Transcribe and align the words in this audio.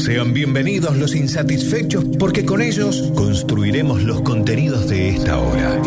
Sean 0.00 0.32
bienvenidos 0.32 0.96
los 0.96 1.14
insatisfechos 1.14 2.02
porque 2.18 2.46
con 2.46 2.62
ellos 2.62 3.12
construiremos 3.14 4.02
los 4.02 4.22
contenidos 4.22 4.88
de 4.88 5.10
esta 5.10 5.38
hora. 5.38 5.78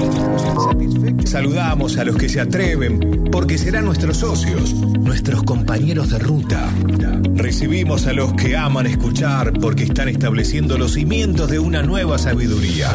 Saludamos 1.25 1.97
a 1.97 2.03
los 2.03 2.15
que 2.17 2.29
se 2.29 2.39
atreven 2.39 3.29
porque 3.31 3.57
serán 3.57 3.85
nuestros 3.85 4.17
socios, 4.17 4.71
nuestros 4.75 5.41
compañeros 5.41 6.11
de 6.11 6.19
ruta. 6.19 6.69
Recibimos 7.33 8.05
a 8.05 8.13
los 8.13 8.33
que 8.33 8.55
aman 8.55 8.85
escuchar 8.85 9.51
porque 9.59 9.85
están 9.85 10.09
estableciendo 10.09 10.77
los 10.77 10.93
cimientos 10.93 11.49
de 11.49 11.57
una 11.57 11.81
nueva 11.81 12.19
sabiduría. 12.19 12.91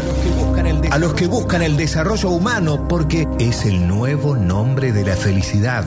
A 0.93 0.99
los 0.99 1.15
que 1.15 1.27
buscan 1.27 1.63
el 1.63 1.77
desarrollo 1.77 2.31
humano 2.31 2.87
porque 2.89 3.27
es 3.41 3.65
el 3.65 3.89
nuevo 3.89 4.37
nombre 4.37 4.93
de 4.93 5.05
la 5.05 5.17
felicidad. 5.17 5.85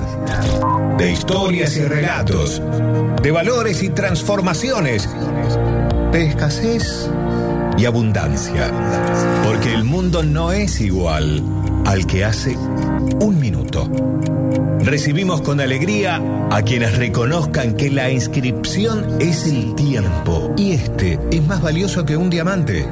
De 0.97 1.11
historias 1.11 1.77
y 1.77 1.83
relatos, 1.83 2.61
de 3.23 3.31
valores 3.31 3.81
y 3.81 3.89
transformaciones, 3.89 5.07
escasez 6.13 7.09
y 7.77 7.85
abundancia. 7.85 8.71
Porque 9.43 9.73
el 9.73 9.83
mundo 9.83 10.23
no 10.23 10.51
es 10.51 10.81
igual 10.81 11.43
al 11.85 12.05
que 12.05 12.25
hace 12.25 12.55
un 12.55 13.39
minuto. 13.39 13.89
Recibimos 14.79 15.41
con 15.41 15.59
alegría 15.59 16.21
a 16.49 16.61
quienes 16.63 16.97
reconozcan 16.97 17.75
que 17.75 17.89
la 17.89 18.09
inscripción 18.09 19.21
es 19.21 19.45
el 19.45 19.75
tiempo 19.75 20.53
y 20.57 20.71
este 20.71 21.19
es 21.31 21.45
más 21.45 21.61
valioso 21.61 22.03
que 22.03 22.17
un 22.17 22.29
diamante. 22.29 22.87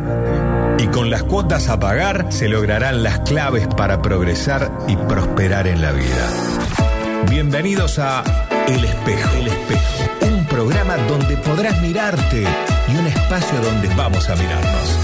Y 0.77 0.87
con 0.87 1.09
las 1.09 1.23
cuotas 1.23 1.67
a 1.67 1.79
pagar 1.79 2.27
se 2.29 2.47
lograrán 2.47 3.03
las 3.03 3.19
claves 3.21 3.67
para 3.67 4.01
progresar 4.01 4.71
y 4.87 4.95
prosperar 4.95 5.67
en 5.67 5.81
la 5.81 5.91
vida. 5.91 6.27
Bienvenidos 7.29 7.99
a 7.99 8.23
El 8.67 8.85
Espejo. 8.85 9.29
El 9.37 9.47
Espejo. 9.47 9.98
Podrás 11.45 11.81
mirarte 11.81 12.43
y 12.87 12.95
un 12.97 13.07
espacio 13.07 13.61
donde 13.61 13.87
vamos 13.95 14.29
a 14.29 14.35
mirarnos. 14.35 14.99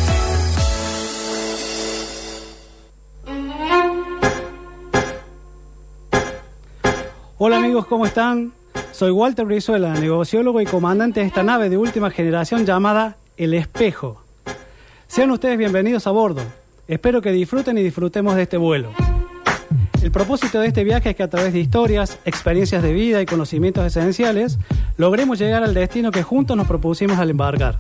Hola 7.38 7.58
amigos, 7.58 7.86
¿cómo 7.88 8.06
están? 8.06 8.54
Soy 8.92 9.12
Walter 9.12 9.46
Brizuela, 9.46 9.94
negociólogo 9.94 10.62
y 10.62 10.66
comandante 10.66 11.20
de 11.20 11.26
esta 11.26 11.44
nave 11.44 11.70
de 11.70 11.78
última 11.78 12.10
generación 12.10 12.66
llamada 12.66 13.18
El 13.36 13.54
Espejo. 13.54 14.24
Sean 15.08 15.32
ustedes 15.32 15.58
bienvenidos 15.58 16.08
a 16.08 16.12
bordo. 16.12 16.42
Espero 16.88 17.22
que 17.22 17.32
disfruten 17.32 17.78
y 17.78 17.84
disfrutemos 17.84 18.36
de 18.36 18.44
este 18.44 18.58
vuelo. 18.58 18.92
El 20.06 20.12
propósito 20.12 20.60
de 20.60 20.68
este 20.68 20.84
viaje 20.84 21.10
es 21.10 21.16
que 21.16 21.24
a 21.24 21.30
través 21.32 21.52
de 21.52 21.60
historias, 21.60 22.20
experiencias 22.26 22.84
de 22.84 22.94
vida 22.94 23.24
y 23.24 23.26
conocimientos 23.26 23.84
esenciales, 23.84 24.60
logremos 24.98 25.40
llegar 25.40 25.64
al 25.64 25.74
destino 25.74 26.12
que 26.12 26.22
juntos 26.22 26.56
nos 26.56 26.68
propusimos 26.68 27.18
al 27.18 27.32
embarcar. 27.32 27.80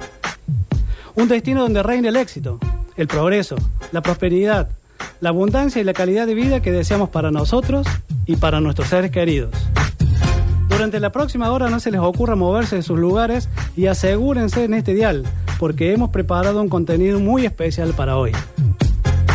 Un 1.13 1.27
destino 1.27 1.61
donde 1.61 1.83
reine 1.83 2.07
el 2.07 2.15
éxito, 2.15 2.57
el 2.97 3.07
progreso, 3.07 3.57
la 3.91 4.01
prosperidad, 4.01 4.69
la 5.19 5.29
abundancia 5.29 5.79
y 5.79 5.85
la 5.85 5.93
calidad 5.93 6.25
de 6.25 6.33
vida 6.33 6.63
que 6.63 6.71
deseamos 6.71 7.09
para 7.09 7.29
nosotros 7.29 7.85
y 8.25 8.37
para 8.37 8.59
nuestros 8.59 8.87
seres 8.87 9.11
queridos. 9.11 9.53
Durante 10.67 10.99
la 10.99 11.11
próxima 11.11 11.51
hora 11.51 11.69
no 11.69 11.79
se 11.79 11.91
les 11.91 12.01
ocurra 12.01 12.35
moverse 12.35 12.77
de 12.77 12.81
sus 12.81 12.97
lugares 12.97 13.49
y 13.77 13.85
asegúrense 13.85 14.63
en 14.63 14.73
este 14.73 14.95
dial, 14.95 15.25
porque 15.59 15.93
hemos 15.93 16.09
preparado 16.09 16.59
un 16.59 16.69
contenido 16.69 17.19
muy 17.19 17.45
especial 17.45 17.93
para 17.93 18.17
hoy. 18.17 18.31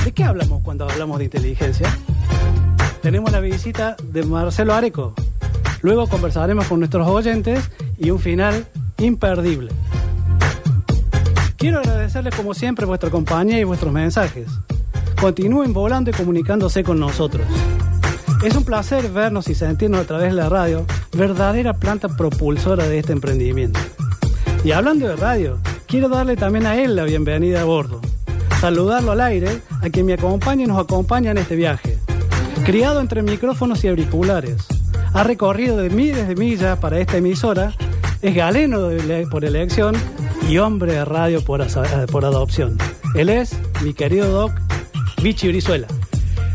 ¿De 0.05 0.11
qué 0.11 0.25
hablamos 0.25 0.61
cuando 0.65 0.91
hablamos 0.91 1.19
de 1.19 1.27
inteligencia? 1.27 1.97
Tenemos 3.03 3.33
la 3.33 3.41
visita 3.41 3.97
de 4.03 4.25
Marcelo 4.25 4.75
Areco. 4.75 5.15
Luego 5.81 6.07
conversaremos 6.07 6.67
con 6.67 6.81
nuestros 6.81 7.09
oyentes 7.09 7.71
y 7.97 8.11
un 8.11 8.19
final 8.19 8.67
imperdible. 8.99 9.73
Quiero 11.57 11.79
agradecerles 11.79 12.35
como 12.35 12.53
siempre 12.53 12.85
vuestra 12.85 13.09
compañía 13.09 13.59
y 13.59 13.65
vuestros 13.65 13.93
mensajes. 13.93 14.49
Continúen 15.19 15.73
volando 15.73 16.11
y 16.11 16.13
comunicándose 16.13 16.85
con 16.85 17.01
nosotros. 17.01 17.47
Es 18.43 18.55
un 18.55 18.65
placer 18.65 19.11
vernos 19.11 19.49
y 19.49 19.55
sentirnos 19.55 20.01
a 20.01 20.05
través 20.05 20.31
de 20.31 20.37
la 20.37 20.51
radio, 20.51 20.85
verdadera 21.13 21.75
planta 21.75 22.09
propulsora 22.09 22.87
de 22.87 22.99
este 22.99 23.13
emprendimiento. 23.13 23.81
Y 24.63 24.73
hablando 24.73 25.09
de 25.09 25.17
radio, 25.17 25.59
quiero 25.87 26.11
darle 26.11 26.37
también 26.37 26.67
a 26.67 26.77
él 26.77 26.97
la 26.97 27.05
bienvenida 27.05 27.63
a 27.63 27.65
bordo. 27.65 28.01
Saludarlo 28.61 29.13
al 29.13 29.23
aire, 29.23 29.61
a 29.81 29.89
quien 29.89 30.05
me 30.05 30.13
acompaña 30.13 30.65
y 30.65 30.67
nos 30.67 30.79
acompaña 30.79 31.31
en 31.31 31.39
este 31.39 31.57
viaje. 31.57 32.00
Criado 32.71 33.01
entre 33.01 33.23
micrófonos 33.23 33.83
y 33.83 33.89
auriculares, 33.89 34.55
ha 35.13 35.25
recorrido 35.25 35.79
de 35.79 35.91
miles 35.91 36.29
de 36.29 36.37
millas 36.37 36.79
para 36.79 37.01
esta 37.01 37.17
emisora, 37.17 37.73
es 38.23 38.33
galeno 38.33 38.83
de- 38.83 39.27
por 39.27 39.45
elección 39.45 39.97
y 40.49 40.59
hombre 40.59 40.93
de 40.93 41.05
radio 41.05 41.45
por, 41.45 41.63
asa- 41.63 42.07
por 42.13 42.25
adopción. 42.25 42.79
Él 43.17 43.29
es 43.29 43.57
mi 43.83 43.93
querido 43.93 44.29
Doc 44.31 44.53
Vichy 45.21 45.49
Brizuela. 45.49 45.89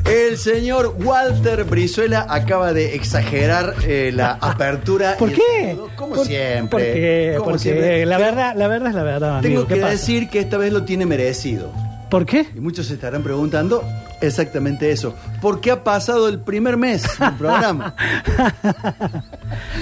El 0.06 0.38
señor 0.38 0.96
Walter 1.04 1.66
Brizuela 1.66 2.26
acaba 2.30 2.72
de 2.72 2.96
exagerar 2.96 3.74
eh, 3.86 4.12
la 4.14 4.32
apertura. 4.42 5.18
¿Por 5.20 5.34
qué? 5.34 5.76
Como 5.98 6.16
Por- 6.16 6.26
siempre. 6.26 6.70
Porque, 6.70 7.34
como 7.36 7.46
porque 7.50 7.60
siempre. 7.60 8.06
la 8.06 8.18
verdad, 8.18 8.56
la 8.56 8.70
verdad 8.70 8.88
es 8.90 8.96
la 8.96 9.04
verdad. 9.04 9.42
Tengo 9.42 9.62
amigo. 9.64 9.68
¿Qué 9.68 9.74
que 9.76 9.82
pasa? 9.82 9.92
decir 9.92 10.30
que 10.30 10.40
esta 10.40 10.58
vez 10.58 10.72
lo 10.72 10.86
tiene 10.86 11.06
merecido. 11.06 11.74
¿Por 12.10 12.26
qué? 12.26 12.48
Y 12.56 12.60
muchos 12.60 12.86
se 12.88 12.94
estarán 12.96 13.24
preguntando 13.24 13.84
exactamente 14.22 14.92
eso. 14.92 15.14
¿Por 15.42 15.60
qué 15.62 15.72
ha 15.72 15.84
pasado 15.84 16.28
el 16.28 16.40
primer 16.40 16.78
mes 16.78 17.04
del 17.20 17.34
programa? 17.38 17.96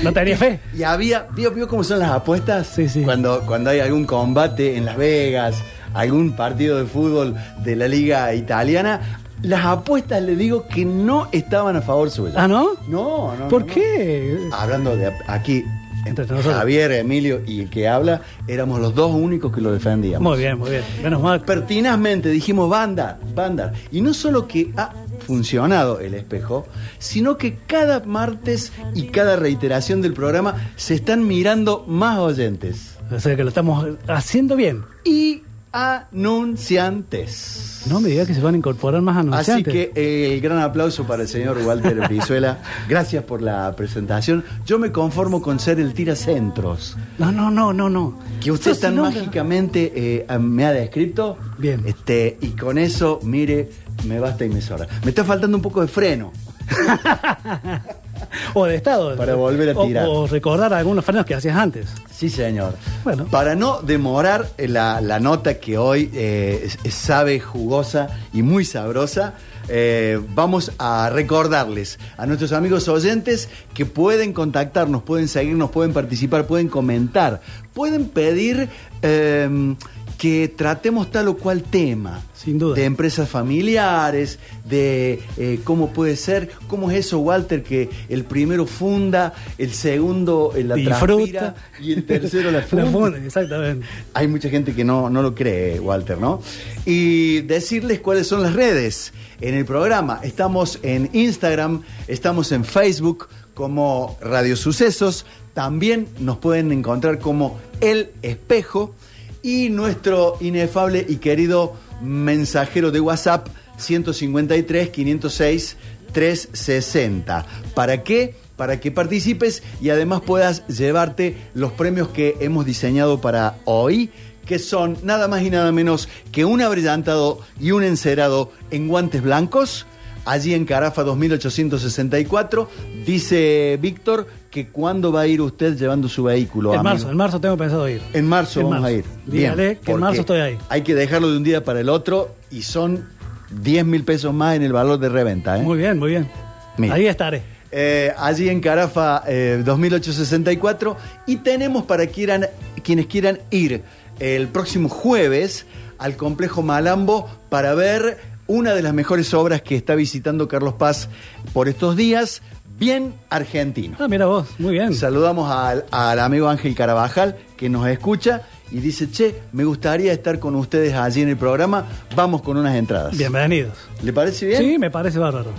No 0.04 0.14
tenía 0.14 0.38
fe. 0.38 0.60
Y 0.74 0.84
había, 0.84 1.28
¿vio, 1.36 1.52
vio 1.52 1.68
cómo 1.68 1.84
son 1.84 2.00
las 2.00 2.12
apuestas? 2.12 2.68
Sí, 2.68 2.88
sí. 2.90 3.04
Cuando, 3.04 3.42
cuando 3.46 3.70
hay 3.70 3.80
algún 3.80 4.06
combate 4.06 4.78
en 4.78 4.86
Las 4.86 4.98
Vegas, 4.98 5.56
algún 5.94 6.34
partido 6.36 6.78
de 6.78 6.86
fútbol 6.86 7.36
de 7.64 7.76
la 7.76 7.88
liga 7.88 8.34
italiana, 8.34 9.20
las 9.42 9.66
apuestas 9.66 10.22
le 10.24 10.36
digo 10.36 10.68
que 10.68 10.86
no 10.86 11.28
estaban 11.32 11.76
a 11.76 11.82
favor 11.82 12.10
suyo. 12.10 12.34
¿Ah, 12.38 12.48
no? 12.48 12.72
No, 12.88 13.36
no. 13.36 13.48
¿Por 13.50 13.62
no, 13.62 13.68
no. 13.68 13.74
qué? 13.74 14.38
Hablando 14.54 14.96
de 14.96 15.12
aquí, 15.28 15.64
Entre 16.06 16.26
nosotros. 16.26 16.56
Javier, 16.56 16.92
Emilio 16.92 17.42
y 17.46 17.62
el 17.62 17.70
que 17.70 17.88
habla, 17.88 18.22
éramos 18.48 18.80
los 18.80 18.94
dos 18.94 19.12
únicos 19.12 19.54
que 19.54 19.62
lo 19.62 19.72
defendíamos. 19.72 20.22
Muy 20.22 20.38
bien, 20.38 20.58
muy 20.58 20.70
bien. 20.70 20.84
Menos 21.02 21.22
mal. 21.22 21.42
Pertinazmente 21.42 22.30
dijimos 22.30 22.70
banda, 22.70 23.20
banda. 23.34 23.74
Y 23.92 24.02
no 24.02 24.14
solo 24.14 24.48
que 24.48 24.72
ha 24.76 24.94
funcionado 25.26 26.00
el 26.00 26.14
espejo, 26.14 26.68
sino 27.00 27.38
que 27.38 27.58
cada 27.66 28.02
martes 28.02 28.72
y 28.94 29.08
cada 29.08 29.36
reiteración 29.36 30.02
del 30.02 30.14
programa 30.14 30.56
se 30.76 30.96
están 30.96 31.28
mirando 31.28 31.86
más 31.88 32.20
oyentes. 32.20 32.98
O 33.12 33.20
sea 33.20 33.36
que 33.36 33.44
lo 33.44 33.50
estamos 33.50 33.86
haciendo 34.08 34.56
bien. 34.56 34.84
Y 35.04 35.43
anunciantes. 35.74 37.82
No 37.88 38.00
me 38.00 38.10
digas 38.10 38.28
que 38.28 38.34
se 38.34 38.42
van 38.42 38.54
a 38.54 38.58
incorporar 38.58 39.02
más 39.02 39.18
Así 39.18 39.28
anunciantes. 39.28 39.74
que 39.74 39.92
eh, 39.96 40.34
el 40.36 40.42
gran 40.42 40.60
aplauso 40.60 41.06
para 41.06 41.24
el 41.24 41.28
señor 41.28 41.58
Walter 41.58 42.00
Brizuela. 42.08 42.60
Gracias 42.88 43.24
por 43.24 43.42
la 43.42 43.76
presentación. 43.76 44.44
Yo 44.66 44.80
me 44.80 44.92
conformo 44.92 45.42
con 45.42 45.60
ser 45.60 45.80
el 45.80 45.94
tiracentros. 45.94 46.96
No, 47.18 47.32
no, 47.32 47.52
no, 47.52 47.74
no, 47.74 47.90
no. 47.90 48.20
que 48.42 48.52
usted 48.52 48.78
tan 48.80 48.96
mágicamente 48.96 49.92
eh, 49.96 50.38
me 50.40 50.66
ha 50.66 50.72
descrito. 50.72 51.38
Bien. 51.58 51.82
Este, 51.86 52.38
y 52.42 52.50
con 52.50 52.78
eso, 52.78 53.20
mire, 53.24 53.70
me 54.08 54.20
basta 54.20 54.46
y 54.46 54.50
me 54.50 54.62
sobra. 54.62 54.88
Me 55.04 55.10
está 55.10 55.24
faltando 55.24 55.58
un 55.58 55.64
poco 55.64 55.82
de 55.82 55.88
freno. 55.88 56.32
O 58.54 58.66
de 58.66 58.76
estado. 58.76 59.16
Para 59.16 59.36
volver 59.36 59.70
a 59.70 59.86
tirar. 59.86 60.08
O, 60.08 60.28
recordar 60.28 60.74
algunos 60.74 61.04
frenos 61.04 61.26
que 61.26 61.36
hacías 61.36 61.56
antes. 61.56 61.88
Sí, 62.12 62.30
señor. 62.30 62.76
Bueno. 63.04 63.26
Para 63.26 63.56
no 63.56 63.82
demorar 63.82 64.48
eh, 64.58 64.68
la, 64.68 65.02
la 65.02 65.20
nota 65.20 65.60
que 65.60 65.78
hoy 65.78 66.10
eh, 66.14 66.70
sabe 66.90 67.40
jugosa 67.40 68.10
y 68.34 68.44
muy 68.44 68.66
sabrosa, 68.66 69.34
eh, 69.70 70.20
vamos 70.36 70.74
a 70.78 71.10
recordarles 71.10 71.98
a 72.18 72.26
nuestros 72.26 72.52
amigos 72.52 72.88
oyentes 72.90 73.48
que 73.74 73.86
pueden 73.86 74.34
contactarnos, 74.34 75.04
pueden 75.04 75.28
seguirnos, 75.28 75.72
pueden 75.72 75.94
participar, 75.94 76.46
pueden 76.46 76.68
comentar, 76.68 77.42
pueden 77.74 78.10
pedir 78.10 78.68
eh, 79.02 79.76
que 80.24 80.48
tratemos 80.48 81.12
tal 81.12 81.28
o 81.28 81.36
cual 81.36 81.64
tema. 81.64 82.24
Sin 82.34 82.58
duda. 82.58 82.76
De 82.76 82.86
empresas 82.86 83.28
familiares, 83.28 84.40
de 84.64 85.20
eh, 85.36 85.60
cómo 85.66 85.92
puede 85.92 86.16
ser, 86.16 86.50
cómo 86.70 86.90
es 86.90 87.08
eso, 87.08 87.20
Walter, 87.20 87.62
que 87.62 87.90
el 88.08 88.24
primero 88.24 88.66
funda, 88.66 89.34
el 89.58 89.74
segundo 89.74 90.54
eh, 90.56 90.64
la 90.64 90.76
Disfruta. 90.76 91.56
y 91.82 91.92
el 91.92 92.06
tercero 92.06 92.52
la 92.52 92.62
funda. 92.70 92.86
La 92.86 92.92
funda, 92.92 93.18
exactamente. 93.18 93.86
Hay 94.14 94.30
mucha 94.30 94.48
gente 94.48 94.74
que 94.74 94.86
no, 94.86 95.10
no 95.10 95.22
lo 95.22 95.36
cree, 95.36 95.78
Walter, 95.82 96.18
¿no? 96.18 96.42
Y 96.86 97.42
decirles 97.42 98.00
cuáles 98.00 98.26
son 98.26 98.44
las 98.44 98.54
redes 98.54 99.12
en 99.42 99.56
el 99.56 99.66
programa. 99.66 100.22
Estamos 100.24 100.80
en 100.84 101.10
Instagram, 101.12 101.82
estamos 102.08 102.54
en 102.54 102.64
Facebook 102.64 103.28
como 103.54 104.18
Radio 104.22 104.56
Sucesos, 104.56 105.26
también 105.54 106.08
nos 106.20 106.38
pueden 106.38 106.72
encontrar 106.72 107.20
como 107.20 107.60
El 107.82 108.12
Espejo 108.22 108.96
y 109.44 109.70
nuestro 109.70 110.38
inefable 110.40 111.06
y 111.08 111.18
querido 111.18 111.76
mensajero 112.02 112.90
de 112.90 113.00
WhatsApp 113.02 113.48
153 113.78 114.90
506 114.90 115.78
360. 116.12 117.46
¿Para 117.76 118.04
qué? 118.04 118.36
para 118.56 118.80
que 118.80 118.92
participes 118.92 119.64
y 119.82 119.90
además 119.90 120.22
puedas 120.22 120.66
llevarte 120.68 121.36
los 121.54 121.72
premios 121.72 122.10
que 122.10 122.38
hemos 122.40 122.66
diseñado 122.66 123.20
para 123.20 123.58
hoy, 123.66 124.12
que 124.46 124.60
son 124.60 124.98
nada 125.04 125.28
más 125.28 125.42
y 125.42 125.50
nada 125.50 125.72
menos 125.72 126.08
que 126.32 126.46
un 126.46 126.62
abrillantado 126.62 127.40
y 127.60 127.72
un 127.72 127.84
encerado 127.84 128.52
en 128.72 128.88
guantes 128.88 129.22
blancos. 129.22 129.86
Allí 130.26 130.54
en 130.54 130.64
Carafa 130.66 131.04
2864, 131.04 132.70
dice 133.06 133.78
Víctor 133.82 134.28
que 134.54 134.68
cuándo 134.68 135.12
va 135.12 135.22
a 135.22 135.28
ir 135.28 135.42
usted 135.42 135.76
llevando 135.76 136.08
su 136.08 136.24
vehículo. 136.24 136.74
En 136.74 136.80
amigo? 136.80 136.94
marzo, 136.94 137.10
en 137.10 137.18
marzo 137.18 137.42
tengo 137.42 137.58
pensado 137.58 137.90
ir. 137.90 138.02
En 138.14 138.28
marzo 138.28 138.60
En 138.60 138.68
vamos 138.70 138.82
marzo. 138.84 138.96
a 138.96 139.00
ir. 139.00 139.06
Dígale 139.26 139.80
que 139.80 139.92
en 139.92 140.00
marzo 140.00 140.22
estoy 140.22 140.40
ahí. 140.42 140.58
Hay 140.70 140.84
que 140.84 140.94
dejarlo 140.94 141.32
de 141.32 141.38
un 141.38 141.44
día 141.44 141.64
para 141.64 141.80
el 141.80 141.90
otro 141.90 142.36
y 142.52 142.62
son 142.62 143.04
10 143.50 143.84
mil 143.86 144.04
pesos 144.04 144.32
más 144.34 144.56
en 144.56 144.62
el 144.62 144.72
valor 144.72 145.00
de 145.00 145.10
reventa. 145.10 145.58
¿eh? 145.58 145.64
Muy 145.64 145.80
bien, 145.80 145.98
muy 145.98 146.12
bien. 146.12 146.30
Mira. 146.78 146.94
Ahí 146.94 147.08
estaré. 147.08 147.42
Eh, 147.72 148.14
allí 148.18 148.48
en 148.50 148.62
Carafa 148.62 149.24
eh, 149.28 149.64
2864 149.66 150.96
y 151.26 151.38
tenemos 151.38 151.84
para 151.86 152.06
quieran- 152.06 152.48
quienes 152.84 153.08
quieran 153.08 153.40
ir 153.50 153.82
el 154.20 154.48
próximo 154.50 154.88
jueves 154.90 155.66
al 155.98 156.16
complejo 156.16 156.62
Malambo 156.62 157.28
para 157.50 157.74
ver 157.74 158.20
una 158.46 158.76
de 158.76 158.82
las 158.84 158.94
mejores 158.94 159.34
obras 159.34 159.62
que 159.64 159.76
está 159.76 159.96
visitando 159.96 160.48
Carlos 160.48 160.74
Paz 160.76 161.10
por 161.54 161.68
estos 161.70 161.96
días, 161.96 162.42
bien 162.78 163.14
argentino. 163.30 163.98
Ah, 164.00 164.08
mira 164.08 164.26
vos, 164.26 164.48
muy 164.60 164.74
bien. 164.74 164.94
Saludamos 164.94 165.50
al, 165.52 165.86
al 165.92 166.20
amigo 166.20 166.50
Ángel 166.50 166.76
Carabajal 166.76 167.38
que 167.58 167.70
nos 167.70 167.88
escucha 167.88 168.42
y 168.72 168.80
dice, 168.80 169.10
che, 169.10 169.36
me 169.52 169.64
gustaría 169.64 170.12
estar 170.12 170.40
con 170.40 170.56
ustedes 170.56 170.94
allí 170.94 171.22
en 171.22 171.30
el 171.30 171.38
programa, 171.38 171.86
vamos 172.16 172.42
con 172.42 172.58
unas 172.58 172.76
entradas. 172.76 173.16
Bienvenidos. 173.16 173.78
¿Le 174.02 174.12
parece 174.12 174.48
bien? 174.48 174.60
Sí, 174.62 174.78
me 174.80 174.90
parece 174.90 175.20
bárbaro. 175.20 175.52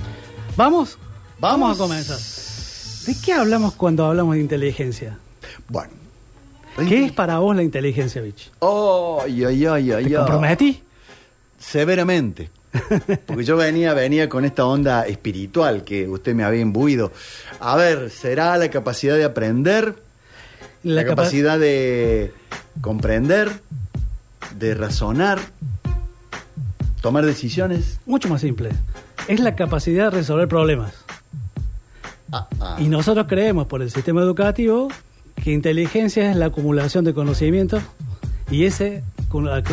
¿Vamos? 0.56 0.98
Vamos. 1.38 1.76
a 1.76 1.82
comenzar. 1.82 2.18
¿De 3.06 3.20
qué 3.20 3.32
hablamos 3.32 3.74
cuando 3.74 4.06
hablamos 4.06 4.34
de 4.34 4.40
inteligencia? 4.40 5.18
Bueno. 5.68 5.92
¿Qué 6.88 7.04
es 7.04 7.12
para 7.12 7.38
vos 7.38 7.54
la 7.54 7.62
inteligencia, 7.62 8.20
Bitch? 8.20 8.50
Oh, 8.58 9.20
ay, 9.24 9.44
ay, 9.44 9.92
ay, 9.92 10.04
¿Te 10.06 10.14
comprometí? 10.14 10.82
Severamente. 11.58 12.50
Porque 13.26 13.44
yo 13.44 13.56
venía, 13.56 13.94
venía 13.94 14.28
con 14.28 14.44
esta 14.44 14.66
onda 14.66 15.06
espiritual 15.06 15.84
que 15.84 16.08
usted 16.08 16.34
me 16.34 16.44
había 16.44 16.60
imbuido. 16.60 17.12
A 17.60 17.76
ver, 17.76 18.10
¿será 18.10 18.56
la 18.56 18.68
capacidad 18.70 19.16
de 19.16 19.24
aprender? 19.24 19.94
La, 20.82 21.02
capa- 21.04 21.16
capacidad 21.16 21.58
de 21.58 22.32
comprender, 22.80 23.50
de 24.58 24.74
razonar, 24.74 25.38
tomar 27.00 27.24
decisiones. 27.24 27.98
Mucho 28.06 28.28
más 28.28 28.40
simple. 28.40 28.70
Es 29.28 29.40
la 29.40 29.54
capacidad 29.56 30.10
de 30.10 30.18
resolver 30.18 30.48
problemas. 30.48 30.92
Ah, 32.32 32.48
ah. 32.60 32.76
Y 32.80 32.88
nosotros 32.88 33.26
creemos 33.28 33.66
por 33.66 33.80
el 33.82 33.90
sistema 33.90 34.20
educativo 34.20 34.88
que 35.42 35.52
inteligencia 35.52 36.30
es 36.30 36.36
la 36.36 36.46
acumulación 36.46 37.04
de 37.04 37.14
conocimientos 37.14 37.82
y 38.50 38.64
ese, 38.64 39.02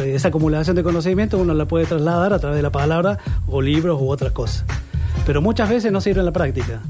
esa 0.05 0.27
acumulación 0.29 0.75
de 0.75 0.83
conocimientos 0.83 1.39
uno 1.39 1.53
la 1.53 1.65
puede 1.65 1.85
trasladar 1.85 2.33
a 2.33 2.39
través 2.39 2.57
de 2.57 2.61
la 2.63 2.71
palabra 2.71 3.19
o 3.47 3.61
libros 3.61 3.99
u 4.01 4.09
otras 4.09 4.31
cosas. 4.31 4.65
Pero 5.25 5.41
muchas 5.41 5.69
veces 5.69 5.91
no 5.91 6.01
sirve 6.01 6.19
en 6.19 6.25
la 6.25 6.31
práctica. 6.33 6.81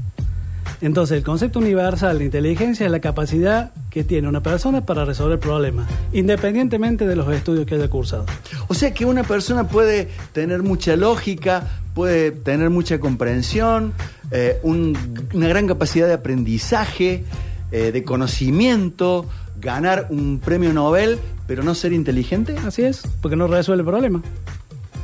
Entonces 0.80 1.16
el 1.18 1.22
concepto 1.22 1.60
universal 1.60 2.18
de 2.18 2.24
inteligencia 2.24 2.86
es 2.86 2.90
la 2.90 2.98
capacidad 2.98 3.70
que 3.88 4.02
tiene 4.02 4.26
una 4.28 4.42
persona 4.42 4.84
para 4.84 5.04
resolver 5.04 5.38
problemas, 5.38 5.88
independientemente 6.12 7.06
de 7.06 7.14
los 7.14 7.32
estudios 7.32 7.66
que 7.66 7.76
haya 7.76 7.88
cursado. 7.88 8.26
O 8.66 8.74
sea 8.74 8.92
que 8.92 9.04
una 9.04 9.22
persona 9.22 9.68
puede 9.68 10.08
tener 10.32 10.64
mucha 10.64 10.96
lógica, 10.96 11.68
puede 11.94 12.32
tener 12.32 12.70
mucha 12.70 12.98
comprensión, 12.98 13.92
eh, 14.32 14.58
un- 14.64 14.96
una 15.34 15.46
gran 15.46 15.68
capacidad 15.68 16.08
de 16.08 16.14
aprendizaje, 16.14 17.22
eh, 17.70 17.92
de 17.92 18.02
conocimiento, 18.02 19.26
ganar 19.62 20.08
un 20.10 20.40
premio 20.40 20.72
Nobel, 20.72 21.18
pero 21.46 21.62
no 21.62 21.74
ser 21.74 21.92
inteligente. 21.92 22.56
Así 22.66 22.82
es, 22.82 23.02
porque 23.22 23.36
no 23.36 23.46
resuelve 23.46 23.80
el 23.82 23.86
problema. 23.88 24.20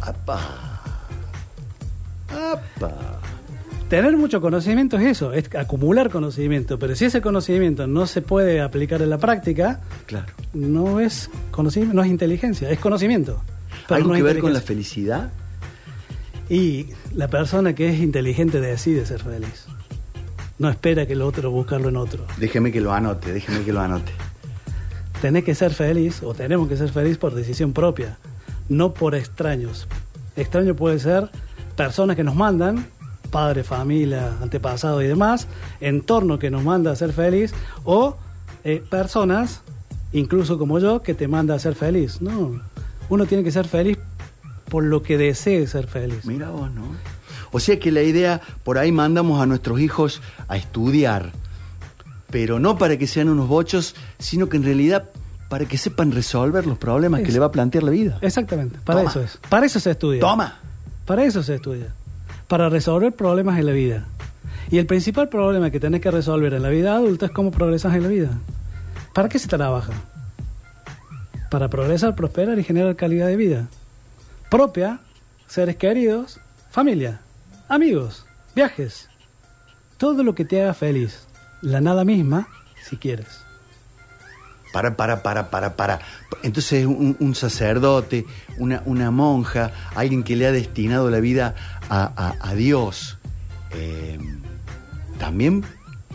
¡Apa! 0.03 0.83
¡Apa! 2.31 3.21
Tener 3.89 4.15
mucho 4.19 4.43
conocimiento 4.43 4.99
es 4.99 5.05
eso, 5.07 5.33
es 5.33 5.55
acumular 5.55 6.11
conocimiento, 6.11 6.79
pero 6.79 6.95
si 6.95 7.07
ese 7.07 7.23
conocimiento 7.23 7.87
no 7.87 8.07
se 8.07 8.21
puede 8.21 8.61
aplicar 8.61 9.01
en 9.01 9.09
la 9.09 9.17
práctica, 9.17 9.81
Claro. 10.05 10.27
no 10.53 11.01
es 11.01 11.31
conocimiento, 11.51 11.95
no 11.95 12.03
es 12.03 12.11
inteligencia, 12.11 12.69
es 12.69 12.79
conocimiento. 12.81 13.43
¿Algo 13.89 14.11
no 14.11 14.15
que 14.15 14.23
ver 14.23 14.41
con 14.41 14.53
la 14.53 14.61
felicidad? 14.61 15.31
Y 16.51 16.89
la 17.15 17.29
persona 17.29 17.75
que 17.75 17.89
es 17.89 18.01
inteligente 18.01 18.61
decide 18.61 19.07
ser 19.07 19.23
feliz. 19.23 19.65
No 20.59 20.69
espera 20.69 21.07
que 21.07 21.15
el 21.15 21.23
otro 21.23 21.51
buscarlo 21.51 21.89
en 21.89 21.97
otro. 21.97 22.27
Déjeme 22.37 22.71
que 22.71 22.83
lo 22.83 22.93
anote, 22.93 23.33
déjeme 23.33 23.65
que 23.65 23.73
lo 23.73 23.81
anote. 23.81 24.13
Tenés 25.21 25.45
que 25.45 25.55
ser 25.55 25.73
feliz 25.73 26.23
o 26.23 26.35
tenemos 26.35 26.69
que 26.69 26.77
ser 26.77 26.91
feliz 26.91 27.19
por 27.19 27.35
decisión 27.35 27.73
propia, 27.73 28.19
no 28.69 28.95
por 28.95 29.15
extraños. 29.15 29.89
Extraño 30.37 30.77
puede 30.77 30.99
ser 31.01 31.29
personas 31.77 32.17
que 32.17 32.25
nos 32.25 32.37
mandan, 32.37 32.87
padre, 33.31 33.65
familia, 33.65 34.37
antepasados 34.41 35.03
y 35.03 35.07
demás, 35.07 35.49
entorno 35.81 36.39
que 36.39 36.51
nos 36.51 36.63
manda 36.63 36.93
a 36.93 36.97
ser 36.97 37.13
feliz, 37.13 37.53
o 37.85 38.17
eh, 38.65 38.83
personas, 38.89 39.63
incluso 40.13 40.59
como 40.59 40.79
yo, 40.79 41.03
que 41.03 41.15
te 41.15 41.29
manda 41.29 41.55
a 41.55 41.59
ser 41.59 41.75
feliz. 41.75 42.21
No, 42.21 42.61
uno 43.09 43.27
tiene 43.27 43.43
que 43.43 43.51
ser 43.51 43.67
feliz 43.67 43.99
por 44.69 44.85
lo 44.85 45.03
que 45.03 45.19
desee 45.19 45.67
ser 45.67 45.87
feliz. 45.87 46.25
Mira 46.25 46.51
vos, 46.51 46.71
¿no? 46.71 46.83
O 47.51 47.61
sea 47.61 47.79
que 47.79 47.91
la 47.91 48.03
idea, 48.03 48.41
por 48.63 48.79
ahí 48.79 48.93
mandamos 48.93 49.41
a 49.41 49.47
nuestros 49.47 49.81
hijos 49.81 50.21
a 50.49 50.57
estudiar, 50.57 51.33
pero 52.31 52.59
no 52.59 52.79
para 52.79 52.97
que 52.97 53.07
sean 53.07 53.29
unos 53.29 53.49
bochos, 53.49 53.95
sino 54.19 54.49
que 54.49 54.57
en 54.57 54.65
realidad 54.65 55.11
para 55.49 55.65
que 55.65 55.79
sepan 55.79 56.13
resolver 56.13 56.67
los 56.67 56.77
problemas 56.79 57.23
que 57.23 57.33
le 57.33 57.39
va 57.39 57.47
a 57.47 57.53
plantear 57.53 57.85
la 57.85 57.91
vida. 57.91 58.19
Exactamente, 58.21 58.79
para 58.85 59.01
Toma. 59.01 59.11
eso 59.11 59.23
es. 59.23 59.39
Para 59.49 59.67
eso 59.67 59.81
se 59.81 59.91
estudia. 59.91 60.21
Toma. 60.21 60.59
Para 61.07 61.25
eso 61.25 61.43
se 61.43 61.55
estudia. 61.55 61.95
Para 62.49 62.69
resolver 62.69 63.13
problemas 63.13 63.59
en 63.59 63.67
la 63.67 63.73
vida. 63.73 64.07
Y 64.71 64.79
el 64.79 64.87
principal 64.87 65.31
problema 65.31 65.71
que 65.71 65.81
tenés 65.81 66.03
que 66.03 66.11
resolver 66.11 66.53
en 66.53 66.63
la 66.63 66.69
vida 66.69 66.95
adulta 66.95 67.27
es 67.27 67.33
cómo 67.33 67.51
progresas 67.51 67.95
en 67.95 68.03
la 68.03 68.09
vida. 68.09 68.31
¿Para 69.15 69.31
qué 69.31 69.39
se 69.39 69.49
trabaja? 69.49 69.93
Para 71.51 71.69
progresar, 71.69 72.15
prosperar 72.15 72.59
y 72.59 72.65
generar 72.65 72.95
calidad 72.95 73.27
de 73.27 73.37
vida. 73.37 73.69
Propia, 74.51 75.01
seres 75.47 75.77
queridos, 75.77 76.41
familia, 76.71 77.21
amigos, 77.69 78.27
viajes. 78.55 79.09
Todo 79.97 80.23
lo 80.23 80.35
que 80.35 80.45
te 80.45 80.63
haga 80.63 80.75
feliz. 80.75 81.28
La 81.63 81.81
nada 81.81 82.05
misma, 82.05 82.49
si 82.83 82.97
quieres. 82.97 83.27
Para, 84.73 84.97
para, 84.97 85.23
para, 85.23 85.51
para, 85.51 85.77
para. 85.77 85.99
Entonces 86.43 86.85
un, 86.87 87.17
un 87.21 87.35
sacerdote, 87.35 88.27
una, 88.59 88.83
una 88.85 89.11
monja, 89.11 89.73
alguien 89.95 90.23
que 90.23 90.37
le 90.37 90.47
ha 90.47 90.53
destinado 90.53 91.11
la 91.11 91.21
vida 91.21 91.55
a, 91.89 92.13
a- 92.17 92.51
a 92.51 92.55
Dios, 92.55 93.17
eh, 93.73 94.19
¿también 95.19 95.65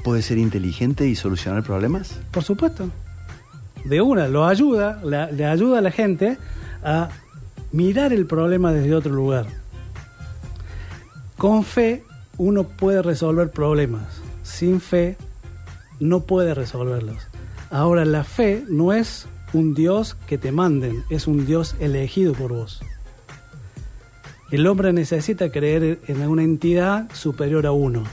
puede 0.03 0.21
ser 0.21 0.37
inteligente 0.37 1.07
y 1.07 1.15
solucionar 1.15 1.63
problemas? 1.63 2.19
Por 2.31 2.43
supuesto. 2.43 2.89
De 3.85 4.01
una, 4.01 4.27
lo 4.27 4.45
ayuda, 4.45 4.99
la- 5.03 5.31
le 5.31 5.45
ayuda 5.45 5.79
a 5.79 5.81
la 5.81 5.91
gente 5.91 6.37
a 6.83 7.09
mirar 7.71 8.13
el 8.13 8.25
problema 8.27 8.71
desde 8.71 8.93
otro 8.93 9.11
lugar. 9.13 9.47
Con 11.37 11.63
fe 11.63 12.03
uno 12.37 12.63
puede 12.65 13.01
resolver 13.01 13.49
problemas. 13.51 14.03
Sin 14.43 14.79
fe 14.79 15.17
no 16.03 16.21
puede 16.21 16.53
resolverlos. 16.53 17.17
Ahora, 17.69 18.05
la 18.05 18.23
fe 18.23 18.63
no 18.69 18.93
es 18.93 19.25
un 19.53 19.73
Dios 19.73 20.15
que 20.27 20.37
te 20.37 20.51
manden, 20.51 21.03
es 21.09 21.27
un 21.27 21.45
Dios 21.45 21.75
elegido 21.79 22.33
por 22.33 22.53
vos. 22.53 22.81
El 24.51 24.67
hombre 24.67 24.93
necesita 24.93 25.51
creer 25.51 25.99
en 26.07 26.27
una 26.27 26.43
entidad 26.43 27.09
superior 27.13 27.65
a 27.65 27.71
uno. 27.71 28.03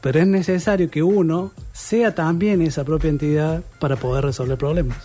Pero 0.00 0.20
es 0.20 0.26
necesario 0.26 0.90
que 0.90 1.02
uno 1.02 1.52
sea 1.72 2.14
también 2.14 2.62
esa 2.62 2.84
propia 2.84 3.10
entidad 3.10 3.62
para 3.78 3.96
poder 3.96 4.24
resolver 4.24 4.56
problemas. 4.56 4.98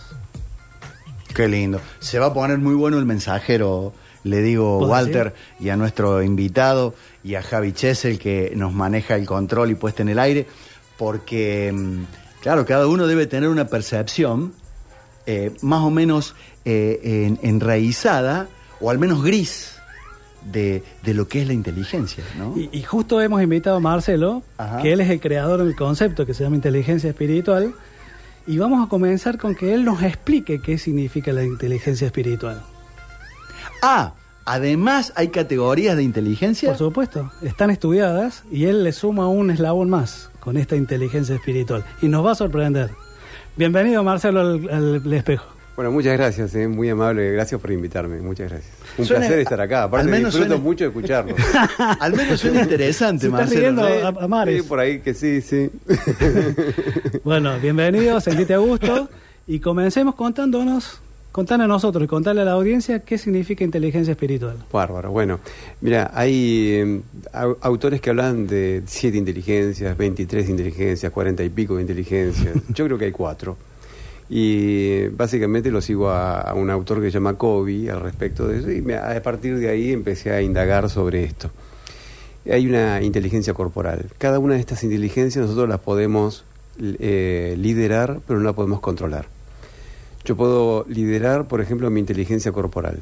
Qué 1.34 1.48
lindo. 1.48 1.80
Se 1.98 2.18
va 2.18 2.26
a 2.26 2.34
poner 2.34 2.58
muy 2.58 2.74
bueno 2.74 2.98
el 2.98 3.04
mensajero, 3.04 3.92
le 4.24 4.40
digo 4.40 4.78
¿Vos 4.78 4.88
Walter, 4.88 5.34
y 5.60 5.68
a 5.68 5.76
nuestro 5.76 6.22
invitado 6.22 6.94
y 7.22 7.34
a 7.34 7.42
Javi 7.42 7.72
Chesel 7.72 8.18
que 8.18 8.52
nos 8.56 8.72
maneja 8.72 9.16
el 9.16 9.26
control 9.26 9.70
y 9.70 9.74
puesta 9.74 10.02
en 10.02 10.08
el 10.08 10.18
aire, 10.18 10.46
porque, 10.98 11.72
mm, 11.74 12.02
claro, 12.42 12.66
cada 12.66 12.86
uno 12.86 13.06
debe 13.06 13.26
tener 13.26 13.48
una 13.48 13.68
percepción 13.68 14.52
eh, 15.26 15.52
más 15.62 15.80
o 15.82 15.90
menos 15.90 16.34
eh, 16.64 17.00
en- 17.26 17.38
enraizada, 17.42 18.48
o 18.80 18.90
al 18.90 18.98
menos 18.98 19.22
gris, 19.22 19.74
de, 20.44 20.82
de 21.02 21.14
lo 21.14 21.28
que 21.28 21.42
es 21.42 21.46
la 21.46 21.52
inteligencia, 21.52 22.24
¿no? 22.38 22.54
Y, 22.56 22.70
y 22.72 22.82
justo 22.82 23.20
hemos 23.20 23.42
invitado 23.42 23.76
a 23.76 23.80
Marcelo, 23.80 24.42
Ajá. 24.56 24.80
que 24.80 24.92
él 24.92 25.00
es 25.00 25.10
el 25.10 25.20
creador 25.20 25.62
del 25.64 25.76
concepto 25.76 26.24
que 26.24 26.32
se 26.32 26.44
llama 26.44 26.56
inteligencia 26.56 27.10
espiritual, 27.10 27.74
y 28.46 28.56
vamos 28.56 28.86
a 28.86 28.88
comenzar 28.88 29.36
con 29.36 29.54
que 29.54 29.74
él 29.74 29.84
nos 29.84 30.02
explique 30.02 30.60
qué 30.62 30.78
significa 30.78 31.32
la 31.32 31.44
inteligencia 31.44 32.06
espiritual. 32.06 32.62
Ah, 33.82 34.12
Además, 34.50 35.12
hay 35.14 35.28
categorías 35.28 35.94
de 35.94 36.02
inteligencia. 36.02 36.70
Por 36.70 36.78
supuesto, 36.78 37.30
están 37.42 37.68
estudiadas 37.68 38.44
y 38.50 38.64
él 38.64 38.82
le 38.82 38.92
suma 38.92 39.28
un 39.28 39.50
eslabón 39.50 39.90
más 39.90 40.27
con 40.40 40.56
esta 40.56 40.76
inteligencia 40.76 41.34
espiritual. 41.34 41.84
Y 42.02 42.08
nos 42.08 42.24
va 42.24 42.32
a 42.32 42.34
sorprender. 42.34 42.90
Bienvenido, 43.56 44.02
Marcelo, 44.04 44.40
al, 44.40 44.68
al 44.70 45.12
espejo. 45.12 45.58
Bueno, 45.78 45.92
muchas 45.92 46.16
gracias, 46.18 46.52
eh, 46.56 46.66
muy 46.66 46.88
amable, 46.88 47.30
gracias 47.30 47.60
por 47.60 47.70
invitarme, 47.70 48.20
muchas 48.20 48.50
gracias. 48.50 48.74
Un 48.98 49.06
placer 49.06 49.38
estar 49.38 49.60
acá, 49.60 49.84
aparte 49.84 50.06
al 50.06 50.10
menos 50.10 50.34
disfruto 50.34 50.58
mucho 50.60 50.82
de 50.82 50.88
escucharlo. 50.88 51.36
al 52.00 52.14
menos 52.14 52.40
suena 52.40 52.62
interesante, 52.62 53.20
Se 53.28 53.28
está 53.28 53.44
riendo 53.44 53.84
a, 53.84 54.08
a 54.08 54.26
Mares. 54.26 54.62
Sí, 54.62 54.68
por 54.68 54.80
ahí 54.80 54.98
que 54.98 55.14
sí, 55.14 55.40
sí. 55.40 55.70
bueno, 57.22 57.60
bienvenido, 57.60 58.20
sentite 58.20 58.54
a 58.54 58.58
gusto 58.58 59.08
y 59.46 59.60
comencemos 59.60 60.16
contándonos 60.16 61.00
Contarle 61.32 61.64
a 61.64 61.68
nosotros 61.68 62.02
y 62.04 62.06
contarle 62.06 62.40
a 62.40 62.44
la 62.44 62.52
audiencia 62.52 63.00
qué 63.00 63.18
significa 63.18 63.62
inteligencia 63.62 64.12
espiritual. 64.12 64.56
Bárbaro. 64.72 65.10
Bueno, 65.10 65.40
mira, 65.80 66.10
hay 66.14 66.70
eh, 66.72 67.00
autores 67.60 68.00
que 68.00 68.10
hablan 68.10 68.46
de 68.46 68.82
siete 68.86 69.18
inteligencias, 69.18 69.96
23 69.96 70.48
inteligencias, 70.48 71.12
40 71.12 71.44
y 71.44 71.48
pico 71.50 71.76
de 71.76 71.82
inteligencias. 71.82 72.56
Yo 72.74 72.86
creo 72.86 72.98
que 72.98 73.04
hay 73.04 73.12
cuatro. 73.12 73.56
Y 74.30 75.08
básicamente 75.08 75.70
lo 75.70 75.80
sigo 75.80 76.10
a, 76.10 76.52
un 76.54 76.70
autor 76.70 77.00
que 77.00 77.06
se 77.06 77.12
llama 77.12 77.34
Kobe 77.34 77.90
al 77.90 78.00
respecto 78.00 78.46
de 78.46 78.58
eso 78.58 78.70
y 78.70 78.92
a 78.92 79.22
partir 79.22 79.58
de 79.58 79.70
ahí 79.70 79.92
empecé 79.92 80.32
a 80.32 80.42
indagar 80.42 80.90
sobre 80.90 81.24
esto. 81.24 81.50
Hay 82.50 82.66
una 82.66 83.02
inteligencia 83.02 83.54
corporal. 83.54 84.06
Cada 84.18 84.38
una 84.38 84.54
de 84.54 84.60
estas 84.60 84.82
inteligencias 84.84 85.42
nosotros 85.44 85.68
las 85.68 85.80
podemos 85.80 86.44
eh, 86.80 87.54
liderar, 87.58 88.20
pero 88.26 88.38
no 88.38 88.44
la 88.44 88.52
podemos 88.52 88.80
controlar. 88.80 89.37
Yo 90.28 90.36
puedo 90.36 90.84
liderar, 90.90 91.48
por 91.48 91.62
ejemplo, 91.62 91.88
mi 91.90 92.00
inteligencia 92.00 92.52
corporal. 92.52 93.00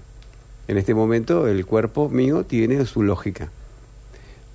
En 0.69 0.79
este 0.79 0.95
momento 0.95 1.49
el 1.49 1.67
cuerpo 1.67 2.09
mío 2.09 2.45
tiene 2.45 2.87
su 2.87 3.03
lógica. 3.03 3.51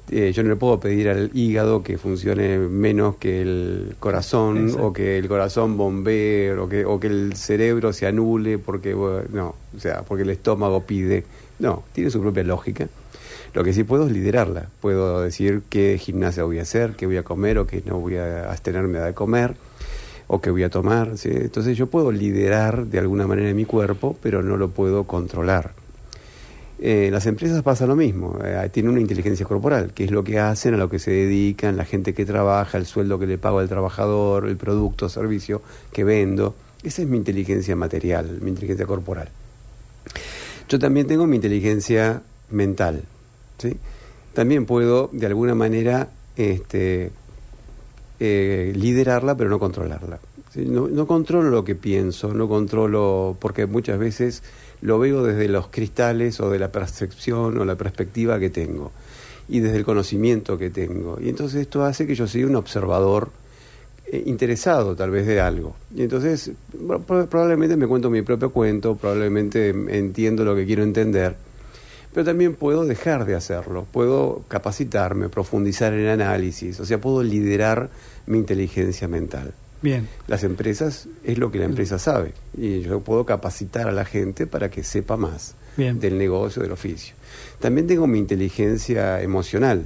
Eh, 0.09 0.31
yo 0.33 0.41
no 0.41 0.47
le 0.47 0.55
puedo 0.55 0.79
pedir 0.79 1.09
al 1.09 1.31
hígado 1.33 1.83
que 1.83 1.97
funcione 1.97 2.59
menos 2.59 3.17
que 3.17 3.41
el 3.41 3.97
corazón 3.99 4.73
o 4.79 4.93
que 4.93 5.17
el 5.17 5.27
corazón 5.27 5.75
bombee 5.75 6.53
o 6.53 6.69
que, 6.69 6.85
o 6.85 6.97
que 6.97 7.07
el 7.07 7.35
cerebro 7.35 7.91
se 7.91 8.07
anule 8.07 8.57
porque 8.57 8.93
no, 8.93 9.55
o 9.75 9.79
sea, 9.79 10.03
porque 10.03 10.23
el 10.23 10.29
estómago 10.29 10.83
pide. 10.83 11.25
No, 11.59 11.83
tiene 11.91 12.09
su 12.09 12.21
propia 12.21 12.45
lógica. 12.45 12.87
Lo 13.53 13.65
que 13.65 13.73
sí 13.73 13.83
puedo 13.83 14.07
es 14.07 14.13
liderarla. 14.13 14.69
Puedo 14.79 15.21
decir 15.21 15.63
qué 15.69 15.97
gimnasia 15.99 16.45
voy 16.45 16.59
a 16.59 16.61
hacer, 16.61 16.93
qué 16.95 17.05
voy 17.05 17.17
a 17.17 17.23
comer 17.23 17.57
o 17.57 17.67
qué 17.67 17.83
no 17.85 17.99
voy 17.99 18.15
a 18.15 18.49
abstenerme 18.49 18.99
de 18.99 19.13
comer 19.13 19.55
o 20.33 20.39
que 20.39 20.49
voy 20.49 20.63
a 20.63 20.69
tomar. 20.69 21.15
Entonces 21.25 21.75
yo 21.77 21.87
puedo 21.87 22.09
liderar 22.09 22.85
de 22.85 22.99
alguna 22.99 23.27
manera 23.27 23.53
mi 23.53 23.65
cuerpo, 23.65 24.15
pero 24.23 24.41
no 24.41 24.55
lo 24.55 24.69
puedo 24.69 25.03
controlar. 25.03 25.73
Eh, 26.79 27.09
las 27.11 27.25
empresas 27.25 27.61
pasa 27.63 27.85
lo 27.85 27.97
mismo, 27.97 28.39
eh, 28.41 28.69
tienen 28.71 28.93
una 28.93 29.01
inteligencia 29.01 29.45
corporal, 29.45 29.91
que 29.93 30.05
es 30.05 30.11
lo 30.11 30.23
que 30.23 30.39
hacen, 30.39 30.73
a 30.73 30.77
lo 30.77 30.89
que 30.89 30.99
se 30.99 31.11
dedican, 31.11 31.75
la 31.75 31.83
gente 31.83 32.13
que 32.13 32.25
trabaja, 32.25 32.77
el 32.77 32.85
sueldo 32.85 33.19
que 33.19 33.27
le 33.27 33.37
pago 33.37 33.59
al 33.59 33.67
trabajador, 33.67 34.47
el 34.47 34.55
producto 34.55 35.07
o 35.07 35.09
servicio 35.09 35.61
que 35.91 36.05
vendo. 36.05 36.55
Esa 36.81 37.01
es 37.01 37.09
mi 37.09 37.17
inteligencia 37.17 37.75
material, 37.75 38.39
mi 38.41 38.51
inteligencia 38.51 38.85
corporal. 38.85 39.27
Yo 40.69 40.79
también 40.79 41.07
tengo 41.07 41.27
mi 41.27 41.35
inteligencia 41.35 42.21
mental. 42.49 43.03
¿sí? 43.57 43.75
También 44.33 44.65
puedo, 44.65 45.09
de 45.11 45.25
alguna 45.27 45.55
manera, 45.55 46.07
este, 46.37 47.11
eh, 48.23 48.71
liderarla, 48.75 49.35
pero 49.35 49.49
no 49.49 49.57
controlarla. 49.57 50.19
No, 50.53 51.07
controlo 51.07 51.49
lo 51.49 51.65
que 51.65 51.73
pienso, 51.73 52.35
no 52.35 52.47
controlo, 52.47 53.35
porque 53.39 53.65
muchas 53.65 53.97
veces 53.97 54.43
lo 54.81 54.99
veo 54.99 55.23
desde 55.23 55.47
los 55.47 55.69
cristales 55.69 56.39
o 56.39 56.51
de 56.51 56.59
la 56.59 56.71
percepción 56.71 57.57
o 57.57 57.65
la 57.65 57.75
perspectiva 57.75 58.39
que 58.39 58.51
tengo 58.51 58.91
y 59.49 59.61
desde 59.61 59.77
el 59.77 59.85
conocimiento 59.85 60.59
que 60.59 60.69
tengo. 60.69 61.17
Y 61.19 61.29
entonces 61.29 61.61
esto 61.61 61.83
hace 61.83 62.05
que 62.05 62.13
yo 62.13 62.27
sea 62.27 62.45
un 62.45 62.55
observador 62.55 63.31
eh, 64.05 64.21
interesado 64.27 64.95
tal 64.95 65.09
vez 65.09 65.25
de 65.25 65.41
algo. 65.41 65.75
Y 65.95 66.03
entonces 66.03 66.51
probablemente 67.07 67.75
me 67.75 67.87
cuento 67.87 68.11
mi 68.11 68.21
propio 68.21 68.51
cuento, 68.51 68.95
probablemente 68.97 69.69
entiendo 69.69 70.45
lo 70.45 70.55
que 70.55 70.67
quiero 70.67 70.83
entender 70.83 71.37
pero 72.13 72.25
también 72.25 72.55
puedo 72.55 72.85
dejar 72.85 73.25
de 73.25 73.35
hacerlo, 73.35 73.85
puedo 73.91 74.43
capacitarme, 74.47 75.29
profundizar 75.29 75.93
en 75.93 76.07
análisis, 76.07 76.79
o 76.79 76.85
sea, 76.85 76.99
puedo 76.99 77.23
liderar 77.23 77.89
mi 78.25 78.37
inteligencia 78.37 79.07
mental. 79.07 79.53
Bien. 79.81 80.07
Las 80.27 80.43
empresas 80.43 81.07
es 81.23 81.37
lo 81.39 81.51
que 81.51 81.57
la 81.57 81.65
empresa 81.65 81.97
sabe 81.97 82.33
y 82.55 82.81
yo 82.81 82.99
puedo 82.99 83.25
capacitar 83.25 83.87
a 83.87 83.91
la 83.91 84.05
gente 84.05 84.45
para 84.45 84.69
que 84.69 84.83
sepa 84.83 85.17
más 85.17 85.55
del 85.75 86.17
negocio, 86.17 86.61
del 86.61 86.71
oficio. 86.71 87.15
También 87.59 87.87
tengo 87.87 88.05
mi 88.05 88.19
inteligencia 88.19 89.21
emocional, 89.21 89.85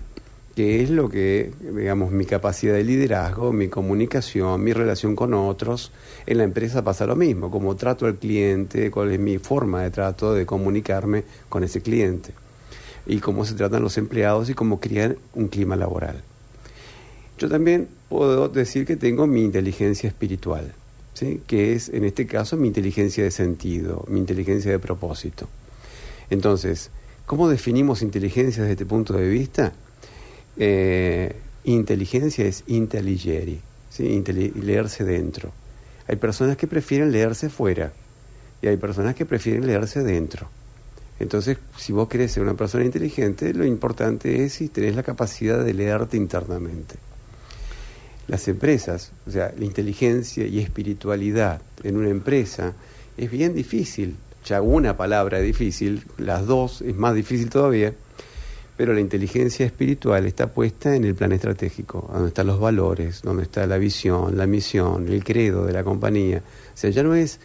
que 0.55 0.81
es 0.81 0.89
lo 0.89 1.09
que, 1.09 1.51
digamos, 1.61 2.11
mi 2.11 2.25
capacidad 2.25 2.73
de 2.73 2.83
liderazgo, 2.83 3.53
mi 3.53 3.67
comunicación, 3.67 4.63
mi 4.63 4.73
relación 4.73 5.15
con 5.15 5.33
otros. 5.33 5.91
En 6.25 6.39
la 6.39 6.43
empresa 6.43 6.83
pasa 6.83 7.05
lo 7.05 7.15
mismo, 7.15 7.51
cómo 7.51 7.75
trato 7.75 8.05
al 8.05 8.15
cliente, 8.15 8.91
cuál 8.91 9.11
es 9.11 9.19
mi 9.19 9.37
forma 9.37 9.83
de 9.83 9.91
trato 9.91 10.33
de 10.33 10.45
comunicarme 10.45 11.23
con 11.49 11.63
ese 11.63 11.81
cliente 11.81 12.33
y 13.05 13.19
cómo 13.19 13.45
se 13.45 13.53
tratan 13.53 13.83
los 13.83 13.97
empleados 13.97 14.49
y 14.49 14.53
cómo 14.53 14.79
crean 14.79 15.17
un 15.33 15.47
clima 15.47 15.75
laboral. 15.75 16.23
Yo 17.37 17.49
también 17.49 17.89
puedo 18.07 18.47
decir 18.47 18.85
que 18.85 18.95
tengo 18.95 19.27
mi 19.27 19.43
inteligencia 19.43 20.07
espiritual, 20.07 20.73
¿sí? 21.13 21.41
que 21.45 21.73
es 21.73 21.89
en 21.89 22.05
este 22.05 22.25
caso 22.27 22.55
mi 22.55 22.67
inteligencia 22.69 23.25
de 23.25 23.31
sentido, 23.31 24.05
mi 24.07 24.19
inteligencia 24.19 24.71
de 24.71 24.79
propósito. 24.79 25.49
Entonces, 26.29 26.91
¿cómo 27.25 27.49
definimos 27.49 28.01
inteligencia 28.01 28.63
desde 28.63 28.73
este 28.73 28.85
punto 28.85 29.13
de 29.13 29.27
vista? 29.27 29.73
Eh, 30.55 31.35
inteligencia 31.65 32.45
es 32.45 32.63
intelligere, 32.67 33.59
¿sí? 33.89 34.23
leerse 34.61 35.03
dentro. 35.03 35.51
Hay 36.07 36.15
personas 36.15 36.55
que 36.55 36.67
prefieren 36.67 37.11
leerse 37.11 37.49
fuera 37.49 37.91
y 38.61 38.67
hay 38.67 38.77
personas 38.77 39.13
que 39.13 39.25
prefieren 39.25 39.67
leerse 39.67 40.03
dentro. 40.03 40.47
Entonces, 41.19 41.57
si 41.77 41.91
vos 41.91 42.07
querés 42.07 42.31
ser 42.31 42.43
una 42.43 42.55
persona 42.55 42.85
inteligente, 42.85 43.53
lo 43.53 43.65
importante 43.65 44.45
es 44.45 44.53
si 44.53 44.69
tenés 44.69 44.95
la 44.95 45.03
capacidad 45.03 45.63
de 45.63 45.73
leerte 45.73 46.15
internamente. 46.15 46.95
Las 48.27 48.47
empresas, 48.47 49.11
o 49.27 49.31
sea, 49.31 49.53
la 49.57 49.65
inteligencia 49.65 50.45
y 50.47 50.59
espiritualidad 50.59 51.61
en 51.83 51.97
una 51.97 52.09
empresa 52.09 52.73
es 53.17 53.29
bien 53.29 53.53
difícil. 53.53 54.15
Ya 54.45 54.61
una 54.61 54.97
palabra 54.97 55.39
es 55.39 55.45
difícil, 55.45 56.03
las 56.17 56.45
dos 56.45 56.81
es 56.81 56.95
más 56.95 57.15
difícil 57.15 57.49
todavía 57.49 57.93
pero 58.77 58.93
la 58.93 58.99
inteligencia 58.99 59.65
espiritual 59.65 60.25
está 60.25 60.47
puesta 60.47 60.95
en 60.95 61.05
el 61.05 61.15
plan 61.15 61.31
estratégico, 61.31 62.09
donde 62.11 62.29
están 62.29 62.47
los 62.47 62.59
valores, 62.59 63.21
donde 63.21 63.43
está 63.43 63.65
la 63.67 63.77
visión, 63.77 64.37
la 64.37 64.47
misión, 64.47 65.07
el 65.07 65.23
credo 65.23 65.65
de 65.65 65.73
la 65.73 65.83
compañía. 65.83 66.39
O 66.39 66.77
sea, 66.77 66.89
ya 66.89 67.01
no 67.01 67.15
es, 67.15 67.39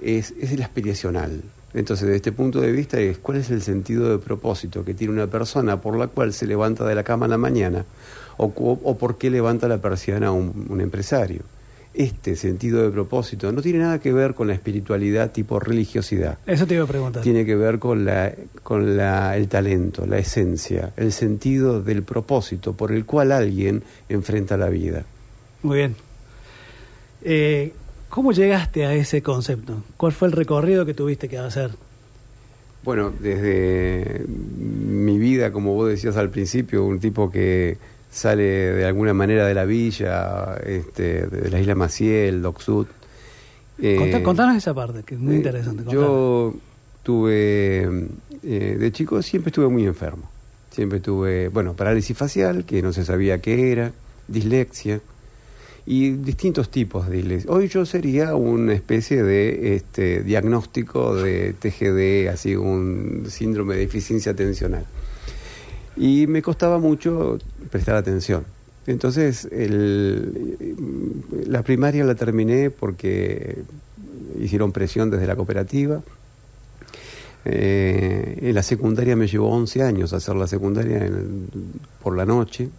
es, 0.00 0.32
es 0.40 0.52
el 0.52 0.62
aspiracional. 0.62 1.42
Entonces, 1.74 2.06
desde 2.06 2.16
este 2.16 2.32
punto 2.32 2.60
de 2.60 2.70
vista, 2.70 3.00
es 3.00 3.18
cuál 3.18 3.38
es 3.38 3.50
el 3.50 3.62
sentido 3.62 4.10
de 4.10 4.18
propósito 4.18 4.84
que 4.84 4.94
tiene 4.94 5.12
una 5.12 5.26
persona 5.26 5.80
por 5.80 5.96
la 5.96 6.06
cual 6.06 6.32
se 6.32 6.46
levanta 6.46 6.84
de 6.84 6.94
la 6.94 7.02
cama 7.02 7.26
en 7.26 7.30
la 7.30 7.38
mañana 7.38 7.84
o, 8.46 8.80
o, 8.82 8.98
por 8.98 9.18
qué 9.18 9.30
levanta 9.30 9.68
la 9.68 9.78
persiana 9.78 10.32
un, 10.32 10.66
un 10.68 10.80
empresario 10.80 11.42
este 11.92 12.36
sentido 12.36 12.82
de 12.82 12.90
propósito 12.90 13.50
no 13.50 13.62
tiene 13.62 13.80
nada 13.80 13.98
que 13.98 14.12
ver 14.12 14.34
con 14.34 14.46
la 14.46 14.54
espiritualidad 14.54 15.32
tipo 15.32 15.58
religiosidad. 15.58 16.38
Eso 16.46 16.66
te 16.66 16.74
iba 16.74 16.84
a 16.84 16.86
preguntar. 16.86 17.22
Tiene 17.22 17.44
que 17.44 17.56
ver 17.56 17.78
con 17.78 18.04
la 18.04 18.32
con 18.62 18.96
la, 18.96 19.36
el 19.36 19.48
talento, 19.48 20.06
la 20.06 20.18
esencia, 20.18 20.92
el 20.96 21.12
sentido 21.12 21.82
del 21.82 22.02
propósito 22.02 22.74
por 22.74 22.92
el 22.92 23.04
cual 23.04 23.32
alguien 23.32 23.82
enfrenta 24.08 24.56
la 24.56 24.68
vida. 24.68 25.04
Muy 25.62 25.78
bien. 25.78 25.96
Eh, 27.22 27.72
¿Cómo 28.08 28.32
llegaste 28.32 28.86
a 28.86 28.94
ese 28.94 29.22
concepto? 29.22 29.82
¿Cuál 29.96 30.12
fue 30.12 30.28
el 30.28 30.32
recorrido 30.32 30.86
que 30.86 30.94
tuviste 30.94 31.28
que 31.28 31.38
hacer? 31.38 31.70
Bueno, 32.82 33.12
desde 33.20 34.24
mi 34.26 35.18
vida, 35.18 35.52
como 35.52 35.74
vos 35.74 35.88
decías 35.88 36.16
al 36.16 36.30
principio, 36.30 36.84
un 36.84 36.98
tipo 36.98 37.30
que 37.30 37.76
sale 38.10 38.42
de 38.42 38.84
alguna 38.84 39.14
manera 39.14 39.46
de 39.46 39.54
la 39.54 39.64
villa, 39.64 40.56
este, 40.66 41.26
de 41.26 41.50
la 41.50 41.60
isla 41.60 41.74
Maciel, 41.74 42.42
Doc 42.42 42.60
Sud. 42.60 42.86
Eh, 43.78 44.20
contanos 44.22 44.56
esa 44.56 44.74
parte, 44.74 45.02
que 45.04 45.14
es 45.14 45.20
muy 45.20 45.34
eh, 45.34 45.38
interesante. 45.38 45.84
Yo 45.90 46.54
tuve, 47.02 48.08
eh, 48.42 48.76
de 48.78 48.92
chico 48.92 49.22
siempre 49.22 49.50
estuve 49.50 49.68
muy 49.68 49.86
enfermo. 49.86 50.28
Siempre 50.70 51.00
tuve, 51.00 51.48
bueno, 51.48 51.74
parálisis 51.74 52.16
facial, 52.16 52.64
que 52.64 52.82
no 52.82 52.92
se 52.92 53.04
sabía 53.04 53.40
qué 53.40 53.72
era, 53.72 53.92
dislexia 54.28 55.00
y 55.86 56.10
distintos 56.10 56.70
tipos 56.70 57.08
de 57.08 57.16
dislexia. 57.16 57.50
Hoy 57.50 57.68
yo 57.68 57.86
sería 57.86 58.34
una 58.34 58.74
especie 58.74 59.22
de 59.22 59.76
este, 59.76 60.22
diagnóstico 60.22 61.16
de 61.16 61.54
TGD, 61.54 62.28
así 62.32 62.54
un 62.54 63.24
síndrome 63.28 63.74
de 63.74 63.80
deficiencia 63.80 64.32
atencional. 64.32 64.84
Y 66.00 66.26
me 66.26 66.40
costaba 66.40 66.78
mucho 66.78 67.38
prestar 67.70 67.94
atención. 67.94 68.46
Entonces, 68.86 69.46
la 71.46 71.62
primaria 71.62 72.04
la 72.04 72.14
terminé 72.14 72.70
porque 72.70 73.58
hicieron 74.40 74.72
presión 74.72 75.10
desde 75.10 75.26
la 75.26 75.36
cooperativa. 75.36 76.00
Eh, 77.44 78.38
en 78.40 78.54
la 78.54 78.62
secundaria 78.62 79.14
me 79.14 79.26
llevó 79.26 79.50
11 79.50 79.82
años 79.82 80.14
hacer 80.14 80.36
la 80.36 80.46
secundaria 80.46 81.06
por 82.02 82.16
la 82.16 82.24
noche. 82.24 82.70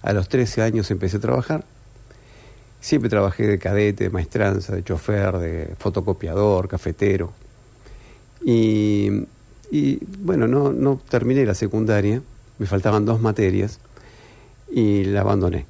A 0.00 0.14
los 0.14 0.30
13 0.30 0.62
años 0.62 0.90
empecé 0.90 1.18
a 1.18 1.20
trabajar. 1.20 1.62
Siempre 2.80 3.10
trabajé 3.10 3.46
de 3.46 3.58
cadete, 3.58 4.04
de 4.04 4.10
maestranza, 4.10 4.74
de 4.74 4.82
chofer, 4.82 5.36
de 5.36 5.74
fotocopiador, 5.78 6.68
cafetero. 6.68 7.34
Y, 8.42 9.26
y, 9.70 9.98
bueno, 10.20 10.48
no, 10.48 10.72
no 10.72 10.98
terminé 11.06 11.44
la 11.44 11.54
secundaria, 11.54 12.22
me 12.58 12.66
faltaban 12.66 13.04
dos 13.04 13.20
materias 13.20 13.78
y 14.70 15.04
la 15.04 15.20
abandoné. 15.20 15.66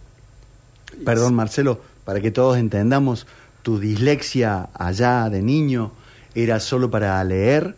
Perdón, 1.05 1.35
Marcelo, 1.35 1.81
para 2.05 2.21
que 2.21 2.31
todos 2.31 2.57
entendamos, 2.57 3.27
tu 3.63 3.79
dislexia 3.79 4.69
allá 4.75 5.29
de 5.29 5.43
niño 5.43 5.93
era 6.35 6.61
solo 6.61 6.91
para 6.91 7.23
leer, 7.25 7.75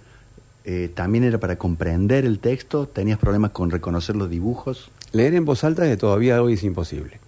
eh, 0.65 0.91
también 0.95 1.25
era 1.25 1.39
para 1.39 1.57
comprender 1.57 2.25
el 2.25 2.41
texto, 2.41 2.87
tenías 2.87 3.19
problemas 3.19 3.53
con 3.53 3.71
reconocer 3.71 4.17
los 4.17 4.29
dibujos. 4.29 4.91
Leer 5.13 5.35
en 5.35 5.45
voz 5.45 5.65
alta 5.65 5.91
es 5.91 5.97
todavía 5.99 6.43
hoy 6.43 6.55
es 6.55 6.65
imposible. 6.65 7.21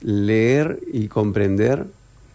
Leer 0.00 0.80
y 0.92 1.08
comprender 1.08 1.86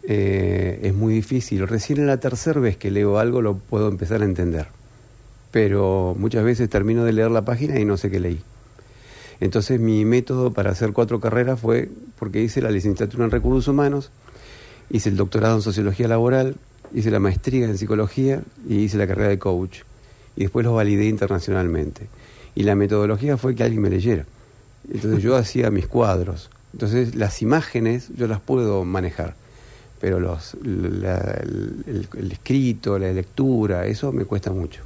eh, 0.03 0.79
es 0.83 0.93
muy 0.93 1.13
difícil. 1.13 1.67
Recién 1.67 1.99
en 1.99 2.07
la 2.07 2.19
tercera 2.19 2.59
vez 2.59 2.77
que 2.77 2.91
leo 2.91 3.17
algo 3.17 3.41
lo 3.41 3.55
puedo 3.55 3.87
empezar 3.87 4.21
a 4.21 4.25
entender. 4.25 4.67
Pero 5.51 6.15
muchas 6.17 6.43
veces 6.43 6.69
termino 6.69 7.03
de 7.03 7.13
leer 7.13 7.31
la 7.31 7.43
página 7.43 7.79
y 7.79 7.85
no 7.85 7.97
sé 7.97 8.11
qué 8.11 8.19
leí. 8.19 8.41
Entonces 9.39 9.79
mi 9.79 10.03
método 10.05 10.51
para 10.51 10.71
hacer 10.71 10.93
cuatro 10.93 11.19
carreras 11.19 11.59
fue 11.59 11.89
porque 12.17 12.41
hice 12.41 12.61
la 12.61 12.71
licenciatura 12.71 13.25
en 13.25 13.31
recursos 13.31 13.67
humanos, 13.67 14.11
hice 14.89 15.09
el 15.09 15.17
doctorado 15.17 15.55
en 15.57 15.61
sociología 15.61 16.07
laboral, 16.07 16.55
hice 16.93 17.11
la 17.11 17.19
maestría 17.19 17.65
en 17.65 17.77
psicología 17.77 18.41
y 18.67 18.77
hice 18.79 18.97
la 18.97 19.05
carrera 19.07 19.29
de 19.29 19.39
coach. 19.39 19.79
Y 20.35 20.41
después 20.41 20.65
los 20.65 20.73
validé 20.75 21.05
internacionalmente. 21.07 22.07
Y 22.55 22.63
la 22.63 22.75
metodología 22.75 23.37
fue 23.37 23.53
que 23.55 23.63
alguien 23.63 23.81
me 23.81 23.89
leyera. 23.89 24.25
Entonces 24.91 25.21
yo 25.21 25.35
hacía 25.37 25.69
mis 25.71 25.87
cuadros. 25.87 26.49
Entonces 26.73 27.15
las 27.15 27.41
imágenes 27.41 28.09
yo 28.15 28.27
las 28.27 28.39
puedo 28.39 28.83
manejar, 28.85 29.35
pero 29.99 30.19
los, 30.19 30.55
la- 30.63 31.39
el, 31.43 32.07
el 32.17 32.31
escrito, 32.31 32.97
la 32.99 33.11
lectura, 33.11 33.85
eso 33.87 34.11
me 34.11 34.25
cuesta 34.25 34.51
mucho. 34.51 34.81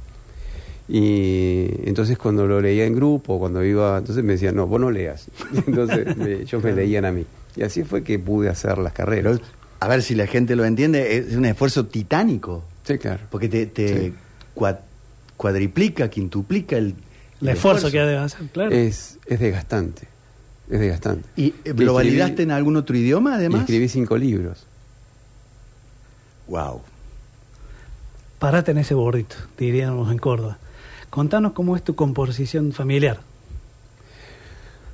Y 0.88 1.66
entonces 1.88 2.18
cuando 2.18 2.46
lo 2.46 2.60
leía 2.60 2.84
en 2.84 2.94
grupo, 2.94 3.38
cuando 3.38 3.64
iba, 3.64 3.98
entonces 3.98 4.22
me 4.24 4.32
decían, 4.34 4.56
no, 4.56 4.66
vos 4.66 4.80
no 4.80 4.90
leas. 4.90 5.26
Entonces 5.66 6.16
me- 6.16 6.32
ellos 6.42 6.62
me 6.62 6.72
leían 6.72 7.04
a 7.04 7.12
mí. 7.12 7.24
Y 7.56 7.62
así 7.62 7.84
fue 7.84 8.02
que 8.02 8.18
pude 8.18 8.48
hacer 8.48 8.78
las 8.78 8.92
Pero, 8.92 9.06
carreras. 9.06 9.40
a 9.80 9.88
ver 9.88 10.02
si 10.02 10.14
la 10.14 10.26
gente 10.26 10.56
lo 10.56 10.64
entiende, 10.64 11.16
es 11.18 11.34
un 11.36 11.44
esfuerzo 11.44 11.86
titánico, 11.86 12.64
Sí, 12.84 12.98
claro. 12.98 13.20
porque 13.30 13.48
te, 13.48 13.66
te 13.66 14.00
Sí. 14.08 14.14
cua- 14.56 14.80
cuadriplica, 15.36 16.10
quintuplica 16.10 16.76
el, 16.76 16.94
El 17.40 17.48
esfuerzo 17.50 17.90
que 17.90 18.00
ha 18.00 18.06
de 18.06 18.16
hacer, 18.16 18.46
claro. 18.52 18.70
Es, 18.72 19.18
es 19.26 19.38
desgastante. 19.40 20.08
Es 20.70 20.80
desgastante. 20.80 21.28
¿Y 21.36 21.54
eh, 21.64 21.74
lo 21.76 21.94
validaste 21.94 22.42
en 22.42 22.50
algún 22.50 22.76
otro 22.76 22.96
idioma 22.96 23.32
Y 23.32 23.34
además? 23.34 23.60
escribí 23.62 23.88
cinco 23.88 24.16
libros. 24.16 24.66
Wow. 26.48 26.80
Parate 28.38 28.72
en 28.72 28.78
ese 28.78 28.94
bordito, 28.94 29.36
diríamos 29.56 30.10
en 30.10 30.18
Córdoba. 30.18 30.58
Contanos 31.12 31.52
cómo 31.52 31.76
es 31.76 31.82
tu 31.82 31.94
composición 31.94 32.72
familiar. 32.72 33.18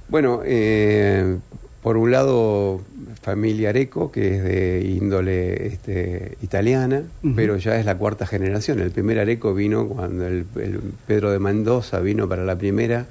Bueno, 0.08 0.40
eh, 0.44 1.38
por 1.80 1.96
un 1.96 2.10
lado, 2.10 2.80
familia 3.22 3.68
Areco, 3.68 4.10
que 4.10 4.34
es 4.34 4.42
de 4.42 4.80
índole 4.84 5.68
este, 5.68 6.37
italiana, 6.42 7.04
pero 7.37 7.56
ya 7.56 7.78
es 7.78 7.87
la 7.87 7.96
cuarta 7.96 8.26
generación. 8.26 8.80
El 8.80 8.90
primer 8.90 9.20
Areco 9.20 9.54
vino 9.54 9.87
cuando 9.87 10.26
el, 10.26 10.44
el 10.56 10.80
Pedro 11.06 11.30
de 11.30 11.38
Mendoza 11.38 12.00
vino 12.00 12.28
para 12.28 12.44
la 12.44 12.58
primera, 12.58 13.06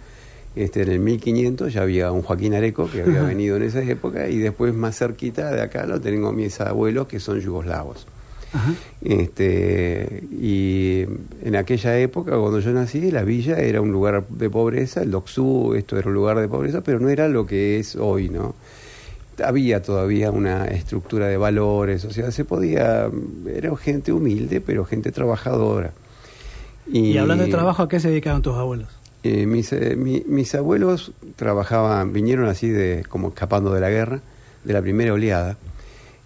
este, 0.57 0.81
en 0.81 0.89
el 0.89 0.99
1500, 0.99 1.71
ya 1.71 1.83
había 1.83 2.11
un 2.11 2.23
Joaquín 2.23 2.55
Areco 2.55 2.91
que 2.91 3.03
había 3.03 3.23
venido 3.23 3.55
en 3.55 3.63
esa 3.63 3.81
época, 3.83 4.27
y 4.27 4.37
después 4.39 4.73
más 4.73 4.97
cerquita 4.97 5.49
de 5.49 5.61
acá 5.61 5.85
lo 5.85 6.01
tengo 6.01 6.33
mis 6.33 6.59
abuelos 6.59 7.07
que 7.07 7.21
son 7.21 7.39
yugoslavos. 7.39 8.05
Ajá. 8.57 8.73
Este, 9.03 10.23
y 10.31 11.05
en 11.43 11.55
aquella 11.55 11.97
época, 11.99 12.31
cuando 12.37 12.59
yo 12.59 12.71
nací, 12.71 13.11
la 13.11 13.23
villa 13.23 13.57
era 13.59 13.81
un 13.81 13.91
lugar 13.91 14.25
de 14.29 14.49
pobreza, 14.49 15.01
el 15.01 15.11
Doxú, 15.11 15.73
esto 15.75 15.97
era 15.97 16.07
un 16.07 16.13
lugar 16.13 16.39
de 16.39 16.47
pobreza, 16.47 16.81
pero 16.81 16.99
no 16.99 17.09
era 17.09 17.27
lo 17.27 17.45
que 17.45 17.79
es 17.79 17.95
hoy, 17.95 18.29
¿no? 18.29 18.55
Había 19.43 19.81
todavía 19.83 20.31
una 20.31 20.65
estructura 20.65 21.27
de 21.27 21.37
valores, 21.37 22.03
o 22.05 22.11
sea, 22.11 22.31
se 22.31 22.43
podía, 22.43 23.09
era 23.53 23.75
gente 23.77 24.11
humilde, 24.11 24.61
pero 24.61 24.83
gente 24.85 25.11
trabajadora. 25.11 25.91
Y, 26.91 27.17
hablando 27.17 27.43
de 27.43 27.49
trabajo, 27.51 27.83
¿a 27.83 27.89
qué 27.89 27.99
se 27.99 28.09
dedicaban 28.09 28.41
tus 28.41 28.55
abuelos? 28.55 28.87
Eh, 29.23 29.45
mis, 29.45 29.71
eh, 29.73 29.95
mi- 29.95 30.23
mis 30.25 30.55
abuelos 30.55 31.11
trabajaban, 31.35 32.13
vinieron 32.13 32.47
así 32.47 32.69
de 32.69 33.03
como 33.09 33.27
escapando 33.29 33.73
de 33.73 33.81
la 33.81 33.89
guerra, 33.89 34.21
de 34.63 34.73
la 34.73 34.81
primera 34.81 35.13
oleada. 35.13 35.57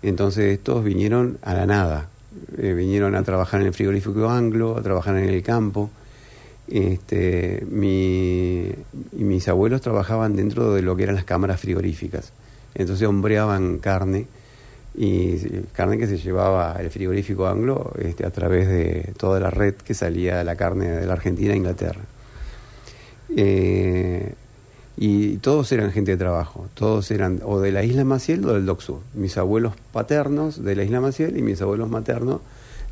Entonces 0.04 0.54
estos 0.54 0.84
vinieron 0.84 1.38
a 1.41 1.54
la 1.54 1.65
nada. 1.65 2.08
Eh, 2.58 2.74
vinieron 2.74 3.15
a 3.15 3.24
trabajar 3.24 3.62
en 3.62 3.67
el 3.67 3.74
frigorífico 3.74 4.30
anglo, 4.30 4.78
a 4.78 4.82
trabajar 4.82 5.17
en 5.17 5.30
el 5.30 5.44
campo. 5.44 5.89
Este, 6.67 7.65
y 7.70 9.24
mis 9.24 9.48
abuelos 9.48 9.82
trabajaban 9.82 10.36
dentro 10.36 10.74
de 10.74 10.82
lo 10.82 10.96
que 10.96 11.04
eran 11.04 11.15
las 11.15 11.26
cámaras 11.26 11.60
frigoríficas. 11.60 12.32
Entonces 12.76 13.08
hombreaban 13.08 13.80
carne 13.80 14.28
y 14.96 15.38
carne 15.74 15.98
que 15.98 16.08
se 16.08 16.17
llevaba 16.17 16.76
el 16.80 16.89
frigorífico 16.89 17.48
anglo 17.48 17.94
este, 18.00 18.26
a 18.26 18.30
través 18.30 18.67
de 18.67 19.13
toda 19.17 19.39
la 19.39 19.50
red 19.50 19.76
que 19.76 19.94
salía 19.94 20.44
la 20.44 20.56
carne 20.56 20.89
de 20.89 21.06
la 21.06 21.13
Argentina 21.13 21.54
a 21.54 21.58
Inglaterra. 21.58 22.02
Eh, 23.36 24.34
y 25.04 25.38
todos 25.38 25.72
eran 25.72 25.92
gente 25.92 26.12
de 26.12 26.18
trabajo, 26.18 26.68
todos 26.76 27.10
eran 27.10 27.42
o 27.44 27.60
de 27.60 27.72
la 27.72 27.84
isla 27.84 28.06
Maciel 28.06 28.46
o 28.46 28.54
del 28.54 28.68
Dock 28.68 28.82
Sud. 28.82 29.00
Mis 29.16 29.36
abuelos 29.36 29.74
paternos 29.92 30.64
de 30.64 30.76
la 30.76 30.84
isla 30.84 31.02
Maciel 31.02 31.38
y 31.38 31.42
mis 31.42 31.60
abuelos 31.60 31.90
maternos 31.90 32.42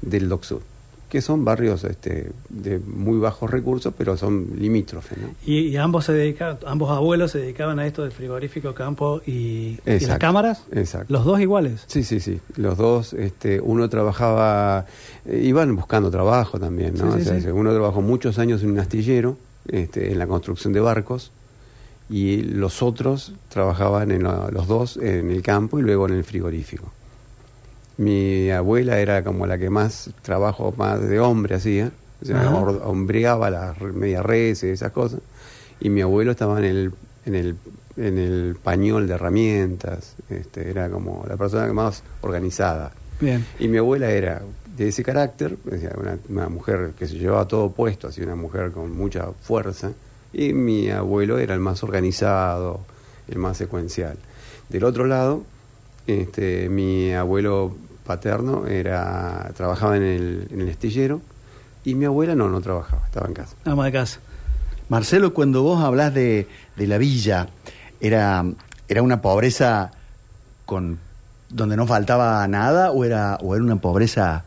del 0.02 0.28
Dock 0.28 0.43
Sud, 0.43 0.62
que 1.08 1.22
son 1.22 1.45
barrios 1.45 1.84
este, 1.84 2.32
de 2.50 2.80
muy 2.80 3.19
bajos 3.19 3.52
recursos, 3.52 3.93
pero 3.95 4.17
son 4.17 4.48
limítrofes. 4.58 5.19
¿no? 5.19 5.28
Y, 5.45 5.67
y 5.67 5.78
ambos 5.78 6.06
se 6.06 6.13
dedicaban, 6.13 6.58
ambos 6.65 6.89
abuelos 6.89 7.30
se 7.30 7.38
dedicaban 7.41 7.78
a 7.78 7.86
esto 7.86 8.02
del 8.02 8.12
frigorífico, 8.12 8.74
campo 8.74 9.22
y, 9.28 9.78
y 9.86 10.00
las 10.08 10.17
cámaras. 10.17 10.63
exacto. 10.72 11.13
Los 11.13 11.26
dos 11.26 11.39
iguales. 11.39 11.84
Sí, 11.86 12.04
sí, 12.04 12.19
sí. 12.19 12.39
Los 12.56 12.76
dos, 12.80 13.13
este, 13.13 13.62
uno 13.62 13.88
trabajaba, 13.88 14.88
eh, 15.28 15.41
iban 15.43 15.76
buscando 15.76 16.10
trabajo 16.10 16.60
también, 16.60 16.95
¿no? 16.95 17.12
Sí, 17.13 17.22
sí, 17.22 17.30
O 17.30 17.32
sea, 17.34 17.39
sí. 17.41 17.48
Uno 17.50 17.72
trabajó 17.72 18.02
muchos 18.02 18.39
años 18.39 18.63
en 18.63 18.72
un 18.72 18.80
astillero, 18.80 19.38
este, 19.67 20.12
en 20.12 20.17
la 20.17 20.26
construcción 20.26 20.74
de 20.74 20.80
barcos, 20.80 21.32
y 22.10 22.41
los 22.41 22.82
otros 22.82 23.34
trabajaban 23.50 24.12
en 24.12 24.24
la- 24.24 24.50
los 24.52 24.67
dos 24.67 24.98
en 24.98 25.30
el 25.32 25.41
campo 25.43 25.80
y 25.80 25.84
luego 25.84 26.08
en 26.08 26.15
el 26.15 26.24
frigorífico. 26.24 26.91
Mi 27.98 28.50
abuela 28.50 29.00
era 29.00 29.24
como 29.24 29.45
la 29.45 29.58
que 29.58 29.69
más 29.69 30.10
trabajo 30.22 30.74
más 30.78 31.02
de 31.08 31.19
hombre 31.19 31.56
hacía, 31.56 31.91
o 32.22 32.26
sea, 32.26 32.50
hombreaba 32.86 33.50
las 33.50 33.78
re- 33.78 33.91
media 33.91 34.24
reses, 34.24 34.63
esas 34.72 34.91
cosas, 34.91 35.19
y 35.82 35.89
mi 35.89 36.02
abuelo 36.02 36.32
estaba 36.32 36.58
en 36.60 36.65
el, 36.65 36.91
en 37.26 37.36
el, 37.36 37.56
en 37.98 38.17
el 38.17 38.56
pañol 38.62 39.08
de 39.08 39.15
herramientas, 39.15 40.15
este, 40.30 40.69
era 40.69 40.89
como 40.89 41.26
la 41.28 41.36
persona 41.36 41.67
que 41.67 41.74
más 41.74 42.04
organizada. 42.22 42.91
Bien. 43.19 43.45
Y 43.60 43.67
mi 43.67 43.78
abuela 43.78 44.10
era 44.12 44.41
de 44.78 44.88
ese 44.88 45.04
carácter, 45.04 45.58
una, 46.00 46.17
una 46.30 46.48
mujer 46.50 46.93
que 46.98 47.06
se 47.06 47.15
llevaba 47.15 47.45
todo 47.50 47.69
puesto, 47.72 48.08
así 48.08 48.22
una 48.22 48.36
mujer 48.36 48.72
con 48.72 48.95
mucha 48.95 49.28
fuerza, 49.41 49.91
y 50.34 50.54
mi 50.54 50.89
abuelo 50.89 51.39
era 51.39 51.54
el 51.54 51.60
más 51.60 51.84
organizado, 51.84 52.82
el 53.28 53.38
más 53.38 53.58
secuencial. 53.58 54.18
Del 54.70 54.84
otro 54.84 55.06
lado, 55.06 55.44
este, 56.08 56.70
mi 56.70 57.13
abuelo 57.13 57.76
paterno 58.06 58.65
era 58.68 59.52
trabajaba 59.56 59.98
en 59.98 60.04
el, 60.04 60.48
en 60.52 60.62
el 60.62 60.70
astillero 60.70 61.22
y 61.84 61.96
mi 61.96 62.06
abuela 62.06 62.36
no, 62.36 62.50
no 62.50 62.62
trabajaba, 62.62 63.06
estaba 63.06 63.28
en 63.28 63.34
casa. 63.34 63.56
Ama 63.65 63.86
de 63.86 63.92
casa. 63.92 64.20
Marcelo, 64.89 65.34
cuando 65.34 65.62
vos 65.62 65.84
hablas 65.84 66.13
de, 66.13 66.48
de 66.76 66.88
la 66.88 66.98
villa, 66.98 67.50
era, 68.00 68.44
¿era 68.88 69.02
una 69.04 69.22
pobreza 69.22 69.92
con 70.65 71.00
donde 71.50 71.76
no 71.76 71.88
faltaba 71.88 72.48
nada 72.48 72.92
o 72.92 73.04
era, 73.04 73.38
o 73.42 73.56
era 73.56 73.63
una 73.63 73.76
pobreza 73.78 74.46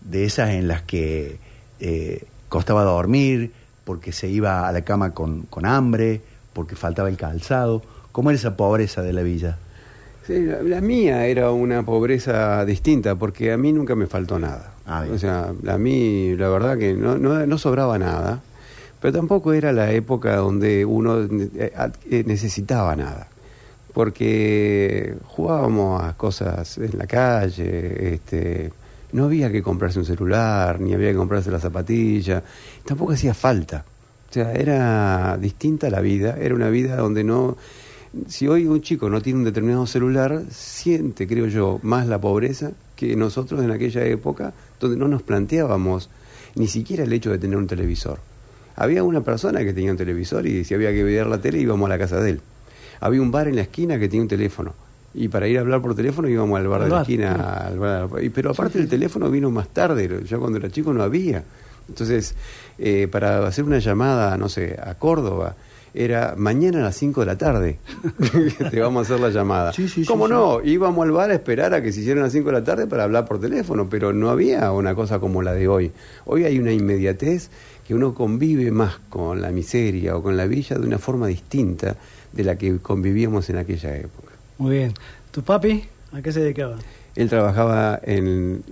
de 0.00 0.24
esas 0.24 0.50
en 0.50 0.68
las 0.68 0.82
que 0.82 1.38
eh, 1.80 2.24
costaba 2.48 2.84
dormir 2.84 3.52
porque 3.88 4.12
se 4.12 4.28
iba 4.28 4.68
a 4.68 4.72
la 4.72 4.82
cama 4.82 5.14
con, 5.14 5.44
con 5.48 5.64
hambre, 5.64 6.20
porque 6.52 6.76
faltaba 6.76 7.08
el 7.08 7.16
calzado? 7.16 7.80
¿Cómo 8.12 8.28
era 8.28 8.38
esa 8.38 8.54
pobreza 8.54 9.00
de 9.00 9.14
la 9.14 9.22
villa? 9.22 9.56
Sí, 10.26 10.44
la, 10.44 10.60
la 10.60 10.82
mía 10.82 11.24
era 11.24 11.52
una 11.52 11.82
pobreza 11.82 12.66
distinta 12.66 13.14
porque 13.14 13.50
a 13.50 13.56
mí 13.56 13.72
nunca 13.72 13.94
me 13.94 14.06
faltó 14.06 14.38
nada. 14.38 14.74
Ah, 14.84 15.06
o 15.10 15.16
sea, 15.16 15.54
a 15.66 15.78
mí 15.78 16.36
la 16.36 16.50
verdad 16.50 16.76
que 16.76 16.92
no, 16.92 17.16
no, 17.16 17.46
no 17.46 17.56
sobraba 17.56 17.98
nada, 17.98 18.42
pero 19.00 19.14
tampoco 19.14 19.54
era 19.54 19.72
la 19.72 19.90
época 19.90 20.36
donde 20.36 20.84
uno 20.84 21.22
eh, 21.22 21.72
eh, 22.10 22.24
necesitaba 22.26 22.94
nada. 22.94 23.28
Porque 23.94 25.14
jugábamos 25.24 26.04
a 26.04 26.12
cosas 26.12 26.76
en 26.76 26.98
la 26.98 27.06
calle, 27.06 28.16
este, 28.16 28.70
no 29.12 29.24
había 29.24 29.50
que 29.50 29.62
comprarse 29.62 29.98
un 29.98 30.04
celular, 30.04 30.80
ni 30.80 30.94
había 30.94 31.10
que 31.10 31.16
comprarse 31.16 31.50
la 31.50 31.60
zapatilla, 31.60 32.42
tampoco 32.84 33.12
hacía 33.12 33.34
falta. 33.34 33.84
O 34.28 34.32
sea, 34.32 34.52
era 34.52 35.38
distinta 35.38 35.88
la 35.90 36.00
vida, 36.00 36.36
era 36.38 36.54
una 36.54 36.68
vida 36.68 36.96
donde 36.96 37.24
no... 37.24 37.56
Si 38.26 38.48
hoy 38.48 38.66
un 38.66 38.80
chico 38.80 39.10
no 39.10 39.20
tiene 39.20 39.38
un 39.38 39.44
determinado 39.44 39.86
celular, 39.86 40.42
siente, 40.50 41.26
creo 41.26 41.46
yo, 41.46 41.78
más 41.82 42.06
la 42.06 42.20
pobreza 42.20 42.72
que 42.96 43.14
nosotros 43.16 43.62
en 43.62 43.70
aquella 43.70 44.04
época, 44.04 44.54
donde 44.80 44.96
no 44.96 45.08
nos 45.08 45.22
planteábamos 45.22 46.08
ni 46.54 46.66
siquiera 46.66 47.04
el 47.04 47.12
hecho 47.12 47.30
de 47.30 47.38
tener 47.38 47.56
un 47.56 47.66
televisor. 47.66 48.18
Había 48.76 49.02
una 49.02 49.22
persona 49.22 49.60
que 49.60 49.72
tenía 49.72 49.90
un 49.90 49.96
televisor 49.96 50.46
y 50.46 50.64
si 50.64 50.74
había 50.74 50.90
que 50.90 51.04
ver 51.04 51.26
la 51.26 51.40
tele 51.40 51.60
íbamos 51.60 51.86
a 51.86 51.90
la 51.90 51.98
casa 51.98 52.20
de 52.20 52.30
él. 52.30 52.40
Había 53.00 53.22
un 53.22 53.30
bar 53.30 53.48
en 53.48 53.56
la 53.56 53.62
esquina 53.62 53.98
que 53.98 54.08
tenía 54.08 54.22
un 54.22 54.28
teléfono. 54.28 54.74
Y 55.14 55.28
para 55.28 55.48
ir 55.48 55.58
a 55.58 55.60
hablar 55.62 55.80
por 55.80 55.94
teléfono 55.94 56.28
íbamos 56.28 56.58
al 56.58 56.68
bar 56.68 56.84
de 56.84 56.90
la 56.90 57.00
esquina. 57.00 57.70
pero 58.34 58.50
aparte 58.50 58.78
el 58.78 58.88
teléfono 58.88 59.30
vino 59.30 59.50
más 59.50 59.68
tarde. 59.68 60.22
Yo 60.24 60.38
cuando 60.38 60.58
era 60.58 60.70
chico 60.70 60.92
no 60.92 61.02
había. 61.02 61.42
Entonces, 61.88 62.34
eh, 62.78 63.08
para 63.10 63.46
hacer 63.46 63.64
una 63.64 63.78
llamada, 63.78 64.36
no 64.36 64.48
sé, 64.48 64.78
a 64.82 64.94
Córdoba, 64.94 65.56
era 65.94 66.34
mañana 66.36 66.80
a 66.80 66.82
las 66.82 66.96
5 66.96 67.20
de 67.20 67.26
la 67.26 67.38
tarde 67.38 67.78
te 68.70 68.80
vamos 68.80 69.00
a 69.00 69.14
hacer 69.14 69.20
la 69.20 69.30
llamada. 69.30 69.72
Sí, 69.72 69.88
sí, 69.88 70.04
¿Cómo 70.04 70.28
no? 70.28 70.62
Íbamos 70.62 71.04
al 71.04 71.12
bar 71.12 71.30
a 71.30 71.34
esperar 71.34 71.74
a 71.74 71.82
que 71.82 71.92
se 71.92 72.00
hicieran 72.00 72.22
a 72.22 72.26
las 72.26 72.32
5 72.32 72.46
de 72.46 72.52
la 72.52 72.64
tarde 72.64 72.86
para 72.86 73.04
hablar 73.04 73.24
por 73.24 73.40
teléfono, 73.40 73.88
pero 73.88 74.12
no 74.12 74.30
había 74.30 74.70
una 74.72 74.94
cosa 74.94 75.18
como 75.18 75.42
la 75.42 75.54
de 75.54 75.66
hoy. 75.66 75.90
Hoy 76.26 76.44
hay 76.44 76.58
una 76.58 76.72
inmediatez 76.72 77.50
que 77.86 77.94
uno 77.94 78.14
convive 78.14 78.70
más 78.70 78.98
con 79.08 79.40
la 79.40 79.50
miseria 79.50 80.16
o 80.16 80.22
con 80.22 80.36
la 80.36 80.46
villa 80.46 80.78
de 80.78 80.86
una 80.86 80.98
forma 80.98 81.26
distinta 81.26 81.96
de 82.32 82.44
la 82.44 82.56
que 82.56 82.78
convivíamos 82.78 83.48
en 83.50 83.56
aquella 83.56 83.96
época. 83.96 84.27
Muy 84.58 84.76
bien. 84.76 84.94
¿Tu 85.30 85.42
papi 85.42 85.84
a 86.12 86.20
qué 86.20 86.32
se 86.32 86.40
dedicaba? 86.40 86.76
Él 87.14 87.28
trabajaba 87.28 88.00
en, 88.02 88.62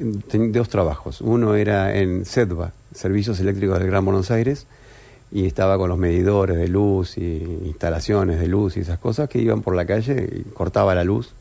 dos 0.53 0.68
trabajos. 0.68 1.20
Uno 1.20 1.55
era 1.55 1.96
en 1.96 2.25
SEDVA, 2.25 2.72
Servicios 2.92 3.38
Eléctricos 3.40 3.79
del 3.79 3.88
Gran 3.88 4.05
Buenos 4.05 4.31
Aires, 4.33 4.66
y 5.31 5.46
estaba 5.46 5.79
con 5.79 5.88
los 5.88 5.99
medidores 5.99 6.57
de 6.57 6.68
luz 6.68 7.18
y 7.18 7.42
instalaciones 7.64 8.40
de 8.40 8.49
luz 8.49 8.77
y 8.77 8.81
esas 8.81 8.99
cosas 8.99 9.29
que 9.29 9.40
iban 9.40 9.62
por 9.62 9.75
la 9.75 9.85
calle 9.85 10.29
y 10.33 10.42
cortaba 10.51 10.94
la 10.94 11.05
luz. 11.05 11.35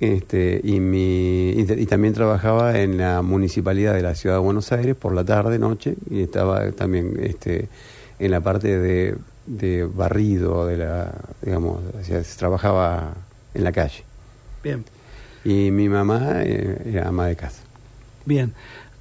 Este, 0.00 0.60
y, 0.64 0.80
mi, 0.80 1.50
y, 1.50 1.86
también 1.86 2.12
trabajaba 2.12 2.78
en 2.80 2.98
la 2.98 3.22
municipalidad 3.22 3.94
de 3.94 4.02
la 4.02 4.14
ciudad 4.14 4.36
de 4.36 4.42
Buenos 4.42 4.72
Aires 4.72 4.96
por 4.96 5.14
la 5.14 5.24
tarde, 5.24 5.58
noche, 5.58 5.94
y 6.10 6.22
estaba 6.22 6.72
también 6.72 7.18
este, 7.22 7.68
en 8.18 8.30
la 8.30 8.40
parte 8.40 8.78
de, 8.78 9.14
de 9.46 9.84
barrido, 9.84 10.66
de 10.66 10.78
la, 10.78 11.14
digamos, 11.42 11.80
trabajaba 12.36 13.14
en 13.54 13.64
la 13.64 13.72
calle. 13.72 14.04
Bien. 14.62 14.84
Y 15.44 15.70
mi 15.70 15.88
mamá 15.88 16.42
eh, 16.42 16.82
era 16.86 17.08
ama 17.08 17.26
de 17.26 17.36
casa. 17.36 17.62
Bien. 18.24 18.52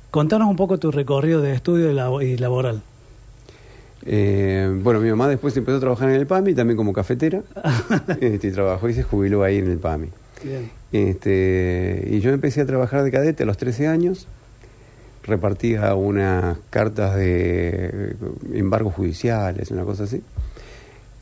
Contanos 0.10 0.50
un 0.50 0.56
poco 0.56 0.78
tu 0.78 0.92
recorrido 0.92 1.42
de 1.42 1.54
estudio 1.54 1.92
y 2.22 2.38
laboral. 2.38 2.82
Eh, 4.06 4.70
bueno, 4.82 5.00
mi 5.00 5.10
mamá 5.10 5.28
después 5.28 5.56
empezó 5.56 5.78
a 5.78 5.80
trabajar 5.80 6.10
en 6.10 6.16
el 6.16 6.28
PAMI, 6.28 6.54
también 6.56 6.76
como 6.76 6.92
cafetera, 6.92 7.44
este, 8.20 8.48
y 8.48 8.52
trabajó 8.52 8.90
y 8.90 8.94
se 8.94 9.04
jubiló 9.04 9.44
ahí 9.44 9.60
en 9.60 9.70
el 9.70 9.78
PAMI. 9.78 10.10
Bien. 10.44 10.72
Este, 10.92 12.08
y 12.10 12.20
yo 12.20 12.32
empecé 12.32 12.62
a 12.62 12.66
trabajar 12.66 13.04
de 13.04 13.12
cadete 13.12 13.44
a 13.44 13.46
los 13.46 13.58
13 13.58 13.88
años, 13.88 14.28
repartía 15.24 15.94
unas 15.94 16.58
cartas 16.72 17.16
de 17.16 18.16
embargos 18.54 18.96
judiciales, 18.96 19.70
una 19.72 19.84
cosa 19.84 20.04
así, 20.04 20.24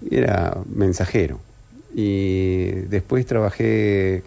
y 0.10 0.16
era 0.16 0.58
mensajero. 0.74 1.40
Y 1.94 2.72
después 2.88 3.26
trabajé 3.26 4.24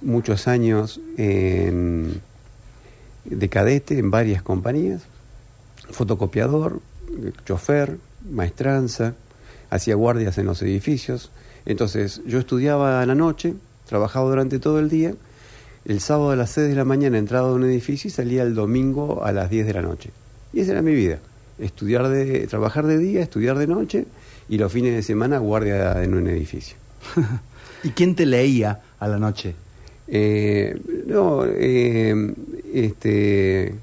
muchos 0.00 0.48
años 0.48 1.00
en, 1.16 2.20
de 3.24 3.48
cadete 3.48 3.98
en 3.98 4.10
varias 4.10 4.42
compañías, 4.42 5.02
fotocopiador, 5.90 6.80
chofer, 7.44 7.98
maestranza, 8.30 9.14
hacía 9.70 9.94
guardias 9.94 10.38
en 10.38 10.46
los 10.46 10.62
edificios. 10.62 11.30
Entonces 11.66 12.22
yo 12.26 12.38
estudiaba 12.38 13.02
a 13.02 13.06
la 13.06 13.14
noche, 13.14 13.54
trabajaba 13.86 14.28
durante 14.28 14.58
todo 14.58 14.78
el 14.78 14.88
día, 14.88 15.14
el 15.84 16.00
sábado 16.00 16.30
a 16.30 16.36
las 16.36 16.50
6 16.50 16.68
de 16.68 16.74
la 16.74 16.84
mañana 16.84 17.18
entraba 17.18 17.48
a 17.48 17.52
un 17.52 17.64
edificio 17.64 18.08
y 18.08 18.10
salía 18.10 18.42
el 18.42 18.54
domingo 18.54 19.24
a 19.24 19.32
las 19.32 19.50
10 19.50 19.66
de 19.66 19.74
la 19.74 19.82
noche. 19.82 20.10
Y 20.52 20.60
esa 20.60 20.72
era 20.72 20.82
mi 20.82 20.94
vida, 20.94 21.18
estudiar 21.58 22.08
de, 22.08 22.46
trabajar 22.46 22.86
de 22.86 22.98
día, 22.98 23.22
estudiar 23.22 23.58
de 23.58 23.66
noche 23.66 24.06
y 24.48 24.58
los 24.58 24.72
fines 24.72 24.94
de 24.94 25.02
semana 25.02 25.38
guardia 25.38 26.02
en 26.02 26.14
un 26.14 26.26
edificio. 26.26 26.76
¿Y 27.84 27.90
quién 27.90 28.14
te 28.14 28.26
leía 28.26 28.80
a 28.98 29.08
la 29.08 29.18
noche? 29.18 29.54
Eh, 30.08 30.78
no, 31.06 31.44
eh, 31.46 32.34
este, 32.72 33.74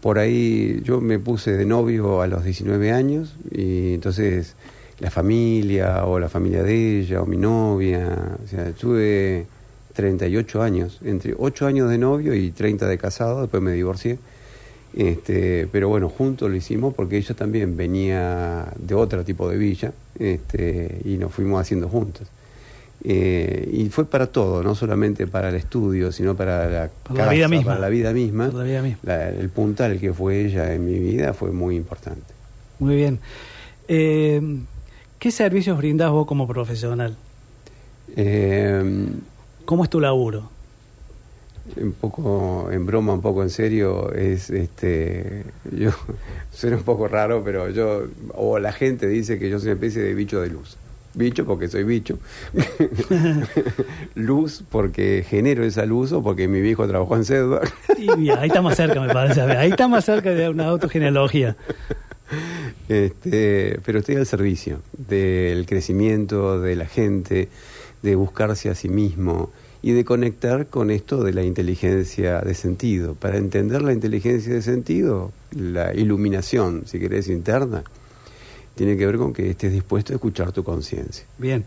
por 0.00 0.18
ahí 0.18 0.80
yo 0.84 1.00
me 1.00 1.18
puse 1.18 1.52
de 1.52 1.64
novio 1.64 2.20
a 2.22 2.26
los 2.26 2.44
19 2.44 2.92
años 2.92 3.34
y 3.50 3.94
entonces 3.94 4.54
la 5.00 5.10
familia 5.10 6.04
o 6.04 6.18
la 6.18 6.28
familia 6.28 6.62
de 6.62 7.00
ella 7.00 7.22
o 7.22 7.26
mi 7.26 7.36
novia, 7.36 8.36
o 8.44 8.48
sea, 8.48 8.70
tuve 8.72 9.46
38 9.94 10.62
años, 10.62 11.00
entre 11.04 11.34
8 11.36 11.66
años 11.66 11.90
de 11.90 11.98
novio 11.98 12.34
y 12.34 12.50
30 12.50 12.86
de 12.86 12.98
casado, 12.98 13.42
después 13.42 13.62
me 13.62 13.72
divorcié. 13.72 14.18
Este, 14.96 15.66
pero 15.72 15.88
bueno, 15.88 16.08
juntos 16.08 16.48
lo 16.48 16.54
hicimos 16.54 16.94
porque 16.94 17.16
ella 17.16 17.34
también 17.34 17.76
venía 17.76 18.72
de 18.78 18.94
otro 18.94 19.24
tipo 19.24 19.48
de 19.48 19.56
villa 19.56 19.92
este, 20.18 21.00
y 21.04 21.16
nos 21.16 21.32
fuimos 21.32 21.60
haciendo 21.60 21.88
juntos. 21.88 22.28
Eh, 23.06 23.68
y 23.70 23.90
fue 23.90 24.06
para 24.06 24.28
todo, 24.28 24.62
no 24.62 24.74
solamente 24.74 25.26
para 25.26 25.50
el 25.50 25.56
estudio, 25.56 26.10
sino 26.10 26.34
para 26.34 26.90
la, 27.10 27.28
vida 27.28 27.48
misma. 27.48 27.72
Para 27.72 27.80
la 27.82 27.88
vida 27.90 28.14
misma. 28.14 28.50
el 29.28 29.50
puntal 29.50 30.00
que 30.00 30.14
fue 30.14 30.46
ella 30.46 30.72
en 30.72 30.86
mi 30.86 30.98
vida 30.98 31.34
fue 31.34 31.50
muy 31.52 31.76
importante. 31.76 32.32
Muy 32.78 32.96
bien. 32.96 33.20
Eh, 33.88 34.40
¿Qué 35.18 35.30
servicios 35.30 35.76
brindas 35.76 36.10
vos 36.10 36.26
como 36.26 36.48
profesional? 36.48 37.14
Eh, 38.16 39.06
¿Cómo 39.66 39.84
es 39.84 39.90
tu 39.90 40.00
laburo? 40.00 40.48
Un 41.76 41.92
poco 41.92 42.70
en 42.70 42.86
broma, 42.86 43.12
un 43.12 43.22
poco 43.22 43.42
en 43.42 43.50
serio, 43.50 44.12
es 44.12 44.48
este. 44.48 45.44
Yo 45.70 45.90
suena 46.52 46.78
un 46.78 46.82
poco 46.84 47.06
raro, 47.06 47.42
pero 47.44 47.68
yo. 47.68 48.04
O 48.34 48.58
la 48.58 48.72
gente 48.72 49.06
dice 49.08 49.38
que 49.38 49.50
yo 49.50 49.58
soy 49.58 49.68
una 49.68 49.74
especie 49.74 50.00
de 50.00 50.14
bicho 50.14 50.40
de 50.40 50.48
luz 50.48 50.78
bicho 51.14 51.44
porque 51.44 51.68
soy 51.68 51.84
bicho, 51.84 52.18
luz 54.14 54.64
porque 54.68 55.24
genero 55.28 55.64
esa 55.64 55.86
luz 55.86 56.12
o 56.12 56.22
porque 56.22 56.48
mi 56.48 56.60
viejo 56.60 56.86
trabajó 56.86 57.16
en 57.16 57.24
Sedva. 57.24 57.60
ahí 58.38 58.48
está 58.48 58.62
más 58.62 58.76
cerca, 58.76 59.00
me 59.00 59.12
parece. 59.12 59.40
Ahí 59.40 59.70
está 59.70 59.88
más 59.88 60.04
cerca 60.04 60.30
de 60.30 60.48
una 60.48 60.66
autogenealogía. 60.66 61.56
Este, 62.88 63.80
pero 63.84 64.00
estoy 64.00 64.16
al 64.16 64.26
servicio 64.26 64.80
del 64.92 65.66
crecimiento 65.66 66.60
de 66.60 66.76
la 66.76 66.86
gente, 66.86 67.48
de 68.02 68.14
buscarse 68.14 68.68
a 68.68 68.74
sí 68.74 68.88
mismo 68.88 69.50
y 69.82 69.92
de 69.92 70.04
conectar 70.04 70.66
con 70.66 70.90
esto 70.90 71.22
de 71.22 71.32
la 71.32 71.42
inteligencia 71.42 72.40
de 72.40 72.54
sentido. 72.54 73.14
Para 73.14 73.36
entender 73.36 73.82
la 73.82 73.92
inteligencia 73.92 74.52
de 74.52 74.62
sentido, 74.62 75.32
la 75.50 75.94
iluminación, 75.94 76.84
si 76.86 76.98
querés, 76.98 77.28
interna, 77.28 77.84
tiene 78.74 78.96
que 78.96 79.06
ver 79.06 79.18
con 79.18 79.32
que 79.32 79.50
estés 79.50 79.72
dispuesto 79.72 80.12
a 80.12 80.16
escuchar 80.16 80.52
tu 80.52 80.64
conciencia. 80.64 81.24
Bien, 81.38 81.64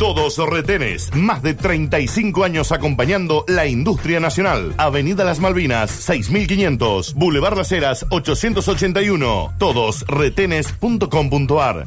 Todos 0.01 0.37
retenes, 0.49 1.13
más 1.13 1.43
de 1.43 1.53
35 1.53 2.43
años 2.43 2.71
acompañando 2.71 3.45
la 3.47 3.67
industria 3.67 4.19
nacional. 4.19 4.73
Avenida 4.77 5.23
Las 5.23 5.39
Malvinas, 5.39 5.91
6500, 5.91 7.13
Boulevard 7.13 7.55
Las 7.55 7.71
Heras, 7.71 8.07
881. 8.09 9.53
Todosretenes.com.ar. 9.59 11.85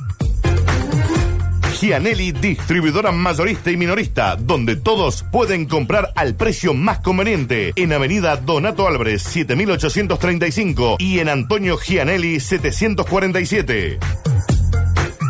Gianelli, 1.81 2.31
distribuidora 2.31 3.11
mayorista 3.11 3.73
y 3.73 3.77
minorista, 3.77 4.37
donde 4.37 4.77
todos 4.77 5.25
pueden 5.33 5.67
comprar 5.67 6.13
al 6.15 6.37
precio 6.37 6.73
más 6.73 7.01
conveniente. 7.01 7.73
En 7.75 7.93
Avenida 7.93 8.37
Donato 8.37 8.87
Álvarez, 8.87 9.25
7835 9.25 10.99
y 11.01 11.19
en 11.19 11.29
Antonio 11.29 11.77
Gianelli, 11.79 12.39
747. 12.39 13.99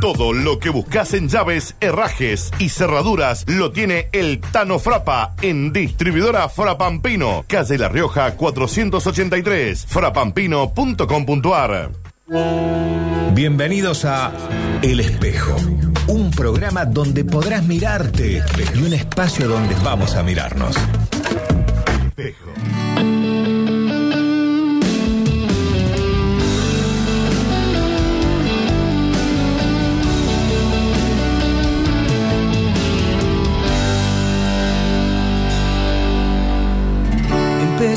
Todo 0.04 0.34
lo 0.34 0.58
que 0.58 0.68
buscas 0.68 1.14
en 1.14 1.30
llaves, 1.30 1.76
herrajes 1.80 2.50
y 2.58 2.68
cerraduras 2.68 3.46
lo 3.48 3.72
tiene 3.72 4.10
el 4.12 4.38
Tano 4.38 4.78
Frapa 4.78 5.34
en 5.40 5.72
distribuidora 5.72 6.50
Frapampino, 6.50 7.46
calle 7.48 7.78
La 7.78 7.88
Rioja 7.88 8.36
483, 8.36 9.86
frapampino.com.ar. 9.86 11.90
Bienvenidos 13.32 14.04
a 14.04 14.30
El 14.82 15.00
Espejo, 15.00 15.56
un 16.08 16.30
programa 16.32 16.84
donde 16.84 17.24
podrás 17.24 17.64
mirarte 17.64 18.42
y 18.74 18.82
un 18.82 18.92
espacio 18.92 19.48
donde 19.48 19.74
vamos 19.76 20.16
a 20.16 20.22
mirarnos. 20.22 20.76
Espejo. 22.08 22.52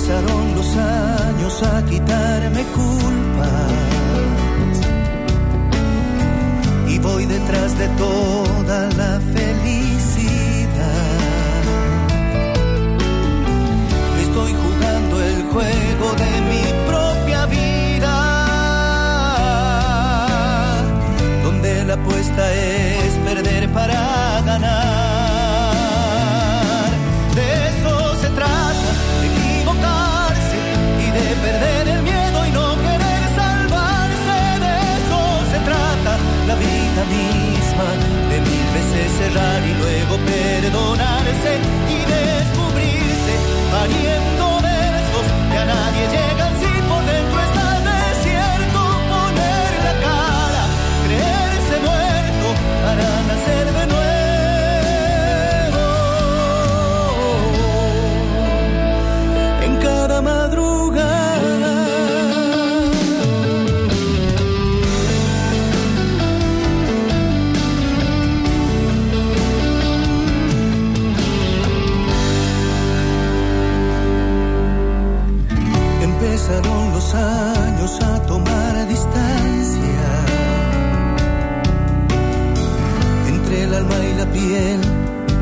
Empezaron 0.00 0.54
los 0.54 0.76
años 0.76 1.62
a 1.62 1.84
quitarme 1.84 2.62
culpas 2.74 3.72
y 6.88 6.98
voy 7.00 7.26
detrás 7.26 7.76
de 7.78 7.86
toda 7.88 8.88
la 8.96 9.20
felicidad. 9.20 10.00
Estoy 14.22 14.54
jugando 14.54 15.22
el 15.22 15.42
juego 15.52 16.14
de 16.22 16.40
mi 16.50 16.64
propia 16.88 17.44
vida, 17.44 18.16
donde 21.44 21.84
la 21.84 21.94
apuesta 21.94 22.54
es 22.54 22.99
y 39.32 39.74
luego 39.74 40.16
perdonarse 40.26 41.60
y 41.88 41.98
descubrirse 41.98 43.34
pariendo 43.70 44.60
versos 44.60 45.26
que 45.52 45.58
a 45.58 45.64
nadie 45.66 46.08
llegan 46.08 46.29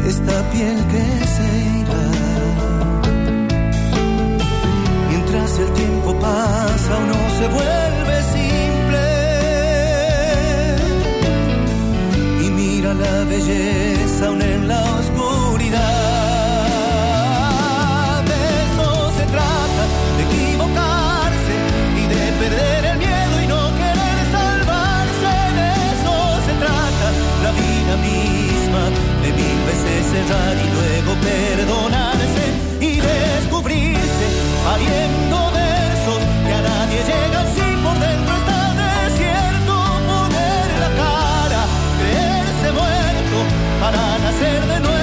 esta 0.09 0.51
piel 0.51 0.79
que 0.92 1.05
se 1.35 1.48
irá. 1.81 2.05
Mientras 5.09 5.59
el 5.59 5.70
tiempo 5.72 6.18
pasa, 6.18 6.90
uno 7.05 7.14
se 7.38 7.46
vuelve 7.57 8.16
simple 8.37 9.07
y 12.44 12.51
mira 12.51 12.94
la 12.94 13.24
belleza 13.24 14.27
aún 14.27 14.42
en 14.42 14.68
la 14.68 14.98
y 30.20 30.70
luego 30.74 31.14
perdonarse 31.22 32.44
y 32.81 32.96
descubrirse 32.96 34.26
pariendo 34.64 35.52
versos 35.52 36.18
que 36.44 36.52
a 36.54 36.62
nadie 36.62 36.98
llegan 37.04 37.46
si 37.54 37.76
por 37.85 37.96
dentro 38.00 38.35
está 38.37 38.74
desierto. 38.83 39.74
Poner 40.09 40.68
la 40.81 40.90
cara, 41.02 41.62
creerse 42.00 42.72
muerto 42.72 43.38
para 43.81 44.18
nacer 44.18 44.66
de 44.66 44.81
nuevo. 44.81 44.98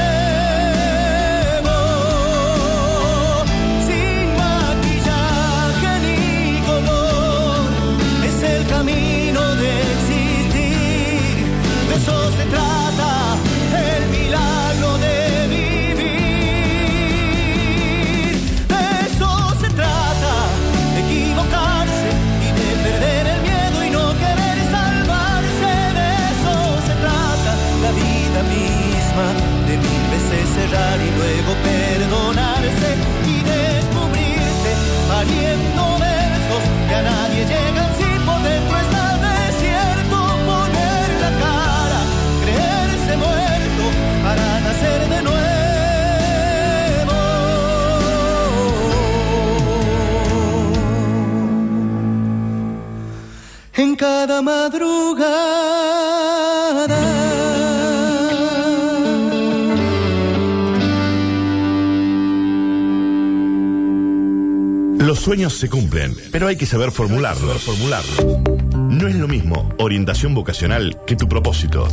Sueños 65.46 65.60
se 65.60 65.70
cumplen, 65.70 66.16
pero 66.32 66.48
hay 66.48 66.56
que 66.56 66.66
saber 66.66 66.92
formularlos. 66.92 67.62
formularlos. 67.62 68.48
No 68.76 69.08
es 69.08 69.16
lo 69.16 69.28
mismo 69.28 69.70
orientación 69.78 70.34
vocacional 70.34 70.98
que 71.06 71.16
tu 71.16 71.28
propósito. 71.28 71.88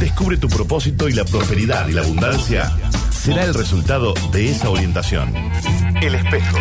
Descubre 0.00 0.36
tu 0.38 0.48
propósito 0.48 1.08
y 1.08 1.12
la 1.12 1.24
prosperidad 1.24 1.88
y 1.88 1.92
la 1.92 2.02
abundancia 2.02 2.72
será 3.12 3.44
el 3.44 3.54
resultado 3.54 4.14
de 4.32 4.50
esa 4.50 4.70
orientación. 4.70 5.32
El 6.02 6.14
espejo. 6.16 6.58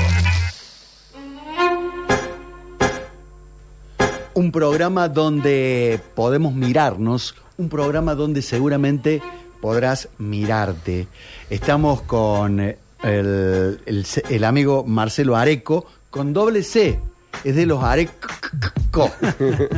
Un 4.35 4.51
programa 4.51 5.09
donde 5.09 5.99
podemos 6.15 6.53
mirarnos, 6.53 7.35
un 7.57 7.69
programa 7.69 8.13
donde 8.13 8.41
seguramente 8.41 9.21
podrás 9.61 10.09
mirarte. 10.17 11.07
Estamos 11.49 12.01
con 12.01 12.59
el, 12.59 12.77
el, 13.03 14.05
el 14.29 14.43
amigo 14.43 14.83
Marcelo 14.85 15.35
Areco, 15.35 15.85
con 16.09 16.33
doble 16.33 16.63
C. 16.63 16.99
Es 17.43 17.55
de 17.55 17.65
los 17.65 17.83
Areco, 17.83 18.29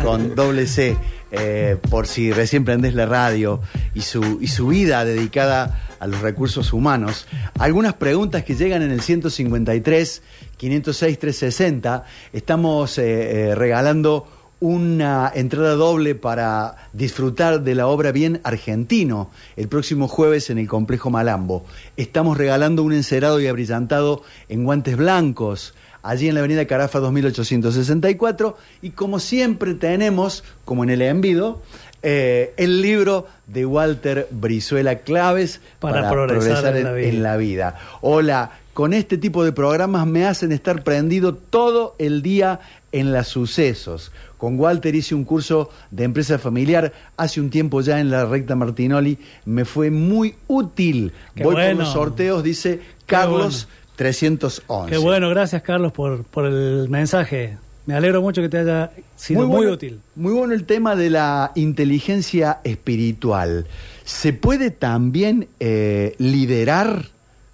con 0.03 0.35
doble 0.35 0.65
C. 0.67 0.97
Eh, 1.33 1.77
por 1.89 2.07
si 2.07 2.33
recién 2.33 2.65
prendes 2.65 2.93
la 2.93 3.05
radio 3.05 3.61
y 3.93 4.01
su, 4.01 4.39
y 4.41 4.47
su 4.47 4.67
vida 4.67 5.05
dedicada 5.05 5.81
a 5.99 6.07
los 6.07 6.19
recursos 6.19 6.73
humanos. 6.73 7.25
Algunas 7.57 7.93
preguntas 7.93 8.43
que 8.43 8.55
llegan 8.55 8.81
en 8.81 8.91
el 8.91 9.01
153 9.01 10.21
506 10.57 11.19
360. 11.19 12.03
Estamos 12.33 12.97
eh, 12.97 13.49
eh, 13.51 13.55
regalando 13.55 14.27
una 14.59 15.31
entrada 15.33 15.73
doble 15.73 16.13
para 16.15 16.89
disfrutar 16.93 17.61
de 17.61 17.75
la 17.75 17.87
obra 17.87 18.11
Bien 18.11 18.41
Argentino 18.43 19.31
el 19.55 19.67
próximo 19.67 20.07
jueves 20.07 20.49
en 20.49 20.57
el 20.57 20.67
Complejo 20.67 21.09
Malambo. 21.09 21.65
Estamos 21.97 22.37
regalando 22.37 22.83
un 22.83 22.93
encerado 22.93 23.39
y 23.39 23.47
abrillantado 23.47 24.21
en 24.49 24.63
guantes 24.63 24.97
blancos 24.97 25.73
allí 26.03 26.27
en 26.27 26.35
la 26.35 26.39
avenida 26.41 26.65
Carafa 26.65 26.99
2864 26.99 28.57
y 28.81 28.91
como 28.91 29.19
siempre 29.19 29.73
tenemos, 29.73 30.43
como 30.65 30.83
en 30.83 30.89
el 30.89 31.01
envido, 31.01 31.61
eh, 32.03 32.53
el 32.57 32.81
libro 32.81 33.27
de 33.47 33.65
Walter 33.65 34.27
Brizuela 34.31 34.99
Claves 34.99 35.61
para, 35.79 36.01
para 36.01 36.09
progresar, 36.09 36.61
progresar 36.61 36.77
en, 36.77 36.87
en, 36.87 36.93
la 36.93 37.01
en, 37.01 37.23
la 37.23 37.37
vida. 37.37 37.79
Hola, 38.01 38.51
con 38.73 38.93
este 38.93 39.17
tipo 39.17 39.43
de 39.43 39.51
programas 39.51 40.07
me 40.07 40.25
hacen 40.25 40.51
estar 40.51 40.83
prendido 40.83 41.35
todo 41.35 41.95
el 41.99 42.21
día 42.21 42.61
en 42.91 43.13
los 43.13 43.27
sucesos. 43.27 44.11
Con 44.37 44.59
Walter 44.59 44.95
hice 44.95 45.13
un 45.13 45.23
curso 45.23 45.69
de 45.91 46.03
empresa 46.03 46.39
familiar 46.39 46.91
hace 47.17 47.39
un 47.39 47.49
tiempo 47.49 47.81
ya 47.81 47.99
en 47.99 48.09
la 48.09 48.25
recta 48.25 48.55
Martinoli. 48.55 49.19
Me 49.45 49.65
fue 49.65 49.91
muy 49.91 50.35
útil. 50.47 51.13
Qué 51.35 51.43
Voy 51.43 51.53
bueno. 51.53 51.77
por 51.77 51.85
los 51.85 51.93
sorteos, 51.93 52.43
dice 52.43 52.79
Carlos 53.05 53.67
bueno. 53.67 53.80
311. 53.95 54.91
Qué 54.91 54.97
bueno, 54.97 55.29
gracias 55.29 55.61
Carlos 55.61 55.91
por, 55.91 56.23
por 56.23 56.45
el 56.45 56.89
mensaje. 56.89 57.57
Me 57.85 57.95
alegro 57.95 58.21
mucho 58.21 58.41
que 58.41 58.49
te 58.49 58.59
haya 58.59 58.91
sido 59.15 59.47
muy, 59.47 59.65
útil. 59.65 59.99
Muy 60.15 60.33
bueno 60.33 60.53
el 60.53 60.65
tema 60.65 60.95
de 60.95 61.09
la 61.09 61.51
inteligencia 61.55 62.59
espiritual. 62.63 63.65
¿Se 64.03 64.33
puede 64.33 64.69
también 64.69 65.47
eh, 65.59 66.15
liderar, 66.19 67.07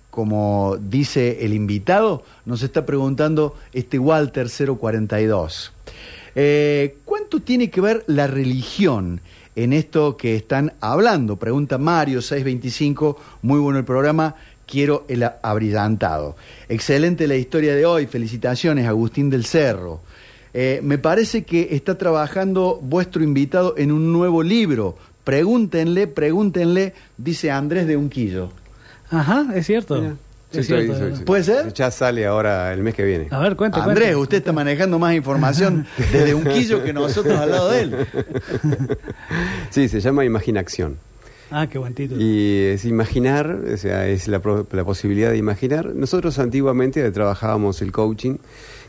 como 0.10 0.78
dice 0.80 1.46
el 1.46 1.54
invitado? 1.54 2.24
Nos 2.46 2.62
está 2.62 2.86
preguntando 2.86 3.56
este 3.72 4.00
Walter 4.00 4.48
042. 4.50 5.72
Eh, 6.36 6.98
¿Cuánto 7.06 7.42
tiene 7.42 7.70
que 7.70 7.82
ver 7.82 8.04
la 8.08 8.28
religión 8.28 9.22
en 9.56 9.72
esto 9.72 10.18
que 10.18 10.36
están 10.36 10.74
hablando? 10.82 11.38
Pregunta 11.38 11.78
Mario 11.78 12.22
625, 12.22 13.18
muy 13.42 13.60
bueno 13.60 13.80
el 13.80 13.86
programa 13.86 14.36
quiero 14.68 15.06
el 15.08 15.24
abrillantado. 15.42 16.36
Excelente 16.70 17.26
la 17.28 17.36
historia 17.36 17.74
de 17.74 17.86
hoy, 17.86 18.06
felicitaciones 18.06 18.86
Agustín 18.86 19.30
del 19.30 19.46
Cerro. 19.46 20.02
Eh, 20.54 20.82
me 20.84 20.98
parece 20.98 21.44
que 21.44 21.70
está 21.72 21.98
trabajando 21.98 22.80
vuestro 22.82 23.24
invitado 23.24 23.76
en 23.78 23.92
un 23.92 24.12
nuevo 24.12 24.44
libro. 24.44 24.98
Pregúntenle, 25.24 26.08
pregúntenle, 26.08 26.94
dice 27.18 27.52
Andrés 27.52 27.88
de 27.88 27.98
Unquillo. 27.98 28.52
Ajá, 29.10 29.48
es 29.56 29.66
cierto. 29.66 29.96
Mira. 30.02 30.16
Sí, 30.52 30.64
soy, 30.64 30.88
soy, 30.88 31.16
soy. 31.16 31.26
¿Puede 31.26 31.44
ser? 31.44 31.74
Ya 31.74 31.92
sale 31.92 32.26
ahora 32.26 32.72
el 32.74 32.82
mes 32.82 32.96
que 32.96 33.04
viene. 33.04 33.28
A 33.32 33.40
ver, 33.40 33.58
cuenta, 33.58 33.84
Andrés, 33.84 34.16
usted 34.16 34.38
está 34.38 34.54
manejando 34.54 34.98
más 34.98 35.14
información 35.14 35.86
desde 35.98 36.34
Unquillo 36.34 36.84
que 36.84 36.94
nosotros 36.94 37.38
al 37.38 37.52
lado 37.52 37.70
de 37.70 37.82
él. 37.82 38.08
sí, 39.70 39.90
se 39.90 40.00
llama 40.00 40.24
Imaginación. 40.24 40.98
Ah, 41.52 41.68
qué 41.68 41.78
buen 41.78 41.94
título. 41.94 42.22
Y 42.22 42.72
es 42.74 42.86
imaginar, 42.86 43.50
o 43.74 43.78
sea, 43.78 44.08
es 44.08 44.28
la, 44.28 44.42
la, 44.72 44.84
posibilidad 44.84 45.32
de 45.32 45.38
imaginar. 45.38 45.96
Nosotros 45.96 46.40
antiguamente 46.40 47.10
trabajábamos 47.12 47.82
el 47.82 47.92
coaching 47.92 48.38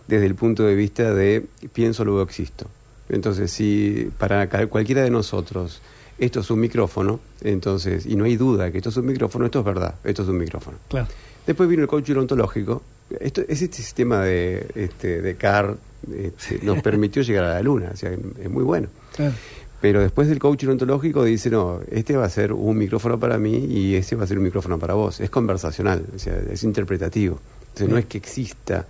desde 0.08 0.26
el 0.26 0.34
punto 0.34 0.64
de 0.64 0.74
vista 0.74 1.14
de 1.14 1.44
pienso, 1.72 2.04
luego 2.04 2.22
existo. 2.22 2.66
Entonces, 3.08 3.50
si 3.50 4.10
para 4.18 4.48
cualquiera 4.68 5.02
de 5.02 5.10
nosotros 5.10 5.80
esto 6.18 6.40
es 6.40 6.50
un 6.50 6.60
micrófono, 6.60 7.20
entonces, 7.42 8.04
y 8.04 8.16
no 8.16 8.24
hay 8.24 8.36
duda 8.36 8.72
que 8.72 8.78
esto 8.78 8.90
es 8.90 8.96
un 8.96 9.06
micrófono, 9.06 9.46
esto 9.46 9.60
es 9.60 9.64
verdad, 9.64 9.94
esto 10.04 10.22
es 10.22 10.28
un 10.28 10.38
micrófono. 10.38 10.78
Claro. 10.88 11.06
Después 11.46 11.68
vino 11.68 11.82
el 11.82 11.88
coaching 11.88 12.16
ontológico. 12.16 12.82
Esto, 13.20 13.42
es 13.48 13.62
este 13.62 13.76
sistema 13.76 14.20
de, 14.20 14.66
este, 14.74 15.22
de 15.22 15.36
CAR, 15.36 15.76
este, 16.12 16.60
nos 16.62 16.82
permitió 16.82 17.22
llegar 17.22 17.44
a 17.44 17.54
la 17.54 17.62
luna, 17.62 17.90
o 17.94 17.96
sea, 17.96 18.10
es 18.10 18.50
muy 18.50 18.64
bueno. 18.64 18.88
Claro. 19.14 19.32
Pero 19.80 20.00
después 20.00 20.28
del 20.28 20.38
coaching 20.38 20.68
ontológico 20.68 21.24
dice, 21.24 21.50
no, 21.50 21.80
este 21.90 22.16
va 22.16 22.24
a 22.24 22.30
ser 22.30 22.52
un 22.52 22.76
micrófono 22.76 23.18
para 23.18 23.38
mí 23.38 23.56
y 23.56 23.94
este 23.94 24.16
va 24.16 24.24
a 24.24 24.26
ser 24.26 24.38
un 24.38 24.44
micrófono 24.44 24.78
para 24.78 24.94
vos. 24.94 25.20
Es 25.20 25.30
conversacional, 25.30 26.04
o 26.14 26.18
sea, 26.18 26.36
es 26.50 26.64
interpretativo. 26.64 27.38
Entonces, 27.68 27.88
no 27.88 27.96
es 27.96 28.06
que 28.06 28.18
exista 28.18 28.86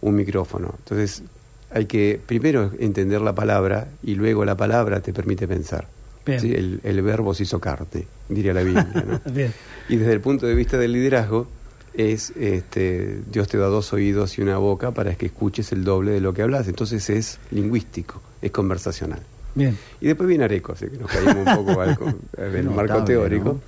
un 0.00 0.16
micrófono. 0.16 0.74
Entonces, 0.78 1.22
hay 1.70 1.86
que 1.86 2.20
primero 2.24 2.72
entender 2.78 3.20
la 3.20 3.34
palabra 3.34 3.88
y 4.02 4.14
luego 4.14 4.44
la 4.44 4.56
palabra 4.56 5.00
te 5.00 5.12
permite 5.12 5.46
pensar. 5.46 5.86
¿sí? 6.26 6.52
El, 6.52 6.80
el, 6.82 7.02
verbo 7.02 7.32
se 7.34 7.44
hizo 7.44 7.60
carne, 7.60 8.06
diría 8.28 8.52
la 8.52 8.62
Biblia. 8.62 9.04
¿no? 9.06 9.20
y 9.88 9.96
desde 9.96 10.12
el 10.12 10.20
punto 10.20 10.46
de 10.46 10.56
vista 10.56 10.76
del 10.76 10.92
liderazgo, 10.92 11.46
es 11.94 12.32
este, 12.36 13.20
Dios 13.30 13.48
te 13.48 13.58
da 13.58 13.66
dos 13.66 13.92
oídos 13.92 14.38
y 14.38 14.42
una 14.42 14.58
boca 14.58 14.90
para 14.90 15.14
que 15.14 15.26
escuches 15.26 15.72
el 15.72 15.84
doble 15.84 16.12
de 16.12 16.20
lo 16.20 16.34
que 16.34 16.42
hablas. 16.42 16.68
Entonces 16.68 17.08
es 17.10 17.38
lingüístico, 17.50 18.20
es 18.42 18.50
conversacional. 18.50 19.20
Bien. 19.56 19.76
Y 20.02 20.06
después 20.06 20.28
viene 20.28 20.44
Areco, 20.44 20.72
así 20.72 20.86
que 20.86 20.98
nos 20.98 21.10
caímos 21.10 21.36
un 21.36 21.66
poco 21.66 21.80
al, 21.80 21.96
del 22.52 22.64
no, 22.66 22.72
marco 22.72 23.02
teórico. 23.04 23.44
¿no? 23.44 23.60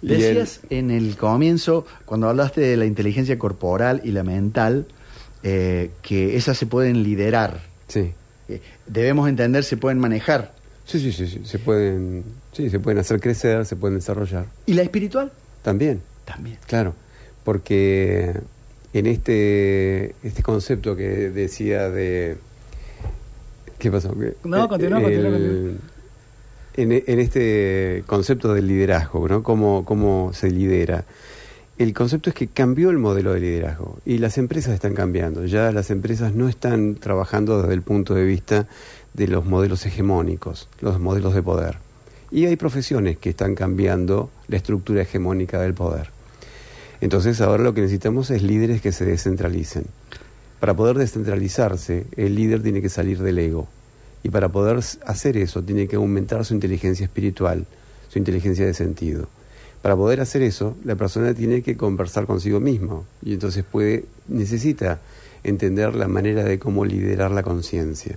Decías 0.00 0.60
el, 0.70 0.78
en 0.78 0.90
el 0.90 1.16
comienzo, 1.16 1.86
cuando 2.06 2.30
hablaste 2.30 2.62
de 2.62 2.76
la 2.78 2.86
inteligencia 2.86 3.38
corporal 3.38 4.00
y 4.04 4.12
la 4.12 4.24
mental, 4.24 4.86
eh, 5.42 5.90
que 6.00 6.36
esas 6.36 6.56
se 6.56 6.64
pueden 6.64 7.02
liderar. 7.02 7.60
Sí. 7.88 8.12
Eh, 8.48 8.62
debemos 8.86 9.28
entender, 9.28 9.64
se 9.64 9.76
pueden 9.76 9.98
manejar. 9.98 10.54
Sí, 10.86 10.98
sí, 10.98 11.12
sí, 11.12 11.26
sí, 11.26 11.42
se 11.44 11.58
pueden, 11.58 12.24
sí, 12.52 12.70
se 12.70 12.80
pueden 12.80 12.98
hacer 12.98 13.20
crecer, 13.20 13.66
se 13.66 13.76
pueden 13.76 13.98
desarrollar. 13.98 14.46
¿Y 14.64 14.72
la 14.72 14.82
espiritual? 14.82 15.30
También. 15.62 16.00
También. 16.24 16.56
Claro, 16.66 16.94
porque 17.44 18.34
en 18.94 19.06
este, 19.06 20.14
este 20.22 20.42
concepto 20.42 20.96
que 20.96 21.30
decía 21.30 21.90
de... 21.90 22.38
¿Qué 23.78 23.90
pasó? 23.90 24.14
No, 24.44 24.68
continúa, 24.68 24.98
el, 24.98 25.04
continúa, 25.04 25.30
continúa. 25.30 25.72
En, 26.76 26.92
en, 26.92 27.20
este 27.20 28.02
concepto 28.06 28.52
del 28.52 28.66
liderazgo, 28.66 29.28
¿no? 29.28 29.42
¿Cómo, 29.42 29.84
¿Cómo 29.84 30.32
se 30.32 30.50
lidera? 30.50 31.04
El 31.76 31.92
concepto 31.92 32.30
es 32.30 32.36
que 32.36 32.46
cambió 32.46 32.90
el 32.90 32.98
modelo 32.98 33.32
de 33.34 33.40
liderazgo 33.40 33.98
y 34.04 34.18
las 34.18 34.38
empresas 34.38 34.74
están 34.74 34.94
cambiando. 34.94 35.44
Ya 35.44 35.72
las 35.72 35.90
empresas 35.90 36.32
no 36.32 36.48
están 36.48 36.94
trabajando 36.94 37.60
desde 37.60 37.74
el 37.74 37.82
punto 37.82 38.14
de 38.14 38.24
vista 38.24 38.68
de 39.12 39.26
los 39.26 39.44
modelos 39.44 39.84
hegemónicos, 39.84 40.68
los 40.80 41.00
modelos 41.00 41.34
de 41.34 41.42
poder. 41.42 41.78
Y 42.30 42.46
hay 42.46 42.56
profesiones 42.56 43.18
que 43.18 43.30
están 43.30 43.56
cambiando 43.56 44.30
la 44.46 44.56
estructura 44.56 45.02
hegemónica 45.02 45.60
del 45.60 45.74
poder. 45.74 46.10
Entonces 47.00 47.40
ahora 47.40 47.64
lo 47.64 47.74
que 47.74 47.80
necesitamos 47.80 48.30
es 48.30 48.42
líderes 48.42 48.80
que 48.80 48.92
se 48.92 49.04
descentralicen. 49.04 49.84
Para 50.64 50.76
poder 50.76 50.96
descentralizarse, 50.96 52.06
el 52.16 52.36
líder 52.36 52.62
tiene 52.62 52.80
que 52.80 52.88
salir 52.88 53.18
del 53.18 53.38
ego. 53.38 53.68
Y 54.22 54.30
para 54.30 54.48
poder 54.48 54.78
hacer 55.04 55.36
eso, 55.36 55.62
tiene 55.62 55.86
que 55.86 55.96
aumentar 55.96 56.42
su 56.46 56.54
inteligencia 56.54 57.04
espiritual, 57.04 57.66
su 58.08 58.18
inteligencia 58.18 58.64
de 58.64 58.72
sentido. 58.72 59.28
Para 59.82 59.94
poder 59.94 60.22
hacer 60.22 60.40
eso, 60.40 60.74
la 60.82 60.96
persona 60.96 61.34
tiene 61.34 61.60
que 61.60 61.76
conversar 61.76 62.24
consigo 62.24 62.60
mismo. 62.60 63.04
Y 63.22 63.34
entonces 63.34 63.62
puede, 63.62 64.06
necesita 64.26 65.02
entender 65.42 65.94
la 65.94 66.08
manera 66.08 66.44
de 66.44 66.58
cómo 66.58 66.86
liderar 66.86 67.30
la 67.30 67.42
conciencia. 67.42 68.16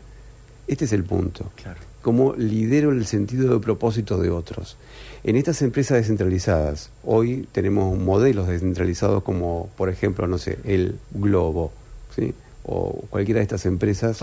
Este 0.68 0.86
es 0.86 0.94
el 0.94 1.04
punto. 1.04 1.52
Claro. 1.62 1.82
Cómo 2.02 2.34
lidero 2.34 2.94
el 2.94 3.06
sentido 3.08 3.54
de 3.54 3.60
propósito 3.60 4.20
de 4.20 4.30
otros. 4.30 4.78
En 5.26 5.36
estas 5.36 5.62
empresas 5.64 5.98
descentralizadas, 5.98 6.92
hoy 7.04 7.46
tenemos 7.52 8.00
modelos 8.00 8.48
descentralizados 8.48 9.22
como, 9.22 9.70
por 9.76 9.90
ejemplo, 9.90 10.28
no 10.28 10.38
sé, 10.38 10.60
el 10.64 10.98
Globo, 11.12 11.74
¿sí? 12.18 12.34
o 12.64 13.06
cualquiera 13.10 13.40
de 13.40 13.44
estas 13.44 13.66
empresas, 13.66 14.20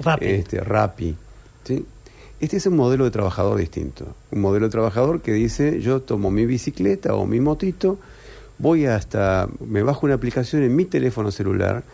Rappi, 0.00 0.26
este, 0.26 0.60
Rappi 0.60 1.16
¿sí? 1.62 1.86
Este 2.40 2.56
es 2.56 2.66
un 2.66 2.76
modelo 2.76 3.04
de 3.04 3.10
trabajador 3.10 3.58
distinto. 3.58 4.06
Un 4.32 4.40
modelo 4.40 4.66
de 4.66 4.72
trabajador 4.72 5.22
que 5.22 5.32
dice, 5.32 5.80
yo 5.80 6.02
tomo 6.02 6.30
mi 6.30 6.44
bicicleta 6.44 7.14
o 7.14 7.26
mi 7.26 7.40
motito, 7.40 7.98
voy 8.58 8.86
hasta, 8.86 9.48
me 9.66 9.82
bajo 9.82 10.06
una 10.06 10.16
aplicación 10.16 10.62
en 10.62 10.74
mi 10.74 10.84
teléfono 10.84 11.30
celular, 11.30 11.84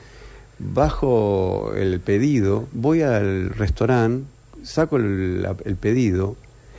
bajo 0.59 1.73
el 1.77 2.01
pedido, 2.01 2.67
voy 2.73 3.03
al 3.03 3.51
restaurante, 3.51 4.27
saco 4.63 4.97
el, 4.97 5.77
pedido, 5.81 6.37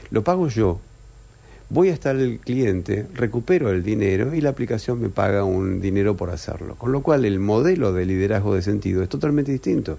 lo 0.10 0.24
pago 0.24 0.48
yo, 0.48 0.80
voy 1.72 1.90
hasta 1.90 2.12
el 2.12 2.40
cliente, 2.40 3.08
recupero 3.14 3.70
el 3.72 3.82
dinero 3.82 4.36
y 4.36 4.42
la 4.42 4.50
aplicación 4.50 5.02
me 5.02 5.10
paga 5.10 5.46
un 5.46 5.80
dinero 5.80 6.18
por 6.18 6.30
hacerlo. 6.30 6.76
Con 6.76 6.92
lo 6.92 7.02
cual 7.02 7.24
el 7.24 7.40
modelo 7.40 7.94
de 7.94 8.06
liderazgo 8.06 8.54
de 8.54 8.62
sentido 8.62 9.02
es 9.02 9.10
totalmente 9.10 9.54
distinto. 9.54 9.98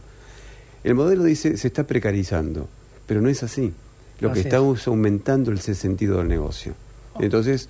El 0.84 0.94
modelo 0.94 1.24
dice 1.24 1.56
se 1.56 1.66
está 1.68 1.84
precarizando, 1.84 2.68
pero 3.06 3.22
no 3.22 3.28
es 3.30 3.42
así. 3.42 3.72
Lo 4.20 4.30
Así 4.30 4.42
que 4.42 4.48
está 4.48 4.58
es. 4.58 4.80
es 4.80 4.86
aumentando 4.86 5.50
el 5.50 5.60
sentido 5.60 6.18
del 6.18 6.28
negocio. 6.28 6.74
Entonces, 7.18 7.68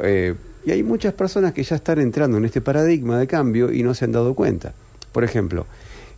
eh, 0.00 0.34
y 0.64 0.72
hay 0.72 0.82
muchas 0.82 1.14
personas 1.14 1.52
que 1.52 1.62
ya 1.62 1.76
están 1.76 2.00
entrando 2.00 2.38
en 2.38 2.44
este 2.44 2.60
paradigma 2.60 3.18
de 3.18 3.26
cambio 3.26 3.72
y 3.72 3.82
no 3.84 3.94
se 3.94 4.04
han 4.04 4.12
dado 4.12 4.34
cuenta. 4.34 4.74
Por 5.12 5.22
ejemplo, 5.22 5.66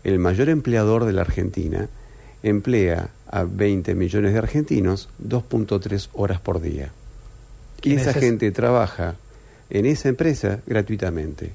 el 0.04 0.18
mayor 0.18 0.48
empleador 0.48 1.04
de 1.04 1.12
la 1.12 1.20
Argentina 1.20 1.88
emplea 2.42 3.10
a 3.28 3.44
20 3.44 3.94
millones 3.94 4.32
de 4.32 4.38
argentinos 4.38 5.10
2.3 5.22 6.08
horas 6.14 6.40
por 6.40 6.60
día. 6.60 6.90
Y 7.82 7.88
¿Quién 7.88 7.98
esa 7.98 8.12
gente 8.12 8.50
trabaja 8.52 9.16
en 9.70 9.86
esa 9.86 10.08
empresa 10.08 10.60
gratuitamente 10.66 11.52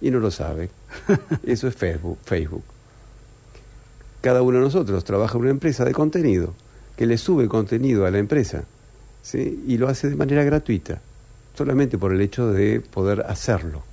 y 0.00 0.10
no 0.10 0.20
lo 0.20 0.30
sabe. 0.30 0.70
Eso 1.44 1.68
es 1.68 1.74
Facebook. 1.74 2.18
Facebook. 2.24 2.64
Cada 4.20 4.42
uno 4.42 4.58
de 4.58 4.64
nosotros 4.64 5.04
trabaja 5.04 5.36
en 5.36 5.42
una 5.42 5.50
empresa 5.50 5.84
de 5.84 5.92
contenido 5.92 6.54
que 6.96 7.06
le 7.06 7.18
sube 7.18 7.48
contenido 7.48 8.06
a 8.06 8.10
la 8.10 8.18
empresa 8.18 8.64
¿sí? 9.22 9.64
y 9.66 9.78
lo 9.78 9.88
hace 9.88 10.08
de 10.08 10.16
manera 10.16 10.42
gratuita, 10.42 11.00
solamente 11.54 11.98
por 11.98 12.12
el 12.12 12.20
hecho 12.20 12.52
de 12.52 12.80
poder 12.80 13.24
hacerlo 13.28 13.84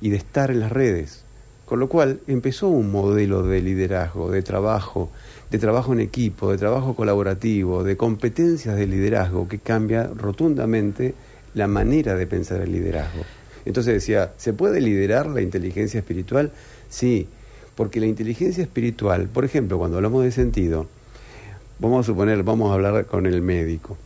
y 0.00 0.10
de 0.10 0.16
estar 0.16 0.50
en 0.50 0.60
las 0.60 0.72
redes. 0.72 1.24
Con 1.66 1.78
lo 1.78 1.88
cual 1.88 2.20
empezó 2.26 2.68
un 2.68 2.90
modelo 2.90 3.42
de 3.42 3.60
liderazgo, 3.60 4.30
de 4.30 4.42
trabajo, 4.42 5.10
de 5.50 5.58
trabajo 5.58 5.92
en 5.92 6.00
equipo, 6.00 6.50
de 6.50 6.58
trabajo 6.58 6.94
colaborativo, 6.94 7.82
de 7.82 7.96
competencias 7.96 8.76
de 8.76 8.86
liderazgo 8.86 9.48
que 9.48 9.58
cambia 9.58 10.06
rotundamente 10.06 11.14
la 11.54 11.66
manera 11.66 12.14
de 12.14 12.26
pensar 12.26 12.60
el 12.60 12.72
liderazgo. 12.72 13.22
Entonces 13.64 13.94
decía, 13.94 14.32
¿se 14.36 14.52
puede 14.52 14.80
liderar 14.80 15.26
la 15.26 15.42
inteligencia 15.42 15.98
espiritual? 15.98 16.52
Sí, 16.88 17.26
porque 17.74 18.00
la 18.00 18.06
inteligencia 18.06 18.62
espiritual, 18.62 19.28
por 19.28 19.44
ejemplo, 19.44 19.78
cuando 19.78 19.96
hablamos 19.96 20.22
de 20.24 20.32
sentido, 20.32 20.86
vamos 21.78 22.06
a 22.06 22.06
suponer, 22.06 22.42
vamos 22.42 22.70
a 22.70 22.74
hablar 22.74 23.06
con 23.06 23.26
el 23.26 23.42
médico. 23.42 23.98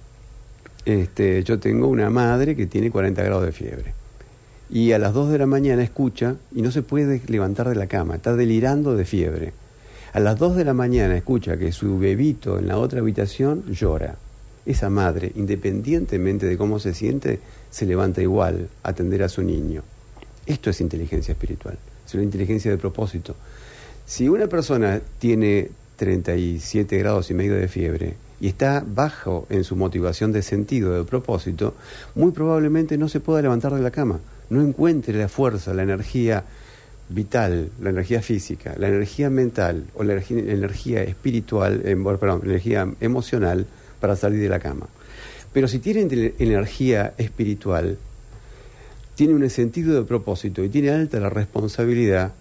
Este, 0.87 1.43
yo 1.45 1.59
tengo 1.59 1.89
una 1.89 2.11
madre 2.11 2.57
que 2.57 2.67
tiene 2.67 2.91
40 2.91 3.23
grados 3.23 3.45
de 3.45 3.53
fiebre 3.53 4.05
y 4.71 4.93
a 4.93 4.99
las 4.99 5.15
2 5.15 5.31
de 5.31 5.39
la 5.39 5.47
mañana 5.47 5.83
escucha 5.83 6.37
y 6.55 6.63
no 6.63 6.71
se 6.71 6.83
puede 6.83 7.21
levantar 7.29 7.69
de 7.69 7.75
la 7.75 7.87
cama, 7.87 8.17
está 8.17 8.35
delirando 8.35 8.97
de 8.97 9.05
fiebre. 9.05 9.53
A 10.15 10.21
las 10.21 10.39
2 10.39 10.55
de 10.55 10.65
la 10.65 10.75
mañana 10.75 11.17
escucha 11.17 11.57
que 11.57 11.73
su 11.73 11.99
bebito 11.99 12.61
en 12.61 12.69
la 12.69 12.79
otra 12.79 13.01
habitación 13.01 13.65
llora. 13.73 14.15
Esa 14.65 14.89
madre, 14.89 15.33
independientemente 15.35 16.47
de 16.47 16.57
cómo 16.57 16.79
se 16.79 16.95
siente, 16.95 17.41
se 17.69 17.85
levanta 17.85 18.23
igual 18.23 18.69
a 18.85 18.91
atender 18.91 19.25
a 19.25 19.29
su 19.29 19.43
niño. 19.43 19.83
Esto 20.47 20.71
es 20.71 20.81
inteligencia 20.81 21.33
espiritual, 21.33 21.79
es 22.07 22.15
una 22.15 22.23
inteligencia 22.23 22.71
de 22.71 22.79
propósito. 22.79 23.35
Si 24.07 24.29
una 24.29 24.47
persona 24.47 25.01
tiene 25.19 25.71
37 25.97 26.97
grados 26.97 27.33
y 27.33 27.35
medio 27.35 27.57
de 27.57 27.67
fiebre 27.67 28.15
y 28.41 28.47
está 28.47 28.85
bajo 28.87 29.49
en 29.51 29.65
su 29.65 29.75
motivación 29.75 30.31
de 30.31 30.43
sentido, 30.43 30.95
de 30.95 31.03
propósito, 31.03 31.75
muy 32.15 32.31
probablemente 32.31 32.97
no 32.97 33.09
se 33.09 33.19
pueda 33.19 33.43
levantar 33.43 33.75
de 33.75 33.83
la 33.83 33.91
cama, 33.91 34.21
no 34.49 34.63
encuentre 34.63 35.19
la 35.19 35.27
fuerza, 35.27 35.75
la 35.75 35.83
energía 35.83 36.45
vital, 37.09 37.71
la 37.81 37.91
energía 37.91 38.23
física, 38.23 38.75
la 38.79 38.89
energía 38.89 39.31
mental 39.31 39.85
o 39.95 40.05
la 40.05 40.15
energía, 40.15 41.03
espiritual, 41.03 41.83
eh, 41.85 41.97
perdón, 42.19 42.43
energía 42.45 42.89
emocional 43.01 43.67
para 44.01 44.17
salir 44.17 44.41
de 44.41 44.49
la 44.49 44.59
cama. 44.59 44.87
Pero 45.53 45.69
si 45.69 45.79
tiene 45.79 46.03
inte- 46.03 46.35
energía 46.39 47.15
espiritual, 47.19 47.99
tiene 49.15 49.35
un 49.35 49.49
sentido 49.51 49.95
de 49.95 50.05
propósito 50.07 50.65
y 50.65 50.69
tiene 50.69 50.91
alta 50.91 51.21
la 51.21 51.31
responsabilidad, 51.31 52.33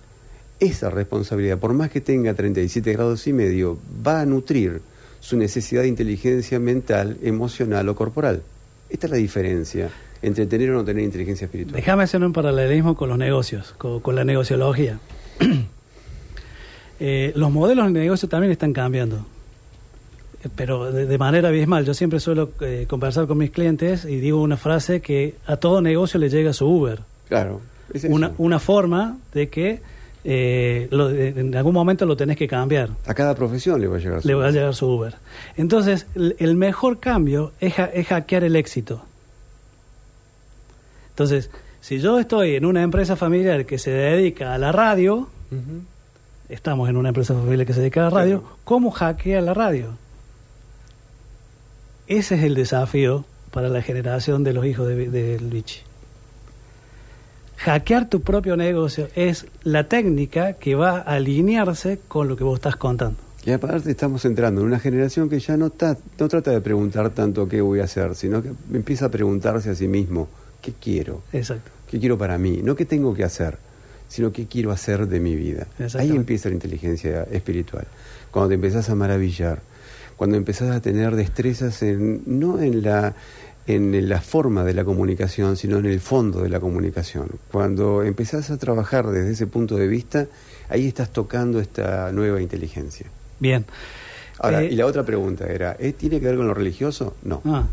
esa 0.59 0.89
responsabilidad, 0.89 1.59
por 1.59 1.74
más 1.74 1.91
que 1.91 2.01
tenga 2.01 2.34
37 2.34 2.93
grados 2.93 3.28
y 3.28 3.34
medio, 3.34 3.78
va 4.05 4.22
a 4.22 4.26
nutrir 4.26 4.82
su 5.20 5.38
necesidad 5.38 5.84
de 5.84 5.89
inteligencia 5.89 6.59
mental, 6.59 7.18
emocional 7.22 7.88
o 7.89 7.95
corporal. 7.95 8.41
Esta 8.89 9.07
es 9.07 9.11
la 9.11 9.18
diferencia 9.18 9.89
entre 10.24 10.45
tener 10.47 10.71
o 10.71 10.74
no 10.74 10.84
tener 10.84 11.03
inteligencia 11.03 11.45
espiritual. 11.45 11.76
Déjame 11.76 12.03
hacer 12.03 12.24
un 12.24 12.34
paralelismo 12.34 12.95
con 12.95 13.09
los 13.09 13.17
negocios, 13.19 13.76
con, 13.78 13.99
con 13.99 14.15
la 14.15 14.24
negociología. 14.26 14.99
Eh, 16.99 17.34
los 17.36 17.51
modelos 17.51 17.91
de 17.91 17.99
negocio 17.99 18.30
también 18.30 18.51
están 18.51 18.71
cambiando, 18.71 19.26
eh, 20.43 20.47
pero 20.55 20.91
de, 20.91 21.05
de 21.05 21.17
manera 21.17 21.49
abismal. 21.49 21.86
Yo 21.86 21.93
siempre 21.93 22.19
suelo 22.19 22.51
eh, 22.61 22.86
conversar 22.88 23.28
con 23.28 23.38
mis 23.39 23.49
clientes 23.51 24.05
y 24.05 24.17
digo 24.19 24.41
una 24.41 24.57
frase 24.57 25.01
que 25.01 25.36
a 25.45 25.57
todo 25.57 25.82
negocio 25.82 26.19
le 26.19 26.30
llega 26.30 26.53
su 26.53 26.65
Uber. 26.67 26.99
Claro. 27.28 27.61
es. 27.93 28.05
Una, 28.05 28.32
una 28.38 28.59
forma 28.59 29.17
de 29.34 29.49
que 29.49 29.82
eh, 30.24 30.88
lo- 30.91 31.09
en 31.09 31.53
algún 31.55 31.74
momento 31.74 32.05
lo 32.05 32.15
tenés 32.15 32.38
que 32.38 32.47
cambiar. 32.47 32.89
A 33.07 33.13
cada 33.13 33.36
profesión 33.36 33.82
le 33.82 33.88
va 33.88 33.97
a 33.97 33.99
llegar 33.99 34.21
su 34.21 34.28
Le 34.28 34.36
va 34.36 34.47
a 34.47 34.51
llegar 34.51 34.74
su 34.74 34.88
Uber. 34.88 35.15
Entonces, 35.57 36.05
el, 36.15 36.36
el 36.39 36.55
mejor 36.55 36.99
cambio 36.99 37.51
es, 37.59 37.78
ha- 37.80 37.86
es 37.88 38.07
hackear 38.07 38.43
el 38.45 38.55
éxito. 38.55 39.03
Entonces, 41.14 41.49
si 41.82 41.99
yo 41.99 42.20
estoy 42.20 42.55
en 42.55 42.66
una 42.66 42.82
empresa 42.84 43.16
familiar 43.16 43.66
que 43.66 43.78
se 43.78 43.91
dedica 43.91 44.53
a 44.53 44.57
la 44.57 44.72
radio, 44.72 45.30
estamos 46.49 46.89
en 46.89 46.97
una 46.97 47.09
empresa 47.09 47.34
familiar 47.34 47.66
que 47.68 47.74
se 47.74 47.82
dedica 47.82 48.01
a 48.01 48.03
la 48.05 48.09
radio, 48.09 48.41
Claro. 48.41 48.57
¿cómo 48.64 48.91
hackea 48.91 49.41
la 49.41 49.53
radio? 49.53 49.89
Ese 52.07 52.36
es 52.36 52.43
el 52.43 52.55
desafío 52.55 53.26
para 53.51 53.70
la 53.70 53.82
generación 53.82 54.43
de 54.43 54.53
los 54.53 54.66
hijos 54.66 54.88
de, 54.88 55.09
de 55.09 55.39
Luigi. 55.39 55.80
Hackear 57.57 58.09
tu 58.09 58.22
propio 58.22 58.57
negocio 58.57 59.07
es 59.16 59.45
la 59.64 59.86
técnica 59.88 60.53
que 60.53 60.76
va 60.76 60.97
a 60.97 61.01
alinearse 61.14 61.99
con 62.07 62.28
lo 62.28 62.36
que 62.36 62.43
vos 62.43 62.55
estás 62.55 62.76
contando. 62.76 63.18
Y 63.45 63.51
aparte 63.51 63.91
estamos 63.91 64.26
entrando 64.26 64.61
en 64.61 64.68
una 64.68 64.80
generación 64.80 65.30
que 65.30 65.39
ya 65.39 65.55
no, 65.57 65.70
ta- 65.70 65.97
no 66.20 66.28
trata 66.28 66.51
de 66.51 66.61
preguntar 66.61 67.09
tanto 67.11 67.47
qué 67.47 67.61
voy 67.61 67.80
a 67.80 67.84
hacer, 67.84 68.16
sino 68.16 68.41
que 68.41 68.51
empieza 68.74 69.05
a 69.05 69.09
preguntarse 69.09 69.70
a 69.70 69.76
sí 69.76 69.88
mismo, 69.88 70.28
¿qué 70.64 70.74
quiero? 70.82 71.22
Exacto. 71.32 71.70
¿Qué 71.89 71.99
quiero 71.99 72.18
para 72.18 72.39
mí? 72.39 72.61
No 72.64 72.76
qué 72.76 72.86
tengo 72.86 73.14
que 73.14 73.24
hacer, 73.24 73.59
sino 74.07 74.32
qué 74.32 74.47
quiero 74.47 74.72
hacer 74.72 75.07
de 75.07 75.20
mi 75.20 75.36
vida. 75.36 75.68
Ahí 75.99 76.09
empieza 76.09 76.49
la 76.49 76.55
inteligencia 76.55 77.28
espiritual. 77.32 77.86
Cuando 78.32 78.49
te 78.49 78.55
empezás 78.55 78.89
a 78.89 78.95
maravillar, 78.95 79.61
cuando 80.18 80.38
empezás 80.38 80.72
a 80.76 80.82
tener 80.82 81.16
destrezas 81.16 81.84
en, 81.84 82.24
no 82.26 82.59
en 82.61 82.82
la, 82.82 83.14
en 83.68 84.09
la 84.09 84.22
forma 84.22 84.64
de 84.64 84.74
la 84.74 84.84
comunicación, 84.84 85.55
sino 85.57 85.78
en 85.78 85.86
el 85.86 85.99
fondo 85.99 86.41
de 86.41 86.49
la 86.49 86.59
comunicación. 86.59 87.28
Cuando 87.51 88.01
empezás 88.01 88.49
a 88.49 88.57
trabajar 88.57 89.07
desde 89.07 89.32
ese 89.32 89.45
punto 89.47 89.76
de 89.76 89.88
vista, 89.88 90.26
ahí 90.70 90.88
estás 90.88 91.11
tocando 91.11 91.59
esta 91.59 92.11
nueva 92.11 92.41
inteligencia. 92.41 93.05
Bien. 93.39 93.66
Ahora, 94.39 94.64
Eh, 94.64 94.70
y 94.72 94.76
la 94.76 94.86
otra 94.88 95.03
pregunta 95.03 95.45
era, 95.47 95.76
¿eh, 95.80 95.93
¿tiene 95.93 96.20
que 96.20 96.26
ver 96.26 96.38
con 96.38 96.47
lo 96.47 96.53
religioso? 96.55 97.16
No. 97.24 97.41
ah, 97.45 97.68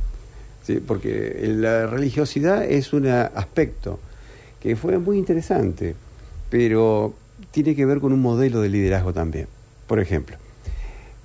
Sí, 0.70 0.80
porque 0.86 1.36
la 1.46 1.88
religiosidad 1.88 2.64
es 2.64 2.92
un 2.92 3.08
aspecto 3.08 3.98
que 4.60 4.76
fue 4.76 4.98
muy 4.98 5.18
interesante, 5.18 5.96
pero 6.48 7.12
tiene 7.50 7.74
que 7.74 7.84
ver 7.86 7.98
con 7.98 8.12
un 8.12 8.20
modelo 8.20 8.60
de 8.60 8.68
liderazgo 8.68 9.12
también. 9.12 9.48
Por 9.88 9.98
ejemplo, 9.98 10.36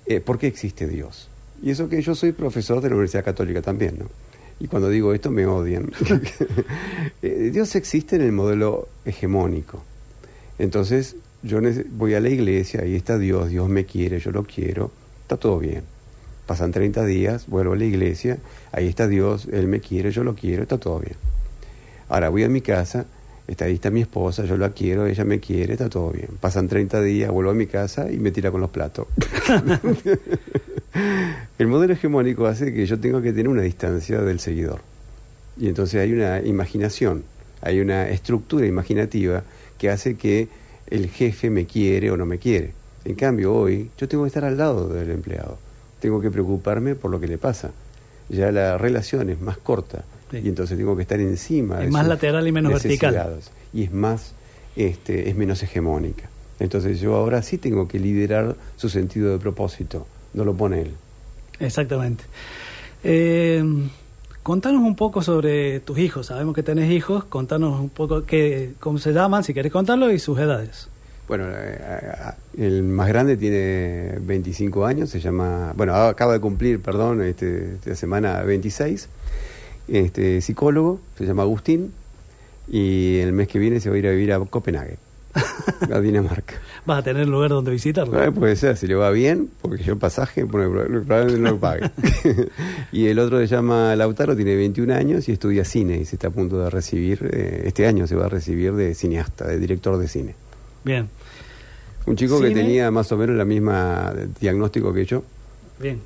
eh, 0.08 0.20
¿por 0.20 0.40
qué 0.40 0.48
existe 0.48 0.88
Dios? 0.88 1.30
Y 1.62 1.70
eso 1.70 1.90
que 1.90 2.02
yo 2.02 2.16
soy 2.16 2.32
profesor 2.32 2.82
de 2.82 2.90
la 2.90 2.96
Universidad 2.96 3.24
Católica 3.24 3.62
también, 3.62 4.00
¿no? 4.00 4.10
Y 4.60 4.68
cuando 4.68 4.90
digo 4.90 5.14
esto 5.14 5.30
me 5.30 5.46
odian. 5.46 5.92
Eh, 7.22 7.50
Dios 7.52 7.76
existe 7.76 8.16
en 8.16 8.24
el 8.24 8.32
modelo 8.32 8.88
hegemónico. 9.04 9.84
Entonces, 10.58 11.18
yo 11.44 11.60
voy 11.92 12.16
a 12.16 12.20
la 12.20 12.30
iglesia, 12.30 12.82
ahí 12.82 12.96
está 12.96 13.20
Dios, 13.20 13.50
Dios 13.50 13.70
me 13.70 13.86
quiere, 13.86 14.20
yo 14.20 14.32
lo 14.32 14.44
quiero, 14.44 14.92
está 15.22 15.38
todo 15.38 15.60
bien. 15.60 15.84
Pasan 16.46 16.72
30 16.72 17.06
días, 17.06 17.48
vuelvo 17.48 17.74
a 17.74 17.76
la 17.76 17.86
iglesia, 17.86 18.38
ahí 18.72 18.88
está 18.88 19.08
Dios, 19.08 19.48
Él 19.52 19.68
me 19.68 19.80
quiere, 19.80 20.12
yo 20.12 20.24
lo 20.24 20.36
quiero, 20.36 20.64
está 20.64 20.78
todo 20.78 21.00
bien. 21.00 21.16
Ahora 22.08 22.30
voy 22.30 22.44
a 22.44 22.50
mi 22.50 22.62
casa, 22.62 23.06
está, 23.48 23.66
ahí 23.66 23.74
está 23.74 23.90
mi 23.90 24.02
esposa, 24.02 24.46
yo 24.46 24.56
la 24.58 24.70
quiero, 24.70 25.08
ella 25.08 25.26
me 25.26 25.40
quiere, 25.40 25.74
está 25.74 25.90
todo 25.90 26.12
bien. 26.12 26.30
Pasan 26.40 26.68
30 26.68 27.02
días, 27.02 27.32
vuelvo 27.32 27.52
a 27.52 27.56
mi 27.56 27.66
casa 27.66 28.12
y 28.12 28.18
me 28.18 28.32
tira 28.32 28.52
con 28.52 28.62
los 28.62 28.70
platos. 28.70 29.08
El 31.58 31.68
modelo 31.68 31.94
hegemónico 31.94 32.46
hace 32.46 32.74
que 32.74 32.86
yo 32.86 33.00
tenga 33.00 33.22
que 33.22 33.32
tener 33.32 33.48
una 33.48 33.64
distancia 33.64 34.22
del 34.22 34.40
seguidor. 34.40 34.82
Y 35.58 35.68
entonces 35.68 36.02
hay 36.02 36.14
una 36.14 36.42
imaginación, 36.42 37.24
hay 37.62 37.80
una 37.80 38.10
estructura 38.10 38.66
imaginativa 38.68 39.44
que 39.78 39.90
hace 39.90 40.16
que 40.16 40.48
el 40.88 41.10
jefe 41.10 41.50
me 41.50 41.66
quiere 41.66 42.12
o 42.12 42.18
no 42.18 42.26
me 42.26 42.38
quiere. 42.38 42.74
En 43.04 43.16
cambio, 43.16 43.54
hoy 43.54 43.90
yo 43.98 44.08
tengo 44.08 44.24
que 44.24 44.28
estar 44.28 44.46
al 44.46 44.58
lado 44.58 44.90
del 44.90 45.12
empleado. 45.12 45.65
Tengo 46.06 46.22
que 46.22 46.30
preocuparme 46.30 46.94
por 46.94 47.10
lo 47.10 47.20
que 47.20 47.28
le 47.28 47.40
pasa. 47.40 47.72
Ya 48.30 48.52
la 48.52 48.78
relación 48.78 49.28
es 49.32 49.42
más 49.42 49.58
corta 49.58 50.04
Sí. 50.30 50.38
y 50.44 50.50
entonces 50.50 50.78
tengo 50.78 50.96
que 50.96 51.02
estar 51.02 51.20
encima. 51.20 51.80
Es 51.80 51.86
de 51.86 51.92
más 51.92 52.08
lateral 52.08 52.48
y 52.48 52.52
menos 52.52 52.74
vertical. 52.74 53.40
Y 53.74 53.84
es 53.84 53.92
más, 53.92 54.34
este, 54.76 55.30
es 55.30 55.36
menos 55.36 55.62
hegemónica. 55.64 56.30
Entonces 56.60 57.00
yo 57.00 57.16
ahora 57.16 57.42
sí 57.42 57.58
tengo 57.58 57.88
que 57.88 58.00
liderar 58.00 58.56
su 58.78 58.88
sentido 58.90 59.32
de 59.32 59.40
propósito, 59.40 60.06
no 60.36 60.46
lo 60.46 60.54
pone 60.54 60.82
él. 60.82 60.92
Exactamente. 61.60 62.24
Eh, 63.04 63.64
contanos 64.44 64.82
un 64.84 64.96
poco 64.96 65.22
sobre 65.24 65.80
tus 65.80 65.98
hijos. 65.98 66.28
Sabemos 66.28 66.54
que 66.54 66.64
tenés 66.64 66.92
hijos. 66.92 67.24
Contanos 67.26 67.80
un 67.80 67.90
poco 67.90 68.26
qué, 68.26 68.74
cómo 68.80 68.98
se 69.00 69.12
llaman, 69.12 69.44
si 69.44 69.54
querés 69.56 69.72
contarlo, 69.72 70.12
y 70.12 70.20
sus 70.20 70.38
edades. 70.40 70.88
Bueno, 71.28 71.46
eh, 71.50 72.34
el 72.58 72.84
más 72.84 73.08
grande 73.08 73.36
tiene 73.36 74.18
25 74.22 74.86
años, 74.86 75.10
se 75.10 75.20
llama, 75.20 75.74
bueno, 75.76 75.96
acaba 75.96 76.34
de 76.34 76.40
cumplir, 76.40 76.82
perdón, 76.82 77.24
este, 77.24 77.76
esta 77.76 77.96
semana 77.96 78.44
26, 78.44 79.10
este, 79.88 80.42
psicólogo, 80.42 81.00
se 81.18 81.26
llama 81.26 81.44
Agustín, 81.44 81.94
y 82.68 83.18
el 83.18 83.34
mes 83.34 83.48
que 83.48 83.60
viene 83.60 83.80
se 83.80 83.90
va 83.90 83.96
a 83.96 84.00
ir 84.00 84.08
a 84.08 84.12
vivir 84.12 84.34
a 84.34 84.40
Copenhague, 84.40 84.98
a 85.92 86.00
Dinamarca. 86.00 86.56
Vas 86.86 87.00
a 87.00 87.04
tener 87.04 87.28
lugar 87.28 87.50
donde 87.50 87.72
visitarlo. 87.72 88.24
Eh, 88.24 88.32
puede 88.32 88.56
ser, 88.56 88.78
si 88.78 88.86
le 88.86 88.94
va 88.94 89.10
bien, 89.10 89.50
porque 89.64 89.84
yo 89.84 89.98
pasaje 89.98 90.44
bueno, 90.44 90.72
probablemente 91.06 91.40
no 91.40 91.52
lo 91.52 91.60
pague. 91.60 91.90
y 92.92 93.08
el 93.08 93.18
otro 93.18 93.40
se 93.40 93.48
llama 93.48 93.96
Lautaro, 93.96 94.36
tiene 94.36 94.56
21 94.56 94.94
años 94.94 95.28
y 95.28 95.32
estudia 95.32 95.66
cine 95.66 95.98
y 95.98 96.06
se 96.06 96.18
está 96.18 96.28
a 96.28 96.32
punto 96.32 96.60
de 96.60 96.70
recibir, 96.70 97.28
eh, 97.32 97.64
este 97.66 97.88
año 97.88 98.06
se 98.06 98.16
va 98.16 98.26
a 98.26 98.30
recibir 98.30 98.74
de 98.74 98.94
cineasta, 98.94 99.48
de 99.48 99.58
director 99.58 99.98
de 99.98 100.08
cine. 100.08 100.36
Bien, 100.86 101.10
Un 102.06 102.16
chico 102.16 102.40
que 102.40 102.52
tenía 102.52 102.92
más 102.92 103.12
o 103.12 103.18
menos 103.18 103.36
la 103.36 103.44
misma 103.46 104.14
diagnóstico 104.40 104.94
que 104.94 105.06
yo. 105.06 105.24
bien. 105.80 106.00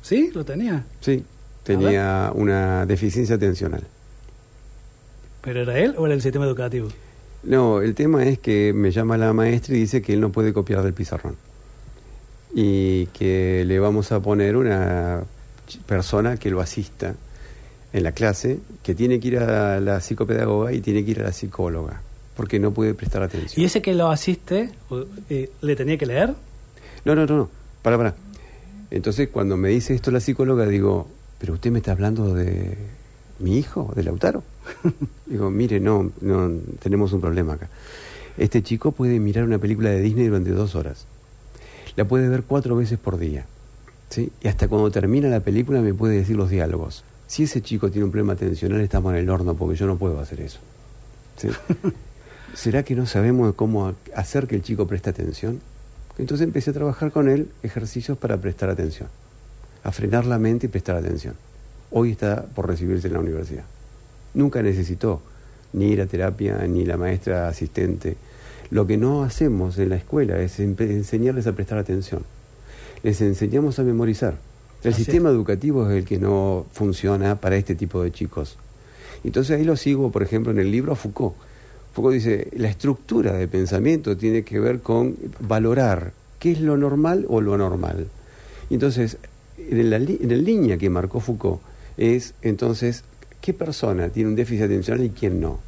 ¿Sí? 0.00 0.30
¿Lo 0.34 0.44
tenía? 0.44 0.84
Sí, 1.00 1.24
tenía 1.62 2.32
una 2.34 2.86
deficiencia 2.86 3.36
atencional. 3.36 3.82
¿Pero 5.42 5.62
era 5.62 5.78
él 5.78 5.94
o 5.96 6.06
era 6.06 6.14
el 6.14 6.22
sistema 6.22 6.44
educativo? 6.44 6.88
No, 7.44 7.80
el 7.80 7.94
tema 7.94 8.24
es 8.24 8.38
que 8.38 8.72
me 8.72 8.90
llama 8.90 9.16
la 9.18 9.32
maestra 9.32 9.76
y 9.76 9.80
dice 9.80 10.02
que 10.02 10.12
él 10.12 10.20
no 10.20 10.30
puede 10.30 10.52
copiar 10.52 10.82
del 10.82 10.92
pizarrón. 10.92 11.36
Y 12.54 13.06
que 13.06 13.64
le 13.64 13.78
vamos 13.78 14.10
a 14.12 14.20
poner 14.20 14.56
una 14.56 15.22
persona 15.86 16.36
que 16.36 16.50
lo 16.50 16.60
asista 16.60 17.14
en 17.92 18.02
la 18.02 18.12
clase, 18.12 18.58
que 18.82 18.94
tiene 18.94 19.20
que 19.20 19.28
ir 19.28 19.38
a 19.38 19.78
la 19.80 20.00
psicopedagoga 20.00 20.72
y 20.72 20.80
tiene 20.80 21.04
que 21.04 21.12
ir 21.12 21.20
a 21.20 21.24
la 21.24 21.32
psicóloga, 21.32 22.00
porque 22.36 22.58
no 22.58 22.72
puede 22.72 22.94
prestar 22.94 23.22
atención. 23.22 23.62
¿Y 23.62 23.66
ese 23.66 23.82
que 23.82 23.94
lo 23.94 24.10
asiste, 24.10 24.70
eh, 25.28 25.50
le 25.60 25.76
tenía 25.76 25.98
que 25.98 26.06
leer? 26.06 26.34
No, 27.04 27.14
no, 27.14 27.26
no, 27.26 27.36
no. 27.36 27.50
Para, 27.82 27.96
para. 27.96 28.14
Entonces, 28.90 29.28
cuando 29.28 29.56
me 29.56 29.70
dice 29.70 29.94
esto 29.94 30.10
la 30.10 30.20
psicóloga, 30.20 30.66
digo, 30.66 31.08
¿pero 31.38 31.54
usted 31.54 31.70
me 31.70 31.78
está 31.78 31.92
hablando 31.92 32.34
de 32.34 32.76
mi 33.38 33.58
hijo, 33.58 33.92
de 33.96 34.02
Lautaro? 34.04 34.42
digo, 35.26 35.50
mire, 35.50 35.80
no, 35.80 36.12
no, 36.20 36.50
tenemos 36.80 37.12
un 37.12 37.20
problema 37.20 37.54
acá. 37.54 37.68
Este 38.38 38.62
chico 38.62 38.92
puede 38.92 39.18
mirar 39.18 39.44
una 39.44 39.58
película 39.58 39.90
de 39.90 40.00
Disney 40.00 40.26
durante 40.26 40.50
dos 40.50 40.74
horas. 40.74 41.06
La 41.96 42.06
puede 42.06 42.28
ver 42.28 42.44
cuatro 42.44 42.76
veces 42.76 42.98
por 42.98 43.18
día. 43.18 43.46
¿sí? 44.08 44.32
Y 44.42 44.48
hasta 44.48 44.68
cuando 44.68 44.90
termina 44.90 45.28
la 45.28 45.40
película 45.40 45.80
me 45.80 45.92
puede 45.92 46.16
decir 46.16 46.36
los 46.36 46.50
diálogos. 46.50 47.04
Si 47.26 47.44
ese 47.44 47.62
chico 47.62 47.90
tiene 47.90 48.04
un 48.04 48.10
problema 48.10 48.34
atencional, 48.34 48.80
estamos 48.80 49.12
en 49.12 49.20
el 49.20 49.30
horno, 49.30 49.54
porque 49.54 49.76
yo 49.76 49.86
no 49.86 49.96
puedo 49.96 50.20
hacer 50.20 50.40
eso. 50.40 50.60
¿sí? 51.36 51.48
¿Será 52.54 52.82
que 52.82 52.94
no 52.94 53.06
sabemos 53.06 53.54
cómo 53.54 53.94
hacer 54.14 54.46
que 54.46 54.56
el 54.56 54.62
chico 54.62 54.86
preste 54.86 55.10
atención? 55.10 55.60
Entonces 56.18 56.46
empecé 56.46 56.70
a 56.70 56.74
trabajar 56.74 57.10
con 57.10 57.28
él 57.28 57.48
ejercicios 57.62 58.18
para 58.18 58.36
prestar 58.36 58.68
atención, 58.68 59.08
a 59.82 59.90
frenar 59.90 60.26
la 60.26 60.38
mente 60.38 60.66
y 60.66 60.68
prestar 60.68 60.96
atención. 60.96 61.34
Hoy 61.90 62.12
está 62.12 62.44
por 62.44 62.68
recibirse 62.68 63.06
en 63.08 63.14
la 63.14 63.20
universidad. 63.20 63.64
Nunca 64.34 64.62
necesitó 64.62 65.22
ni 65.72 65.86
ir 65.86 66.02
a 66.02 66.06
terapia, 66.06 66.58
ni 66.66 66.84
la 66.84 66.98
maestra 66.98 67.48
asistente. 67.48 68.16
Lo 68.70 68.86
que 68.86 68.98
no 68.98 69.22
hacemos 69.22 69.78
en 69.78 69.88
la 69.88 69.96
escuela 69.96 70.38
es 70.40 70.60
enseñarles 70.60 71.46
a 71.46 71.52
prestar 71.52 71.78
atención. 71.78 72.22
Les 73.02 73.20
enseñamos 73.22 73.78
a 73.78 73.82
memorizar. 73.82 74.36
El 74.82 74.92
Así 74.92 75.04
sistema 75.04 75.30
educativo 75.30 75.88
es 75.88 75.96
el 75.96 76.04
que 76.04 76.18
no 76.18 76.66
funciona 76.72 77.40
para 77.40 77.56
este 77.56 77.74
tipo 77.74 78.02
de 78.02 78.12
chicos. 78.12 78.58
Entonces 79.24 79.56
ahí 79.58 79.64
lo 79.64 79.76
sigo, 79.76 80.10
por 80.10 80.22
ejemplo, 80.22 80.52
en 80.52 80.58
el 80.58 80.70
libro 80.70 80.92
a 80.92 80.96
Foucault. 80.96 81.34
Foucault 81.92 82.14
dice, 82.14 82.48
la 82.56 82.68
estructura 82.68 83.32
de 83.32 83.48
pensamiento 83.48 84.16
tiene 84.16 84.42
que 84.42 84.58
ver 84.58 84.80
con 84.80 85.16
valorar 85.40 86.12
qué 86.38 86.52
es 86.52 86.60
lo 86.60 86.76
normal 86.76 87.26
o 87.28 87.40
lo 87.40 87.54
anormal. 87.54 88.06
Entonces, 88.70 89.18
en 89.58 89.90
la, 89.90 89.96
en 89.96 90.28
la 90.28 90.36
línea 90.36 90.78
que 90.78 90.88
marcó 90.88 91.20
Foucault 91.20 91.60
es, 91.96 92.34
entonces, 92.42 93.04
qué 93.40 93.52
persona 93.52 94.08
tiene 94.08 94.30
un 94.30 94.36
déficit 94.36 94.64
atencional 94.64 95.04
y 95.04 95.10
quién 95.10 95.40
no. 95.40 95.60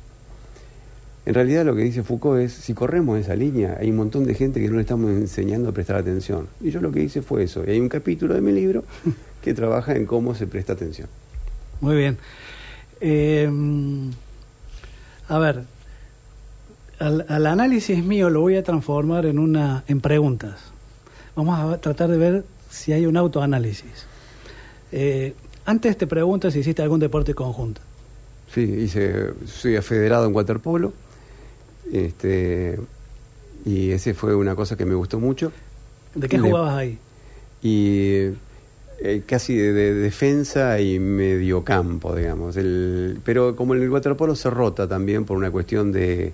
En 1.27 1.33
realidad 1.33 1.65
lo 1.65 1.75
que 1.75 1.83
dice 1.83 2.03
Foucault 2.03 2.41
es, 2.41 2.53
si 2.53 2.75
corremos 2.75 3.19
esa 3.19 3.35
línea, 3.35 3.79
hay 3.81 3.91
un 3.91 3.97
montón 3.97 4.25
de 4.25 4.35
gente 4.35 4.61
que 4.61 4.69
no 4.69 4.77
le 4.77 4.83
estamos 4.83 5.11
enseñando 5.11 5.71
a 5.71 5.73
prestar 5.73 5.97
atención. 5.97 6.49
Y 6.61 6.71
yo 6.71 6.81
lo 6.81 6.93
que 6.93 7.03
hice 7.03 7.23
fue 7.23 7.45
eso. 7.45 7.65
Y 7.67 7.71
hay 7.71 7.81
un 7.81 7.89
capítulo 7.89 8.35
de 8.35 8.43
mi 8.43 8.53
libro 8.53 8.85
que 9.43 9.55
trabaja 9.55 9.95
en 9.95 10.05
cómo 10.05 10.35
se 10.35 10.47
presta 10.47 10.75
atención. 10.75 11.09
Muy 11.81 11.97
bien. 11.97 12.19
Eh, 13.01 13.51
a 15.29 15.39
ver, 15.39 15.65
al, 16.99 17.25
al 17.29 17.47
análisis 17.47 18.03
mío 18.05 18.31
lo 18.31 18.41
voy 18.41 18.57
a 18.57 18.63
transformar 18.63 19.27
en 19.27 19.39
una 19.39 19.85
en 19.89 20.01
preguntas. 20.01 20.61
Vamos 21.37 21.59
a 21.59 21.79
tratar 21.79 22.11
de 22.11 22.17
ver 22.17 22.45
si 22.71 22.93
hay 22.93 23.07
un 23.07 23.17
autoanálisis. 23.17 24.07
Eh, 24.93 25.35
antes 25.65 25.97
te 25.97 26.07
pregunto 26.07 26.51
si 26.51 26.61
hiciste 26.61 26.83
algún 26.83 27.01
deporte 27.01 27.35
conjunto. 27.35 27.81
Sí, 28.53 28.61
hice, 28.61 29.31
soy 29.47 29.77
federado 29.81 30.27
en 30.27 30.35
waterpolo. 30.35 30.93
Este, 31.93 32.79
y 33.65 33.91
ese 33.91 34.15
fue 34.15 34.35
una 34.35 34.55
cosa 34.55 34.77
que 34.77 34.85
me 34.85 34.95
gustó 34.95 35.19
mucho. 35.19 35.53
¿De 36.15 36.29
qué 36.29 36.39
jugabas 36.39 36.75
ahí? 36.75 36.99
Y 37.63 38.31
eh, 39.03 39.23
casi 39.27 39.57
de, 39.57 39.73
de 39.73 39.95
defensa 39.95 40.81
y 40.81 41.01
mediocampo, 41.01 42.15
digamos. 42.15 42.57
El, 42.57 43.19
pero 43.25 43.57
como 43.57 43.75
en 43.75 43.83
el 43.83 43.91
waterpolo 43.91 44.37
se 44.37 44.51
rota 44.51 44.87
también 44.87 45.25
por 45.25 45.37
una 45.37 45.51
cuestión 45.51 45.91
de, 45.91 46.33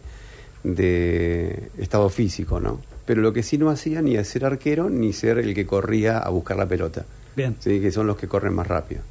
de 0.64 1.70
estado 1.78 2.08
físico, 2.08 2.60
¿no? 2.60 2.80
Pero 3.06 3.22
lo 3.22 3.32
que 3.32 3.42
sí 3.42 3.58
no 3.58 3.70
hacía 3.70 4.02
ni 4.02 4.22
ser 4.24 4.44
arquero 4.44 4.88
ni 4.90 5.12
ser 5.12 5.38
el 5.38 5.54
que 5.54 5.66
corría 5.66 6.18
a 6.18 6.28
buscar 6.30 6.56
la 6.56 6.66
pelota. 6.66 7.04
Bien. 7.36 7.56
Sí, 7.60 7.80
que 7.80 7.90
son 7.90 8.06
los 8.06 8.16
que 8.16 8.28
corren 8.28 8.54
más 8.54 8.66
rápido. 8.66 9.02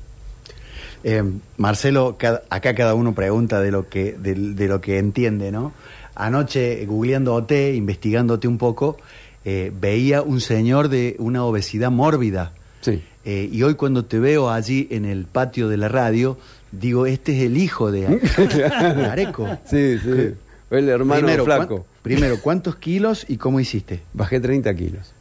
Eh, 1.04 1.24
Marcelo, 1.58 2.16
cada- 2.18 2.44
acá 2.50 2.76
cada 2.76 2.94
uno 2.94 3.14
pregunta 3.16 3.62
de 3.62 3.72
lo 3.72 3.88
que 3.90 4.14
de, 4.14 4.36
de 4.36 4.68
lo 4.68 4.82
que 4.82 4.98
entiende, 4.98 5.52
¿no? 5.52 5.72
Anoche 6.16 6.86
googleándote, 6.86 7.74
investigándote 7.76 8.48
un 8.48 8.58
poco, 8.58 8.98
eh, 9.46 9.72
veía 9.80 10.22
un 10.22 10.42
señor 10.42 10.90
de 10.90 11.16
una 11.20 11.46
obesidad 11.46 11.92
mórbida. 11.92 12.52
Sí. 12.82 13.02
Eh, 13.26 13.50
y 13.52 13.64
hoy 13.64 13.76
cuando 13.76 14.04
te 14.06 14.20
veo 14.20 14.50
allí 14.50 14.88
en 14.92 15.06
el 15.06 15.26
patio 15.26 15.70
de 15.70 15.78
la 15.78 15.88
radio, 15.88 16.38
digo, 16.72 17.06
este 17.06 17.38
es 17.38 17.44
el 17.46 17.58
hijo 17.58 17.92
de, 17.92 18.08
de 18.08 19.06
Areco. 19.10 19.48
Sí, 19.70 19.98
sí. 20.00 20.32
El 20.72 20.90
hermano 20.90 21.22
primero, 21.22 21.46
flaco. 21.46 21.68
¿cuán- 21.78 21.84
primero, 22.04 22.40
¿cuántos 22.42 22.76
kilos 22.76 23.26
y 23.28 23.38
cómo 23.38 23.60
hiciste? 23.60 24.02
Bajé 24.14 24.40
30 24.40 24.74
kilos. 24.76 25.14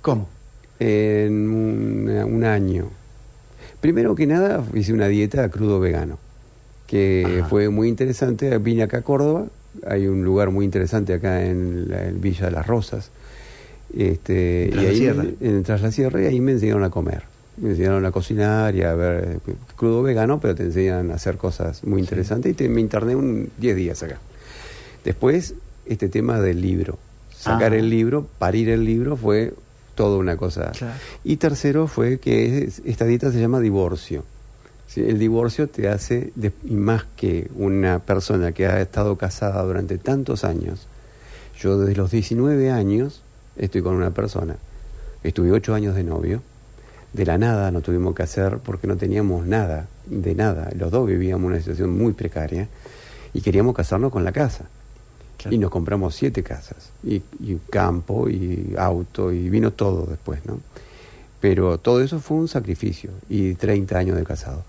¿Cómo? 0.00 0.28
en 0.80 1.48
un, 1.48 2.08
un 2.08 2.44
año. 2.44 2.88
Primero 3.80 4.16
que 4.16 4.26
nada 4.26 4.64
hice 4.74 4.92
una 4.92 5.06
dieta 5.06 5.48
crudo 5.48 5.78
vegano, 5.78 6.18
que 6.88 7.36
Ajá. 7.40 7.48
fue 7.48 7.68
muy 7.68 7.86
interesante. 7.88 8.56
Vine 8.58 8.82
acá 8.82 8.98
a 8.98 9.02
Córdoba, 9.02 9.46
hay 9.86 10.08
un 10.08 10.24
lugar 10.24 10.50
muy 10.50 10.64
interesante 10.64 11.14
acá 11.14 11.44
en, 11.46 11.88
la, 11.88 12.08
en 12.08 12.20
Villa 12.20 12.46
de 12.46 12.50
las 12.52 12.66
Rosas. 12.66 13.10
Este, 13.96 14.70
Tras 14.72 14.82
y 14.82 14.86
la 14.86 14.90
ahí 14.90 14.96
Sierra. 14.96 15.22
me- 15.22 15.48
en 15.48 15.62
Tras 15.62 15.82
la 15.82 15.92
Sierra 15.92 16.22
y 16.22 16.26
ahí 16.26 16.40
me 16.40 16.52
enseñaron 16.52 16.82
a 16.82 16.90
comer. 16.90 17.22
Me 17.58 17.70
enseñaron 17.70 18.04
a 18.06 18.10
cocinar 18.10 18.74
y 18.74 18.82
a 18.82 18.94
ver 18.94 19.40
eh, 19.46 19.52
crudo 19.76 20.02
vegano, 20.02 20.40
pero 20.40 20.54
te 20.56 20.64
enseñan 20.64 21.10
a 21.12 21.14
hacer 21.14 21.36
cosas 21.36 21.84
muy 21.84 22.00
interesantes 22.00 22.50
y 22.50 22.54
te, 22.54 22.68
me 22.68 22.80
interné 22.80 23.14
un 23.14 23.50
10 23.58 23.76
días 23.76 24.02
acá. 24.02 24.18
Después, 25.04 25.54
este 25.86 26.08
tema 26.08 26.40
del 26.40 26.60
libro. 26.60 26.98
Sacar 27.36 27.72
Ah. 27.72 27.76
el 27.76 27.90
libro, 27.90 28.26
parir 28.38 28.68
el 28.68 28.84
libro, 28.84 29.16
fue 29.16 29.54
toda 29.94 30.16
una 30.18 30.36
cosa. 30.36 30.70
Claro. 30.72 30.94
Y 31.24 31.36
tercero 31.36 31.86
fue 31.88 32.18
que 32.18 32.64
es- 32.64 32.82
esta 32.84 33.04
dieta 33.04 33.30
se 33.32 33.40
llama 33.40 33.60
divorcio. 33.60 34.24
¿sí? 34.86 35.00
El 35.00 35.18
divorcio 35.18 35.68
te 35.68 35.88
hace, 35.88 36.32
de- 36.36 36.52
y 36.64 36.74
más 36.74 37.04
que 37.16 37.50
una 37.56 37.98
persona 38.00 38.52
que 38.52 38.66
ha 38.66 38.80
estado 38.80 39.16
casada 39.16 39.62
durante 39.62 39.96
tantos 39.98 40.44
años, 40.44 40.86
yo 41.58 41.78
desde 41.78 41.96
los 41.96 42.10
19 42.10 42.70
años 42.70 43.22
estoy 43.56 43.80
con 43.82 43.94
una 43.96 44.10
persona, 44.10 44.56
estuve 45.22 45.50
8 45.52 45.74
años 45.74 45.94
de 45.94 46.04
novio, 46.04 46.42
de 47.14 47.24
la 47.26 47.38
nada 47.38 47.70
no 47.70 47.80
tuvimos 47.80 48.14
que 48.14 48.22
hacer 48.22 48.58
porque 48.58 48.86
no 48.86 48.96
teníamos 48.96 49.46
nada, 49.46 49.86
de 50.06 50.34
nada, 50.34 50.70
los 50.78 50.90
dos 50.90 51.06
vivíamos 51.06 51.46
una 51.46 51.58
situación 51.58 51.90
muy 51.96 52.12
precaria 52.12 52.68
y 53.32 53.40
queríamos 53.40 53.74
casarnos 53.74 54.12
con 54.12 54.24
la 54.24 54.32
casa. 54.32 54.64
Claro. 55.42 55.54
Y 55.54 55.58
nos 55.58 55.70
compramos 55.70 56.14
siete 56.14 56.42
casas, 56.42 56.90
y, 57.04 57.16
y 57.40 57.58
campo, 57.70 58.28
y 58.28 58.74
auto, 58.78 59.32
y 59.32 59.48
vino 59.48 59.72
todo 59.72 60.06
después, 60.06 60.44
¿no? 60.46 60.60
Pero 61.40 61.78
todo 61.78 62.00
eso 62.00 62.20
fue 62.20 62.36
un 62.38 62.48
sacrificio 62.48 63.10
y 63.28 63.54
30 63.54 63.98
años 63.98 64.16
de 64.16 64.24
casado. 64.24 64.64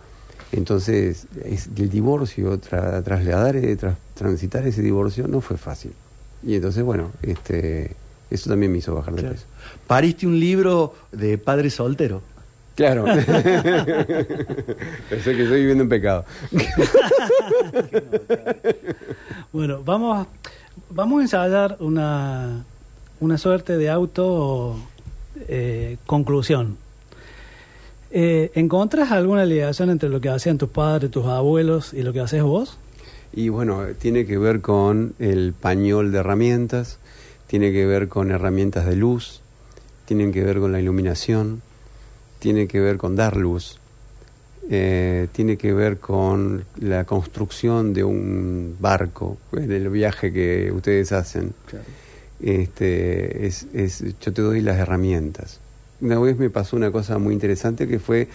Entonces, 0.51 1.27
es- 1.45 1.69
el 1.77 1.89
divorcio, 1.89 2.59
tra- 2.59 3.03
trasladar, 3.03 3.55
eh, 3.55 3.75
tras- 3.75 3.97
transitar 4.15 4.65
ese 4.67 4.81
divorcio 4.81 5.27
no 5.27 5.41
fue 5.41 5.57
fácil. 5.57 5.93
Y 6.41 6.55
entonces, 6.55 6.83
bueno, 6.83 7.11
este, 7.21 7.95
eso 8.31 8.49
también 8.49 8.71
me 8.71 8.79
hizo 8.79 8.93
bajar 8.95 9.13
de 9.13 9.21
Claro. 9.21 9.35
peso. 9.35 9.45
Pariste 9.87 10.25
un 10.27 10.39
libro 10.39 10.95
de 11.11 11.37
padre 11.37 11.69
soltero. 11.69 12.21
Claro. 12.75 13.05
Pensé 15.09 15.35
que 15.35 15.43
estoy 15.43 15.59
viviendo 15.61 15.83
en 15.83 15.89
pecado. 15.89 16.25
Bueno, 19.51 19.83
vamos, 19.83 20.27
vamos 20.93 21.19
a 21.19 21.21
ensayar 21.23 21.77
una, 21.79 22.65
una 23.19 23.37
suerte 23.37 23.77
de 23.77 23.89
auto 23.89 24.75
eh, 25.47 25.97
conclusión. 26.05 26.77
Eh, 28.11 28.51
¿Encontras 28.53 29.11
alguna 29.11 29.45
ligación 29.45 29.89
entre 29.89 30.09
lo 30.09 30.21
que 30.21 30.29
hacían 30.29 30.57
tus 30.57 30.69
padres, 30.69 31.09
tus 31.09 31.25
abuelos 31.25 31.93
y 31.93 32.03
lo 32.03 32.13
que 32.13 32.19
haces 32.19 32.43
vos? 32.43 32.77
Y 33.33 33.49
bueno, 33.49 33.81
tiene 33.97 34.25
que 34.27 34.37
ver 34.37 34.61
con 34.61 35.15
el 35.17 35.53
pañol 35.53 36.11
de 36.11 36.19
herramientas, 36.19 36.99
tiene 37.47 37.71
que 37.71 37.87
ver 37.87 38.07
con 38.07 38.29
herramientas 38.29 38.85
de 38.85 38.95
luz, 38.95 39.41
tienen 40.05 40.31
que 40.31 40.43
ver 40.43 40.59
con 40.59 40.71
la 40.71 40.79
iluminación, 40.79 41.63
tiene 42.37 42.67
que 42.67 42.79
ver 42.79 42.97
con 42.97 43.15
dar 43.15 43.35
luz, 43.35 43.79
eh, 44.69 45.27
tiene 45.31 45.57
que 45.57 45.73
ver 45.73 45.97
con 45.99 46.63
la 46.79 47.03
construcción 47.05 47.93
de 47.93 48.03
un 48.03 48.75
barco, 48.79 49.37
en 49.53 49.71
el 49.71 49.89
viaje 49.89 50.31
que 50.31 50.71
ustedes 50.71 51.11
hacen. 51.11 51.53
Este, 52.41 53.45
es, 53.47 53.67
es, 53.73 54.03
yo 54.21 54.33
te 54.33 54.41
doy 54.41 54.61
las 54.61 54.77
herramientas. 54.77 55.59
Una 56.01 56.19
vez 56.19 56.37
me 56.37 56.49
pasó 56.49 56.75
una 56.75 56.91
cosa 56.91 57.17
muy 57.17 57.33
interesante 57.33 57.87
que 57.87 57.99
fue 57.99 58.27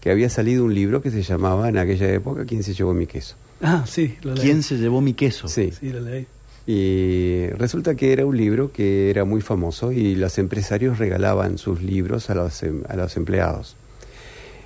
que 0.00 0.10
había 0.10 0.28
salido 0.28 0.64
un 0.64 0.74
libro 0.74 1.00
que 1.00 1.10
se 1.12 1.22
llamaba 1.22 1.68
en 1.68 1.78
aquella 1.78 2.12
época 2.12 2.44
¿Quién 2.44 2.64
se 2.64 2.74
llevó 2.74 2.92
mi 2.92 3.06
queso? 3.06 3.36
Ah, 3.60 3.84
sí, 3.86 4.16
lo 4.22 4.34
leí. 4.34 4.42
¿Quién 4.42 4.62
se 4.64 4.76
llevó 4.76 5.00
mi 5.00 5.14
queso? 5.14 5.46
Sí. 5.46 5.72
Sí, 5.78 5.90
lo 5.92 6.00
leí. 6.00 6.26
Y 6.66 7.46
resulta 7.56 7.94
que 7.94 8.12
era 8.12 8.26
un 8.26 8.36
libro 8.36 8.72
que 8.72 9.10
era 9.10 9.24
muy 9.24 9.40
famoso 9.40 9.92
y 9.92 10.14
los 10.16 10.38
empresarios 10.38 10.98
regalaban 10.98 11.58
sus 11.58 11.82
libros 11.82 12.30
a 12.30 12.34
los, 12.34 12.62
em- 12.64 12.82
a 12.88 12.96
los 12.96 13.16
empleados. 13.16 13.76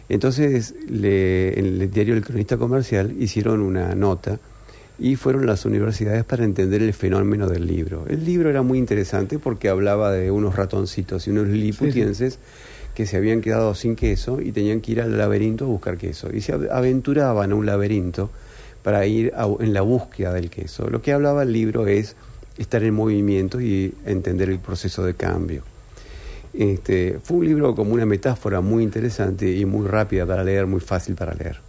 Entonces, 0.08 0.74
le- 0.88 1.58
en 1.58 1.66
el 1.80 1.90
diario 1.90 2.14
El 2.14 2.24
Cronista 2.24 2.56
Comercial 2.56 3.14
hicieron 3.18 3.60
una 3.60 3.94
nota 3.94 4.38
y 4.98 5.16
fueron 5.16 5.42
a 5.42 5.46
las 5.46 5.64
universidades 5.64 6.24
para 6.24 6.44
entender 6.44 6.82
el 6.82 6.94
fenómeno 6.94 7.48
del 7.48 7.66
libro. 7.66 8.04
El 8.08 8.24
libro 8.24 8.48
era 8.48 8.62
muy 8.62 8.78
interesante 8.78 9.38
porque 9.38 9.68
hablaba 9.68 10.12
de 10.12 10.30
unos 10.30 10.56
ratoncitos 10.56 11.26
y 11.26 11.30
unos 11.30 11.48
liliputienses 11.48 12.38
que 12.94 13.04
se 13.04 13.16
habían 13.18 13.40
quedado 13.42 13.74
sin 13.74 13.94
queso 13.94 14.40
y 14.40 14.52
tenían 14.52 14.80
que 14.80 14.92
ir 14.92 15.02
al 15.02 15.18
laberinto 15.18 15.64
a 15.66 15.68
buscar 15.68 15.98
queso. 15.98 16.34
Y 16.34 16.40
se 16.40 16.54
av- 16.54 16.68
aventuraban 16.70 17.52
a 17.52 17.54
un 17.54 17.66
laberinto 17.66 18.30
para 18.82 19.04
ir 19.06 19.32
a- 19.36 19.48
en 19.60 19.74
la 19.74 19.82
búsqueda 19.82 20.32
del 20.32 20.48
queso. 20.48 20.88
Lo 20.88 21.02
que 21.02 21.12
hablaba 21.12 21.42
el 21.42 21.52
libro 21.52 21.88
es 21.88 22.16
estar 22.56 22.82
en 22.84 22.94
movimiento 22.94 23.60
y 23.60 23.92
entender 24.06 24.48
el 24.48 24.60
proceso 24.60 25.04
de 25.04 25.12
cambio. 25.12 25.62
Este, 26.56 27.18
fue 27.22 27.36
un 27.36 27.44
libro 27.44 27.74
como 27.74 27.92
una 27.92 28.06
metáfora 28.06 28.62
muy 28.62 28.82
interesante 28.82 29.54
y 29.54 29.66
muy 29.66 29.86
rápida 29.86 30.24
para 30.24 30.42
leer, 30.42 30.66
muy 30.66 30.80
fácil 30.80 31.14
para 31.14 31.34
leer. 31.34 31.60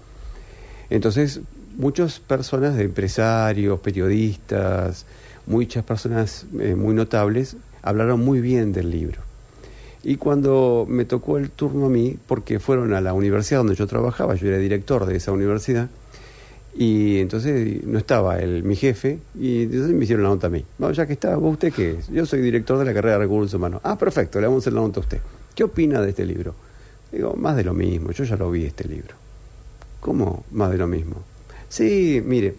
Entonces, 0.90 1.42
muchas 1.78 2.20
personas, 2.20 2.80
empresarios, 2.80 3.82
periodistas, 3.82 5.06
muchas 5.46 5.84
personas 5.84 6.46
eh, 6.60 6.76
muy 6.76 6.94
notables, 6.94 7.58
hablaron 7.82 8.24
muy 8.24 8.40
bien 8.40 8.72
del 8.72 8.90
libro. 8.90 9.20
Y 10.04 10.16
cuando 10.16 10.86
me 10.88 11.04
tocó 11.04 11.38
el 11.38 11.50
turno 11.50 11.88
a 11.88 11.90
mí, 11.90 12.18
porque 12.26 12.60
fueron 12.60 12.94
a 12.94 13.02
la 13.02 13.12
universidad 13.12 13.60
donde 13.60 13.76
yo 13.76 13.88
trabajaba, 13.88 14.36
yo 14.36 14.48
era 14.48 14.58
director 14.58 15.06
de 15.06 15.18
esa 15.18 15.34
universidad, 15.34 15.90
y 16.78 17.20
entonces 17.20 17.84
no 17.86 17.98
estaba 17.98 18.40
el, 18.40 18.64
mi 18.64 18.76
jefe, 18.76 19.18
y 19.40 19.64
entonces 19.64 19.96
me 19.96 20.04
hicieron 20.04 20.24
la 20.24 20.30
nota 20.30 20.48
a 20.48 20.50
mí. 20.52 20.64
No, 20.78 20.92
ya 20.92 21.08
que 21.08 21.14
está, 21.14 21.36
¿vos 21.36 21.54
usted 21.54 21.74
qué 21.74 21.98
es? 21.98 22.08
Yo 22.10 22.26
soy 22.28 22.40
director 22.42 22.78
de 22.78 22.86
la 22.86 22.94
carrera 22.94 23.14
de 23.14 23.24
recursos 23.24 23.54
humanos. 23.56 23.82
Ah, 23.84 23.98
perfecto, 23.98 24.40
le 24.40 24.46
vamos 24.46 24.62
a 24.62 24.64
hacer 24.64 24.74
la 24.74 24.82
nota 24.82 25.00
a 25.00 25.04
usted. 25.04 25.20
¿Qué 25.56 25.64
opina 25.64 26.00
de 26.02 26.10
este 26.10 26.24
libro? 26.24 26.54
Digo, 27.12 27.34
más 27.36 27.56
de 27.56 27.64
lo 27.64 27.74
mismo, 27.74 28.12
yo 28.12 28.24
ya 28.26 28.36
lo 28.36 28.52
vi 28.52 28.66
este 28.66 28.88
libro. 28.88 29.16
¿Cómo 30.00 30.46
más 30.52 30.70
de 30.70 30.78
lo 30.78 30.88
mismo? 30.88 31.16
Sí, 31.68 32.22
mire, 32.24 32.56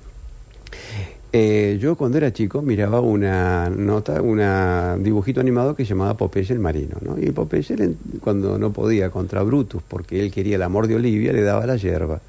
eh, 1.33 1.79
yo 1.81 1.95
cuando 1.95 2.19
era 2.19 2.33
chico 2.33 2.61
miraba 2.61 3.01
una 3.01 3.71
nota, 3.71 4.21
un 4.21 5.03
dibujito 5.05 5.41
animado 5.41 5.77
que 5.77 5.85
llamaba 5.85 6.17
Popeye 6.17 6.53
el 6.53 6.59
Marino, 6.59 6.97
¿no? 7.03 7.17
Y 7.21 7.31
Popeye 7.31 7.95
cuando 8.21 8.59
no 8.59 8.73
podía 8.73 9.11
contra 9.11 9.45
Brutus, 9.45 9.81
porque 9.87 10.21
él 10.21 10.33
quería 10.33 10.57
el 10.57 10.63
amor 10.63 10.89
de 10.89 10.97
Olivia, 10.97 11.33
le 11.33 11.43
daba 11.43 11.67
la 11.67 11.77
hierba. 11.77 12.21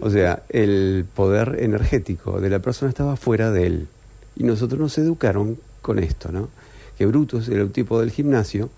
O 0.00 0.10
sea, 0.10 0.42
el 0.48 1.06
poder 1.14 1.56
energético 1.60 2.40
de 2.40 2.50
la 2.50 2.58
persona 2.58 2.88
estaba 2.88 3.16
fuera 3.16 3.50
de 3.50 3.66
él. 3.66 3.88
Y 4.36 4.44
nosotros 4.44 4.80
nos 4.80 4.98
educaron 4.98 5.58
con 5.82 5.98
esto, 5.98 6.30
¿no? 6.32 6.48
Que 6.98 7.06
Brutus 7.06 7.48
era 7.48 7.62
el 7.62 7.70
tipo 7.70 8.00
del 8.00 8.10
gimnasio 8.10 8.70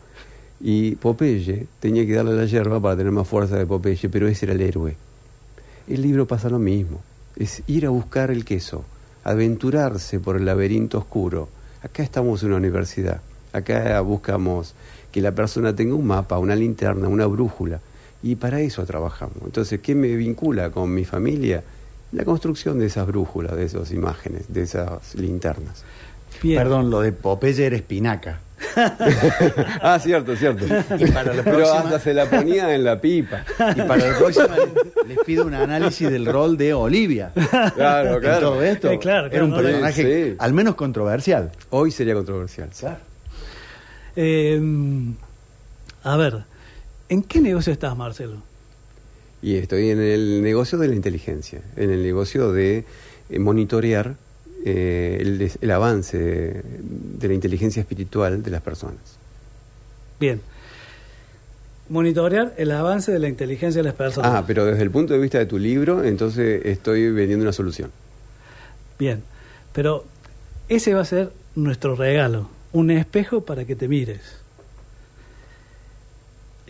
y 0.60 0.96
Popeye 0.96 1.66
tenía 1.80 2.06
que 2.06 2.14
darle 2.14 2.34
la 2.34 2.44
hierba 2.44 2.80
para 2.80 2.96
tener 2.96 3.12
más 3.12 3.28
fuerza 3.28 3.56
de 3.56 3.66
Popeye, 3.66 4.08
pero 4.08 4.28
ese 4.28 4.46
era 4.46 4.54
el 4.54 4.60
héroe. 4.60 4.96
El 5.86 6.02
libro 6.02 6.26
pasa 6.26 6.48
lo 6.48 6.58
mismo, 6.58 7.00
es 7.36 7.62
ir 7.66 7.86
a 7.86 7.90
buscar 7.90 8.30
el 8.30 8.44
queso, 8.44 8.84
aventurarse 9.24 10.20
por 10.20 10.36
el 10.36 10.44
laberinto 10.44 10.98
oscuro. 10.98 11.48
Acá 11.82 12.02
estamos 12.02 12.42
en 12.42 12.48
una 12.48 12.58
universidad, 12.58 13.20
acá 13.52 14.00
buscamos 14.00 14.74
que 15.12 15.22
la 15.22 15.32
persona 15.32 15.74
tenga 15.74 15.94
un 15.94 16.06
mapa, 16.06 16.38
una 16.38 16.56
linterna, 16.56 17.08
una 17.08 17.26
brújula, 17.26 17.80
y 18.22 18.36
para 18.36 18.60
eso 18.60 18.84
trabajamos. 18.84 19.36
Entonces, 19.44 19.80
¿qué 19.80 19.94
me 19.94 20.08
vincula 20.16 20.70
con 20.70 20.92
mi 20.92 21.04
familia? 21.04 21.62
La 22.12 22.24
construcción 22.24 22.78
de 22.78 22.86
esas 22.86 23.06
brújulas, 23.06 23.54
de 23.56 23.64
esas 23.64 23.90
imágenes, 23.92 24.52
de 24.52 24.62
esas 24.62 25.14
linternas. 25.14 25.84
Bien. 26.42 26.58
Perdón, 26.58 26.90
lo 26.90 27.00
de 27.00 27.12
Popeye 27.12 27.66
era 27.66 27.76
espinaca. 27.76 28.40
ah, 29.82 29.98
cierto, 30.02 30.34
cierto. 30.36 30.64
Y 30.66 31.10
para 31.10 31.32
la 31.34 31.42
Pero 31.42 31.58
próxima- 31.58 31.80
hasta 31.80 32.00
se 32.00 32.14
la 32.14 32.26
ponía 32.28 32.74
en 32.74 32.84
la 32.84 33.00
pipa. 33.00 33.44
Y 33.76 33.82
para 33.82 34.08
la 34.08 34.18
próxima 34.18 34.48
les 35.06 35.18
pido 35.24 35.44
un 35.46 35.54
análisis 35.54 36.10
del 36.10 36.26
rol 36.26 36.56
de 36.56 36.74
Olivia. 36.74 37.32
Claro, 37.74 38.14
En 38.14 38.20
claro. 38.20 38.40
todo 38.40 38.62
esto. 38.62 38.90
Eh, 38.90 38.98
claro, 38.98 39.28
era 39.30 39.44
un 39.44 39.50
claro, 39.50 39.64
personaje 39.66 40.02
sí, 40.02 40.30
sí. 40.30 40.36
al 40.38 40.52
menos 40.52 40.74
controversial. 40.74 41.52
Hoy 41.70 41.90
sería 41.90 42.14
controversial. 42.14 42.68
Eh, 44.16 44.60
a 46.04 46.16
ver, 46.16 46.44
¿en 47.08 47.22
qué 47.22 47.40
negocio 47.40 47.72
estás, 47.72 47.96
Marcelo? 47.96 48.42
Y 49.40 49.56
estoy 49.56 49.90
en 49.90 50.00
el 50.00 50.42
negocio 50.42 50.78
de 50.78 50.88
la 50.88 50.94
inteligencia, 50.94 51.62
en 51.76 51.90
el 51.90 52.02
negocio 52.02 52.52
de 52.52 52.84
eh, 53.30 53.38
monitorear 53.38 54.16
eh, 54.64 55.50
el, 55.60 55.70
avance 55.70 56.18
de, 56.18 56.62
de 56.64 57.28
la 57.28 57.34
inteligencia 57.34 57.80
espiritual 57.80 58.42
de 58.42 58.50
las 58.50 58.62
personas. 58.62 59.18
Bien. 60.18 60.40
Monitorear 61.88 62.54
el 62.58 62.72
avance 62.72 63.12
de 63.12 63.18
la 63.18 63.28
inteligencia 63.28 63.80
de 63.80 63.88
las 63.88 63.94
personas. 63.94 64.32
Ah, 64.34 64.44
pero 64.46 64.64
desde 64.64 64.82
el 64.82 64.90
punto 64.90 65.14
de 65.14 65.20
vista 65.20 65.38
de 65.38 65.46
tu 65.46 65.58
libro, 65.58 66.04
entonces 66.04 66.66
estoy 66.66 67.10
vendiendo 67.10 67.44
una 67.44 67.52
solución. 67.52 67.90
Bien. 68.98 69.22
Pero 69.72 70.04
ese 70.68 70.94
va 70.94 71.02
a 71.02 71.04
ser 71.04 71.32
nuestro 71.54 71.94
regalo, 71.94 72.48
un 72.72 72.90
espejo 72.90 73.42
para 73.42 73.64
que 73.64 73.76
te 73.76 73.88
mires. 73.88 74.37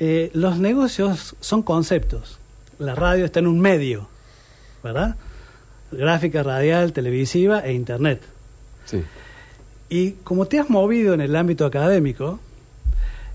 Eh, 0.00 0.30
los 0.32 0.58
negocios 0.58 1.34
son 1.40 1.62
conceptos. 1.62 2.38
La 2.78 2.94
radio 2.94 3.24
está 3.24 3.40
en 3.40 3.48
un 3.48 3.58
medio, 3.60 4.08
¿verdad? 4.84 5.16
Gráfica 5.90 6.42
radial, 6.42 6.92
televisiva 6.92 7.60
e 7.60 7.72
internet. 7.72 8.22
Sí. 8.84 9.02
Y 9.88 10.12
como 10.22 10.46
te 10.46 10.60
has 10.60 10.70
movido 10.70 11.14
en 11.14 11.20
el 11.20 11.34
ámbito 11.34 11.66
académico, 11.66 12.38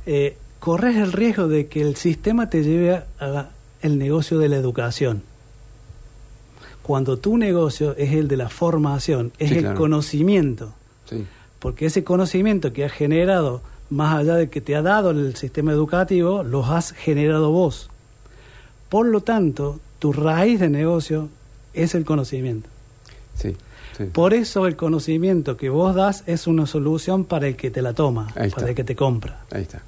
eh, 0.05 0.37
corres 0.59 0.95
el 0.95 1.11
riesgo 1.11 1.47
de 1.49 1.67
que 1.67 1.81
el 1.81 1.95
sistema 1.97 2.49
te 2.49 2.63
lleve 2.63 2.93
a, 2.95 3.05
a 3.19 3.49
el 3.81 3.97
negocio 3.97 4.39
de 4.39 4.47
la 4.49 4.55
educación. 4.55 5.23
Cuando 6.81 7.17
tu 7.17 7.37
negocio 7.37 7.95
es 7.97 8.13
el 8.13 8.27
de 8.27 8.37
la 8.37 8.49
formación, 8.49 9.31
es 9.39 9.49
Sí, 9.49 9.55
el 9.55 9.61
claro. 9.61 9.77
conocimiento, 9.79 10.73
Sí. 11.05 11.25
porque 11.59 11.85
ese 11.87 12.03
conocimiento 12.03 12.71
que 12.71 12.85
has 12.85 12.91
generado, 12.91 13.61
más 13.89 14.15
allá 14.15 14.35
de 14.35 14.49
que 14.49 14.61
te 14.61 14.75
ha 14.75 14.81
dado 14.81 15.11
el 15.11 15.35
sistema 15.35 15.71
educativo, 15.71 16.43
los 16.43 16.69
has 16.69 16.91
generado 16.91 17.51
vos. 17.51 17.89
Por 18.89 19.07
lo 19.07 19.21
tanto, 19.21 19.79
tu 19.99 20.13
raíz 20.13 20.59
de 20.59 20.69
negocio 20.69 21.29
es 21.73 21.95
el 21.95 22.05
conocimiento. 22.05 22.69
Sí. 23.35 23.55
sí. 23.97 24.05
Por 24.05 24.33
eso 24.33 24.67
el 24.67 24.75
conocimiento 24.75 25.57
que 25.57 25.69
vos 25.69 25.95
das 25.95 26.23
es 26.27 26.47
una 26.47 26.67
solución 26.67 27.25
para 27.25 27.47
el 27.47 27.55
que 27.55 27.71
te 27.71 27.81
la 27.81 27.93
toma, 27.93 28.31
Ahí 28.35 28.47
está. 28.47 28.57
para 28.57 28.69
el 28.69 28.75
que 28.75 28.83
te 28.83 28.95
compra. 28.95 29.41
Ahí 29.51 29.63
está. 29.63 29.81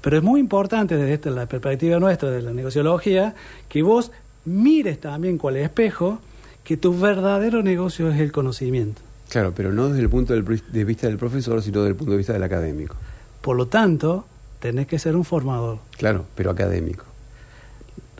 Pero 0.00 0.18
es 0.18 0.22
muy 0.22 0.40
importante 0.40 0.96
desde 0.96 1.14
esta, 1.14 1.30
la 1.30 1.46
perspectiva 1.46 1.98
nuestra 2.00 2.30
de 2.30 2.42
la 2.42 2.52
negociología 2.52 3.34
que 3.68 3.82
vos 3.82 4.10
mires 4.44 5.00
también 5.00 5.38
cuál 5.38 5.56
espejo 5.56 6.18
que 6.64 6.76
tu 6.76 6.98
verdadero 6.98 7.62
negocio 7.62 8.10
es 8.10 8.20
el 8.20 8.32
conocimiento. 8.32 9.00
Claro, 9.32 9.54
pero 9.56 9.72
no 9.72 9.88
desde 9.88 10.02
el 10.02 10.10
punto 10.10 10.34
de 10.34 10.84
vista 10.84 11.06
del 11.06 11.16
profesor, 11.16 11.62
sino 11.62 11.78
desde 11.80 11.90
el 11.92 11.96
punto 11.96 12.10
de 12.12 12.18
vista 12.18 12.34
del 12.34 12.42
académico. 12.42 12.96
Por 13.40 13.56
lo 13.56 13.66
tanto, 13.66 14.26
tenés 14.60 14.86
que 14.86 14.98
ser 14.98 15.16
un 15.16 15.24
formador. 15.24 15.78
Claro, 15.96 16.26
pero 16.34 16.50
académico. 16.50 17.04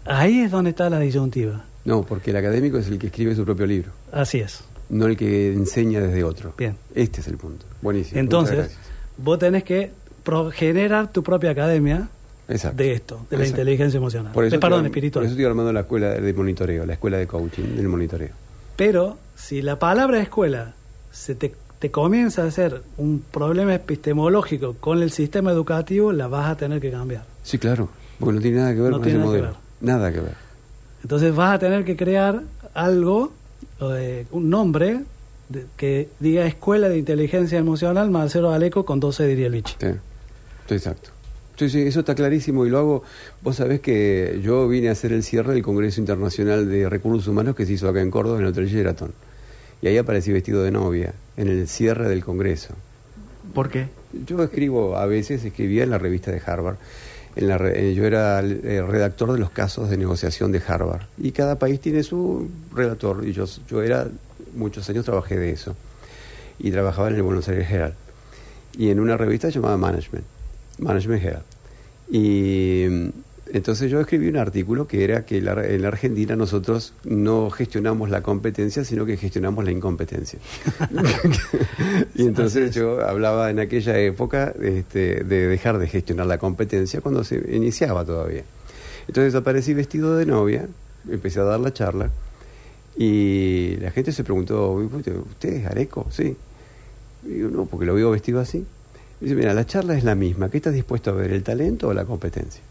Ahí 0.07 0.41
es 0.41 0.51
donde 0.51 0.71
está 0.71 0.89
la 0.89 0.99
disyuntiva. 1.01 1.65
No, 1.85 2.03
porque 2.03 2.31
el 2.31 2.37
académico 2.37 2.79
es 2.79 2.89
el 2.89 2.99
que 2.99 3.09
escribe 3.09 3.35
su 3.35 3.45
propio 3.45 3.67
libro, 3.67 3.91
Así 4.11 4.39
es. 4.41 4.65
no 4.89 5.07
el 5.07 5.17
que 5.19 5.53
enseña 5.53 6.01
desde 6.01 6.25
otro. 6.25 6.55
Bien. 6.57 6.77
Este 6.95 7.21
es 7.21 7.29
el 7.29 7.37
punto. 7.37 7.67
Buenísimo. 7.83 8.19
Entonces, 8.19 8.75
vos 9.19 9.39
tenés 9.39 9.65
que 9.65 9.91
generar 10.55 11.13
tu 11.13 11.23
propia 11.23 11.51
academia 11.51 12.09
Exacto. 12.49 12.77
de 12.83 12.93
esto, 12.93 13.27
de 13.29 13.37
la 13.37 13.43
Exacto. 13.45 13.61
inteligencia 13.61 13.99
emocional. 13.99 14.33
Por 14.33 14.45
eso 14.45 14.57
De- 14.57 14.61
perdón, 14.61 14.79
estoy- 14.81 14.91
espiritual. 14.91 15.23
Por 15.23 15.27
eso 15.27 15.33
estoy 15.35 15.45
armando 15.45 15.73
la 15.73 15.81
escuela 15.81 16.09
de 16.11 16.33
monitoreo, 16.33 16.87
la 16.87 16.95
escuela 16.95 17.19
de 17.19 17.27
coaching 17.27 17.77
del 17.77 17.89
monitoreo. 17.89 18.31
Pero 18.77 19.19
si 19.37 19.61
la 19.61 19.79
palabra 19.79 20.21
escuela 20.21 20.75
se 21.13 21.35
te, 21.35 21.55
te 21.79 21.91
comienza 21.91 22.43
a 22.43 22.47
hacer 22.47 22.83
un 22.97 23.23
problema 23.31 23.75
epistemológico 23.75 24.75
con 24.81 25.03
el 25.03 25.11
sistema 25.11 25.53
educativo, 25.53 26.13
la 26.13 26.27
vas 26.29 26.49
a 26.51 26.57
tener 26.57 26.81
que 26.81 26.91
cambiar. 26.91 27.25
Sí, 27.43 27.59
claro, 27.59 27.89
porque 28.19 28.35
no 28.35 28.41
tiene 28.41 28.57
nada 28.59 28.75
que 28.75 28.81
ver 28.81 28.91
No 28.91 28.97
con 28.99 29.03
tiene 29.05 29.19
ese 29.19 29.27
nada 29.27 29.37
que 29.37 29.43
modelo. 29.43 29.57
Nada 29.81 30.13
que 30.13 30.21
ver. 30.21 30.35
Entonces 31.03 31.35
vas 31.35 31.55
a 31.55 31.59
tener 31.59 31.85
que 31.85 31.97
crear 31.97 32.43
algo, 32.75 33.33
eh, 33.81 34.27
un 34.31 34.49
nombre 34.51 35.01
de- 35.49 35.67
que 35.77 36.09
diga 36.21 36.47
Escuela 36.47 36.89
de 36.89 36.99
Inteligencia 36.99 37.59
Emocional 37.59 38.11
Marcelo 38.11 38.53
Aleco 38.53 38.85
con 38.85 39.01
12 39.01 39.27
diría 39.27 39.51
sí, 40.69 40.75
exacto. 40.75 41.11
Sí, 41.57 41.69
sí, 41.69 41.83
eso 41.83 42.01
está 42.01 42.15
clarísimo 42.15 42.65
y 42.65 42.71
lo 42.71 42.79
hago. 42.79 43.03
Vos 43.43 43.57
sabés 43.57 43.81
que 43.81 44.41
yo 44.43 44.67
vine 44.69 44.89
a 44.89 44.93
hacer 44.93 45.13
el 45.13 45.23
cierre 45.23 45.53
del 45.53 45.63
Congreso 45.63 46.01
Internacional 46.01 46.69
de 46.69 46.89
Recursos 46.89 47.29
Humanos 47.29 47.55
que 47.55 47.67
se 47.67 47.75
hizo 47.75 47.89
acá 47.89 48.01
en 48.01 48.11
Córdoba, 48.11 48.39
en 48.39 48.45
el 48.45 48.49
Hotel 48.51 48.67
Sheraton. 48.69 49.13
Y 49.83 49.89
ahí 49.89 49.99
aparecí 49.99 50.33
vestido 50.33 50.63
de 50.63 50.71
novia, 50.71 51.13
en 51.37 51.49
el 51.49 51.69
cierre 51.69 52.09
del 52.09 52.25
Congreso. 52.25 52.75
¿Por 53.53 53.69
qué? 53.69 53.89
Yo 54.27 54.43
escribo, 54.43 54.97
a 54.97 55.07
veces 55.07 55.45
escribía 55.45 55.83
en 55.83 55.91
la 55.91 55.99
revista 55.99 56.31
de 56.31 56.41
Harvard. 56.45 56.77
En 57.35 57.49
la 57.49 57.59
re- 57.59 57.91
eh, 57.91 57.95
yo 57.95 58.05
era 58.07 58.39
el, 58.41 58.61
eh, 58.65 58.83
redactor 58.83 59.33
de 59.33 59.39
los 59.39 59.51
casos 59.51 59.91
de 59.91 59.97
negociación 59.97 60.53
de 60.53 60.63
Harvard. 60.67 61.03
Y 61.19 61.33
cada 61.33 61.59
país 61.59 61.81
tiene 61.81 62.03
su 62.03 62.49
relator. 62.75 63.27
Y 63.27 63.33
yo, 63.33 63.45
yo 63.69 63.83
era, 63.83 64.07
muchos 64.55 64.89
años 64.89 65.05
trabajé 65.05 65.37
de 65.39 65.51
eso. 65.51 65.75
Y 66.59 66.71
trabajaba 66.71 67.09
en 67.09 67.17
el 67.17 67.23
Buenos 67.23 67.49
Aires 67.49 67.69
Herald. 67.71 67.95
Y 68.79 68.91
en 68.91 69.01
una 69.01 69.17
revista 69.17 69.49
llamada 69.49 69.77
Management. 69.77 70.25
Management 70.79 71.25
Herald. 71.25 71.45
Y 72.11 72.87
mm, 72.89 73.09
entonces 73.53 73.91
yo 73.91 74.01
escribí 74.01 74.29
un 74.29 74.37
artículo 74.39 74.87
que 74.87 75.05
era 75.05 75.25
que 75.27 75.41
la- 75.43 75.65
en 75.67 75.83
la 75.83 75.89
Argentina 75.89 76.35
nosotros 76.37 76.95
no 77.05 77.51
gestionamos 77.51 78.09
la 78.11 78.23
competencia, 78.23 78.85
sino 78.85 79.05
que 79.07 79.17
gestionamos 79.17 79.65
la 79.65 79.71
incompetencia. 79.71 80.39
y 82.15 82.23
entonces 82.27 82.75
yo 82.75 83.07
hablaba 83.07 83.51
en 83.51 83.61
aquella 83.61 83.99
época 83.99 84.53
este, 84.63 85.25
de 85.25 85.47
dejar 85.49 85.79
de 85.79 85.89
gestionar 85.89 86.27
la 86.27 86.39
competencia 86.39 87.01
cuando 87.01 87.25
se 87.25 87.37
iniciaba 87.55 88.05
todavía. 88.05 88.43
Entonces 89.09 89.35
aparecí 89.35 89.75
vestido 89.75 90.17
de 90.17 90.27
novia, 90.27 90.67
empecé 91.11 91.41
a 91.41 91.45
dar 91.45 91.61
la 91.61 91.73
charla 91.73 92.11
y 92.97 93.77
la 93.81 93.91
gente 93.91 94.13
se 94.13 94.23
preguntó, 94.25 94.73
¿usted 94.73 95.49
es 95.53 95.67
Areco? 95.67 96.07
Sí. 96.11 96.37
Y 97.25 97.29
digo, 97.29 97.49
no, 97.51 97.67
porque 97.67 97.87
lo 97.87 97.95
veo 97.95 98.11
vestido 98.11 98.41
así. 98.41 98.65
Y 99.21 99.25
dice, 99.25 99.35
mira, 99.37 99.55
la 99.55 99.65
charla 99.67 99.97
es 99.97 100.05
la 100.05 100.15
misma. 100.15 100.51
¿Qué 100.51 100.57
estás 100.59 100.75
dispuesto 100.75 101.11
a 101.11 101.15
ver, 101.15 101.33
el 101.33 101.43
talento 101.43 101.89
o 101.89 101.95
la 101.95 102.05
competencia? 102.05 102.63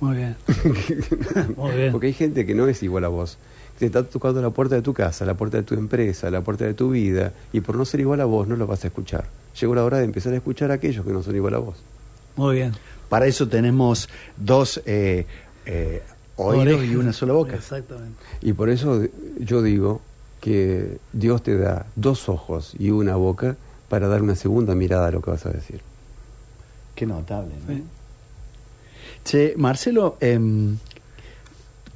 Muy 0.00 0.16
bien. 0.16 0.36
Muy 1.56 1.72
bien. 1.72 1.92
Porque 1.92 2.08
hay 2.08 2.12
gente 2.12 2.44
que 2.46 2.54
no 2.54 2.68
es 2.68 2.82
igual 2.82 3.04
a 3.04 3.08
vos. 3.08 3.38
que 3.74 3.80
Te 3.80 3.86
está 3.86 4.04
tocando 4.04 4.42
la 4.42 4.50
puerta 4.50 4.74
de 4.74 4.82
tu 4.82 4.92
casa, 4.92 5.24
la 5.24 5.34
puerta 5.34 5.56
de 5.56 5.62
tu 5.62 5.74
empresa, 5.74 6.30
la 6.30 6.42
puerta 6.42 6.64
de 6.64 6.74
tu 6.74 6.90
vida, 6.90 7.32
y 7.52 7.60
por 7.60 7.76
no 7.76 7.84
ser 7.84 8.00
igual 8.00 8.20
a 8.20 8.24
vos 8.24 8.46
no 8.46 8.56
lo 8.56 8.66
vas 8.66 8.84
a 8.84 8.88
escuchar. 8.88 9.26
Llegó 9.58 9.74
la 9.74 9.84
hora 9.84 9.98
de 9.98 10.04
empezar 10.04 10.32
a 10.32 10.36
escuchar 10.36 10.70
a 10.70 10.74
aquellos 10.74 11.04
que 11.04 11.12
no 11.12 11.22
son 11.22 11.34
igual 11.34 11.54
a 11.54 11.58
vos. 11.58 11.76
Muy 12.36 12.56
bien. 12.56 12.72
Para 13.08 13.26
eso 13.26 13.48
tenemos 13.48 14.08
dos 14.36 14.82
eh, 14.84 15.26
eh, 15.64 16.02
oídos 16.36 16.84
y 16.84 16.96
una 16.96 17.12
sola 17.12 17.32
boca. 17.32 17.54
Exactamente. 17.54 18.18
Y 18.42 18.52
por 18.52 18.68
eso 18.68 19.02
yo 19.38 19.62
digo 19.62 20.02
que 20.40 20.98
Dios 21.12 21.42
te 21.42 21.56
da 21.56 21.86
dos 21.96 22.28
ojos 22.28 22.74
y 22.78 22.90
una 22.90 23.16
boca 23.16 23.56
para 23.88 24.08
dar 24.08 24.22
una 24.22 24.34
segunda 24.34 24.74
mirada 24.74 25.08
a 25.08 25.10
lo 25.10 25.22
que 25.22 25.30
vas 25.30 25.46
a 25.46 25.50
decir. 25.50 25.80
Qué 26.94 27.06
notable, 27.06 27.54
¿no? 27.66 27.74
Sí. 27.74 27.84
Che, 29.26 29.54
Marcelo, 29.56 30.16
em, 30.20 30.76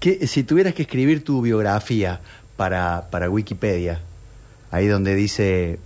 ¿qué- 0.01 0.26
si 0.26 0.43
tuvieras 0.43 0.74
que 0.74 0.83
escribir 0.83 1.22
tu 1.22 1.41
biografía 1.43 2.20
para, 2.57 3.07
para 3.11 3.31
Wikipedia, 3.31 4.01
ahí 4.72 4.89
donde 4.89 5.14
dice 5.14 5.78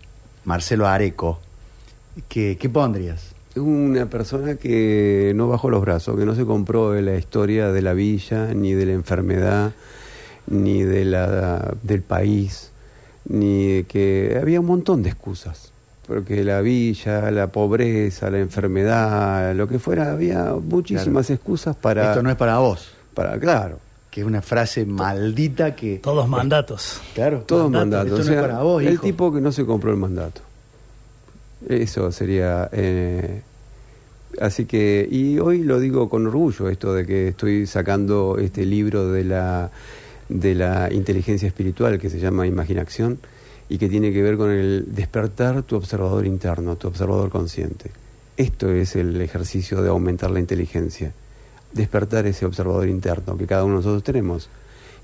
Marcelo 0.47 0.87
Areco, 0.89 1.39
¿qué, 2.31 2.57
qué 2.59 2.69
pondrías? 2.71 3.35
Una 3.57 4.07
persona 4.07 4.55
que 4.57 5.33
no 5.37 5.49
bajó 5.49 5.69
los 5.69 5.83
brazos, 5.83 6.19
que 6.19 6.25
no 6.25 6.35
se 6.35 6.47
compró 6.47 6.99
la 7.01 7.15
historia 7.17 7.71
de 7.73 7.83
la 7.83 7.93
villa, 7.93 8.55
ni 8.55 8.73
de 8.73 8.87
la 8.87 8.93
enfermedad, 8.93 9.73
ni 10.47 10.83
de 10.83 11.05
la, 11.05 11.75
del 11.83 12.01
país, 12.01 12.71
ni 13.29 13.85
que 13.85 14.39
había 14.41 14.61
un 14.61 14.67
montón 14.67 15.03
de 15.03 15.11
excusas. 15.11 15.74
Porque 16.07 16.45
la 16.45 16.61
villa, 16.61 17.31
la 17.31 17.47
pobreza, 17.47 18.31
la 18.31 18.39
enfermedad, 18.39 19.55
lo 19.55 19.67
que 19.67 19.79
fuera, 19.79 20.13
había 20.13 20.53
muchísimas 20.53 21.31
excusas 21.31 21.75
para... 21.77 22.11
Esto 22.11 22.23
no 22.23 22.31
es 22.31 22.37
para 22.37 22.59
vos, 22.59 22.91
para 23.15 23.39
Claro, 23.39 23.79
que 24.11 24.21
es 24.21 24.27
una 24.27 24.43
frase 24.43 24.85
maldita 24.85 25.75
que... 25.75 25.99
Todos 25.99 26.29
mandatos. 26.29 27.01
Claro, 27.15 27.45
todo 27.47 27.71
Mandato, 27.71 28.05
mandato. 28.05 28.21
esto 28.21 28.31
no 28.31 28.37
es 28.37 28.43
para 28.43 28.63
vos, 28.63 28.83
el 28.83 28.93
hijo. 28.95 29.03
tipo 29.03 29.33
que 29.33 29.41
no 29.41 29.51
se 29.51 29.65
compró 29.65 29.91
el 29.93 29.97
mandato. 29.97 30.43
Eso 31.69 32.13
sería. 32.13 32.69
eh, 32.73 33.41
así 34.39 34.67
que, 34.67 35.09
y 35.11 35.39
hoy 35.39 35.63
lo 35.63 35.81
digo 35.81 36.11
con 36.11 36.27
orgullo, 36.27 36.69
esto 36.69 36.93
de 36.93 37.07
que 37.07 37.29
estoy 37.29 37.67
sacando 37.67 38.37
este 38.39 38.67
libro 38.67 39.11
de 39.11 39.25
la, 39.25 39.71
de 40.29 40.55
la 40.55 40.93
inteligencia 40.93 41.49
espiritual 41.49 41.99
que 41.99 42.11
se 42.11 42.21
llama 42.21 42.47
Imaginación 42.47 43.19
y 43.69 43.79
que 43.79 43.89
tiene 43.89 44.13
que 44.13 44.23
ver 44.23 44.37
con 44.37 44.51
el 44.51 44.95
despertar 44.95 45.63
tu 45.63 45.77
observador 45.77 46.27
interno, 46.27 46.77
tu 46.77 46.89
observador 46.89 47.31
consciente. 47.31 47.91
Esto 48.37 48.71
es 48.71 48.97
el 48.97 49.21
ejercicio 49.21 49.83
de 49.83 49.89
aumentar 49.89 50.31
la 50.31 50.41
inteligencia, 50.41 51.13
despertar 51.73 52.27
ese 52.27 52.47
observador 52.47 52.89
interno 52.89 53.37
que 53.37 53.47
cada 53.47 53.65
uno 53.65 53.75
de 53.75 53.79
nosotros 53.79 54.03
tenemos 54.03 54.49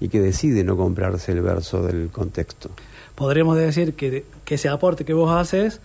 y 0.00 0.08
que 0.08 0.20
decide 0.20 0.64
no 0.64 0.76
comprarse 0.76 1.32
el 1.32 1.42
verso 1.42 1.82
del 1.82 2.10
contexto. 2.10 2.70
Podríamos 3.14 3.56
decir 3.56 3.94
que, 3.94 4.24
que 4.44 4.54
ese 4.54 4.68
aporte 4.68 5.04
que 5.04 5.12
vos 5.12 5.30
haces 5.30 5.80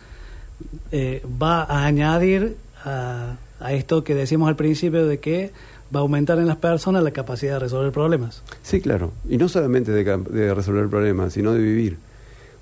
eh, 0.92 1.22
va 1.42 1.64
a 1.64 1.86
añadir 1.86 2.56
a, 2.84 3.38
a 3.60 3.74
esto 3.74 4.04
que 4.04 4.16
decimos 4.16 4.48
al 4.48 4.56
principio 4.56 5.06
de 5.06 5.20
que 5.20 5.52
va 5.94 6.00
a 6.00 6.02
aumentar 6.02 6.40
en 6.40 6.48
las 6.48 6.58
personas 6.58 7.04
la 7.04 7.12
capacidad 7.12 7.54
de 7.54 7.60
resolver 7.60 7.92
problemas. 7.92 8.42
Sí, 8.64 8.82
claro. 8.82 9.12
Y 9.30 9.38
no 9.38 9.50
solamente 9.50 9.92
de 9.92 10.54
resolver 10.54 10.88
problemas, 10.88 11.34
sino 11.34 11.54
de 11.54 11.60
vivir. 11.60 11.98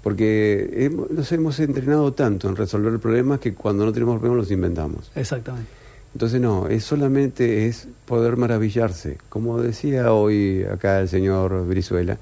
Porque 0.03 0.69
hemos- 0.85 1.09
nos 1.09 1.31
hemos 1.31 1.59
entrenado 1.59 2.11
tanto 2.13 2.49
en 2.49 2.55
resolver 2.57 2.99
problemas 2.99 3.39
que 3.39 3.53
cuando 3.53 3.85
no 3.85 3.93
tenemos 3.93 4.19
problemas 4.19 4.43
los 4.45 4.51
inventamos. 4.51 5.09
Exactamente. 5.15 5.69
Entonces 6.13 6.39
no, 6.41 6.67
es 6.67 6.83
solamente 6.83 7.67
es 7.67 7.87
poder 8.05 8.37
maravillarse. 8.37 9.17
Como 9.29 9.59
decía 9.61 10.11
hoy 10.13 10.63
acá 10.63 10.99
el 10.99 11.07
señor 11.09 11.65
Brizuela, 11.65 12.17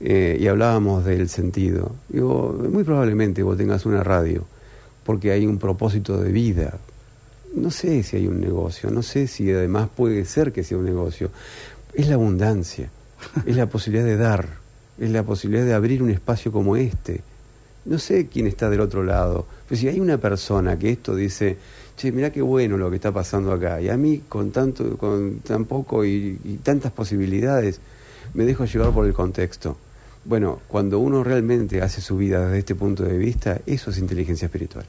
eh, 0.00 0.36
y 0.40 0.46
hablábamos 0.48 1.04
del 1.04 1.28
sentido. 1.28 1.92
Digo, 2.08 2.60
muy 2.70 2.82
probablemente 2.84 3.42
vos 3.42 3.56
tengas 3.56 3.86
una 3.86 4.02
radio, 4.02 4.44
porque 5.04 5.30
hay 5.30 5.46
un 5.46 5.58
propósito 5.58 6.20
de 6.20 6.32
vida. 6.32 6.78
No 7.54 7.70
sé 7.70 8.02
si 8.02 8.16
hay 8.16 8.26
un 8.26 8.40
negocio, 8.40 8.90
no 8.90 9.02
sé 9.02 9.28
si 9.28 9.50
además 9.52 9.88
puede 9.94 10.24
ser 10.24 10.52
que 10.52 10.64
sea 10.64 10.76
un 10.76 10.84
negocio. 10.84 11.30
Es 11.94 12.08
la 12.08 12.14
abundancia, 12.16 12.90
es 13.46 13.56
la 13.56 13.66
posibilidad 13.66 14.04
de 14.04 14.16
dar, 14.16 14.48
es 14.98 15.10
la 15.10 15.22
posibilidad 15.22 15.64
de 15.64 15.74
abrir 15.74 16.02
un 16.02 16.10
espacio 16.10 16.52
como 16.52 16.76
este. 16.76 17.22
No 17.84 17.98
sé 17.98 18.28
quién 18.28 18.46
está 18.46 18.70
del 18.70 18.80
otro 18.80 19.04
lado, 19.04 19.46
pero 19.68 19.80
si 19.80 19.88
hay 19.88 20.00
una 20.00 20.18
persona 20.18 20.78
que 20.78 20.90
esto 20.90 21.14
dice, 21.14 21.58
che, 21.96 22.12
mirá 22.12 22.30
qué 22.30 22.40
bueno 22.40 22.76
lo 22.76 22.88
que 22.90 22.96
está 22.96 23.12
pasando 23.12 23.52
acá, 23.52 23.80
y 23.80 23.88
a 23.88 23.96
mí 23.96 24.22
con 24.28 24.50
tanto, 24.50 24.96
con 24.96 25.40
tan 25.40 25.66
poco 25.66 26.04
y, 26.04 26.38
y 26.44 26.56
tantas 26.62 26.92
posibilidades, 26.92 27.80
me 28.32 28.44
dejo 28.44 28.64
llevar 28.64 28.92
por 28.92 29.06
el 29.06 29.12
contexto. 29.12 29.76
Bueno, 30.24 30.60
cuando 30.68 30.98
uno 30.98 31.22
realmente 31.22 31.82
hace 31.82 32.00
su 32.00 32.16
vida 32.16 32.46
desde 32.46 32.58
este 32.60 32.74
punto 32.74 33.02
de 33.02 33.18
vista, 33.18 33.60
eso 33.66 33.90
es 33.90 33.98
inteligencia 33.98 34.46
espiritual. 34.46 34.86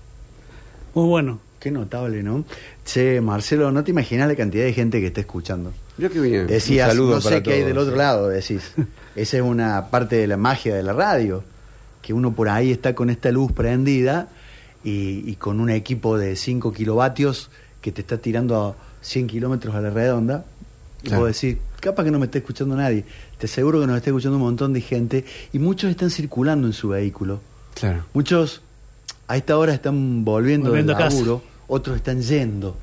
Muy 0.93 1.08
bueno. 1.08 1.39
Qué 1.66 1.72
notable, 1.72 2.22
¿no? 2.22 2.45
Che, 2.86 3.20
Marcelo, 3.22 3.72
no 3.72 3.84
te 3.84 3.89
imaginas 3.89 4.28
la 4.28 4.36
cantidad 4.36 4.66
de 4.66 4.72
gente 4.74 5.01
que 5.01 5.07
está 5.07 5.22
escuchando. 5.22 5.74
Mira 5.97 6.11
qué 6.11 6.20
bien. 6.20 6.45
Decías, 6.45 6.95
Un 6.95 7.09
no 7.09 7.20
sé 7.20 7.41
qué 7.41 7.53
hay 7.53 7.63
del 7.63 7.80
otro 7.80 7.95
lado, 7.95 8.28
decís. 8.28 8.72
Esa 9.16 9.38
es 9.38 9.41
una 9.41 9.89
parte 9.89 10.16
de 10.16 10.28
la 10.28 10.38
magia 10.38 10.76
de 10.76 10.84
la 10.84 10.93
radio, 10.93 11.43
que 12.03 12.13
uno 12.13 12.34
por 12.36 12.49
ahí 12.49 12.70
está 12.70 12.93
con 12.93 13.09
esta 13.09 13.32
luz 13.32 13.51
prendida 13.51 14.28
y, 14.84 15.24
y 15.28 15.38
con 15.38 15.59
un 15.59 15.72
equipo 15.72 16.20
de 16.20 16.36
5 16.36 16.72
kilovatios 16.72 17.49
que 17.82 17.91
te 17.91 18.01
está 18.01 18.20
tirando 18.20 18.61
a 18.61 18.76
100 19.01 19.26
kilómetros 19.26 19.74
a 19.74 19.82
la 19.82 19.89
redonda. 19.89 20.45
Y 21.01 21.07
Claro. 21.07 21.24
vos 21.24 21.34
decís, 21.41 21.57
capaz 21.80 22.03
que 22.03 22.11
no 22.11 22.20
me 22.20 22.26
está 22.28 22.38
escuchando 22.38 22.76
nadie. 22.76 23.05
Te 23.39 23.47
aseguro 23.47 23.82
que 23.82 23.88
nos 23.88 23.97
está 23.97 24.11
escuchando 24.11 24.38
un 24.38 24.43
montón 24.43 24.72
de 24.72 24.82
gente 24.82 25.26
y 25.51 25.57
muchos 25.57 25.89
están 25.89 26.11
circulando 26.11 26.68
en 26.68 26.74
su 26.74 26.89
vehículo. 26.89 27.39
Claro. 27.74 28.05
Muchos 28.13 28.61
a 29.28 29.36
esta 29.38 29.57
hora 29.57 29.74
están 29.74 30.24
volviendo, 30.24 30.70
Volviendo 30.70 30.93
del 30.93 31.01
a 31.01 31.05
casa. 31.05 31.18
Otros 31.68 31.97
están 31.97 32.22
yendo. 32.22 32.76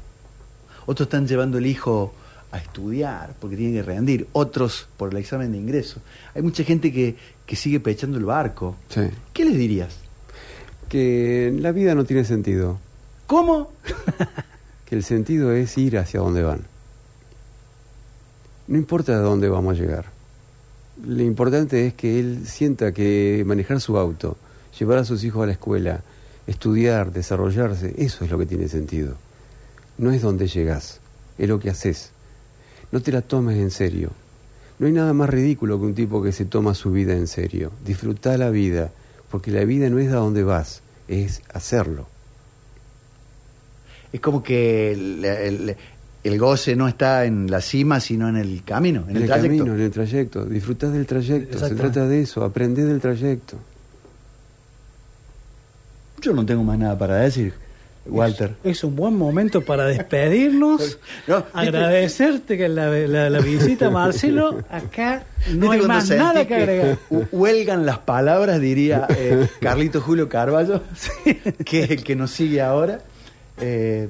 otros 0.87 1.07
están 1.07 1.27
llevando 1.27 1.59
el 1.59 1.67
hijo 1.67 2.15
a 2.51 2.59
estudiar 2.59 3.35
porque 3.41 3.57
tienen 3.57 3.75
que 3.75 3.83
rendir, 3.83 4.29
otros 4.33 4.87
por 4.97 5.11
el 5.11 5.17
examen 5.17 5.53
de 5.53 5.59
ingreso. 5.59 6.01
Hay 6.35 6.43
mucha 6.43 6.65
gente 6.65 6.93
que, 6.93 7.17
que 7.47 7.57
sigue 7.57 7.81
pechando 7.81 8.19
el 8.19 8.25
barco. 8.25 8.77
Sí. 8.89 9.03
¿Qué 9.33 9.45
les 9.45 9.57
dirías? 9.57 9.97
Que 10.89 11.53
la 11.59 11.73
vida 11.73 11.95
no 11.95 12.05
tiene 12.05 12.25
sentido. 12.25 12.79
¿Cómo? 13.27 13.73
Que 14.85 14.97
el 14.97 15.05
sentido 15.05 15.53
es 15.53 15.79
ir 15.79 15.97
hacia 15.97 16.21
donde 16.21 16.43
van. 16.43 16.67
No 18.69 18.77
importa 18.77 19.17
de 19.17 19.23
dónde 19.23 19.49
vamos 19.49 19.79
a 19.79 19.81
llegar. 19.81 20.05
Lo 21.03 21.23
importante 21.23 21.87
es 21.87 21.95
que 21.95 22.21
él 22.21 22.47
sienta 22.47 22.93
que 22.93 23.43
manejar 23.47 23.81
su 23.81 23.97
auto, 23.97 24.37
llevar 24.79 24.99
a 24.99 25.05
sus 25.07 25.25
hijos 25.25 25.45
a 25.45 25.47
la 25.47 25.53
escuela, 25.53 26.03
estudiar, 26.47 27.13
desarrollarse, 27.13 27.95
eso 27.99 28.25
es 28.25 28.31
lo 28.31 28.39
que 28.39 28.47
tiene 28.47 28.69
sentido. 28.69 29.17
No 29.99 30.11
es 30.11 30.23
donde 30.23 30.47
llegas, 30.49 31.01
es 31.39 31.49
lo 31.49 31.59
que 31.61 31.71
haces. 31.71 32.11
No 32.91 33.01
te 33.01 33.13
la 33.13 33.23
tomes 33.23 33.59
en 33.59 33.71
serio. 33.71 34.11
No 34.79 34.87
hay 34.87 34.93
nada 34.93 35.13
más 35.13 35.31
ridículo 35.31 35.79
que 35.79 35.87
un 35.87 35.95
tipo 35.95 36.23
que 36.23 36.33
se 36.33 36.45
toma 36.45 36.75
su 36.75 36.91
vida 36.91 37.13
en 37.15 37.27
serio. 37.29 37.71
Disfruta 37.85 38.37
la 38.37 38.51
vida, 38.51 38.91
porque 39.31 39.51
la 39.51 39.65
vida 39.65 39.89
no 39.91 39.99
es 39.99 40.11
a 40.13 40.17
donde 40.17 40.43
vas, 40.43 40.83
es 41.09 41.43
hacerlo. 41.53 42.07
Es 44.13 44.21
como 44.21 44.43
que 44.43 44.93
el, 44.93 45.25
el- 45.25 45.77
el 46.25 46.39
goce 46.39 46.77
no 46.77 46.87
está 46.87 47.25
en 47.25 47.51
la 47.51 47.61
cima, 47.61 47.99
sino 47.99 48.29
en 48.29 48.37
el 48.37 48.63
camino, 48.63 49.05
en, 49.09 49.17
el, 49.17 49.27
trayecto. 49.27 49.57
camino, 49.59 49.75
en 49.75 49.81
el 49.81 49.91
trayecto. 49.91 50.45
Disfrutás 50.45 50.93
del 50.93 51.05
trayecto. 51.05 51.59
Se 51.59 51.75
trata 51.75 52.07
de 52.07 52.21
eso, 52.23 52.45
aprendés 52.45 52.87
del 52.87 53.01
trayecto. 53.01 53.57
Yo 56.23 56.33
no 56.33 56.47
tengo 56.47 56.63
más 56.65 56.79
nada 56.79 56.97
para 56.97 57.17
decir, 57.17 57.53
Walter. 58.07 58.55
Es 58.65 58.83
un 58.85 58.97
buen 58.97 59.17
momento 59.17 59.61
para 59.63 59.85
despedirnos. 59.87 60.99
No, 61.29 61.45
agradecerte 61.53 62.57
que 62.59 62.69
la, 62.69 62.89
la- 62.89 63.31
la 63.31 63.39
visita, 63.41 63.91
Marcelo. 63.91 64.59
Acá 64.71 65.25
no 65.53 65.71
¿Viste 65.71 65.77
hay 65.77 65.87
más 65.87 66.11
nada 66.11 66.47
que 66.47 66.55
agregar. 66.55 66.99
hu- 67.11 67.27
Huelgan 67.31 67.87
las 67.87 67.99
palabras, 67.99 68.61
diría 68.61 69.07
eh, 69.17 69.47
Carlito 69.61 70.01
Julio 70.01 70.29
Carballo, 70.29 70.83
que 71.65 71.83
es 71.85 71.91
el 71.91 72.03
que 72.05 72.17
nos 72.17 72.31
sigue 72.33 72.61
ahora. 72.61 73.01
Eh, 73.61 74.09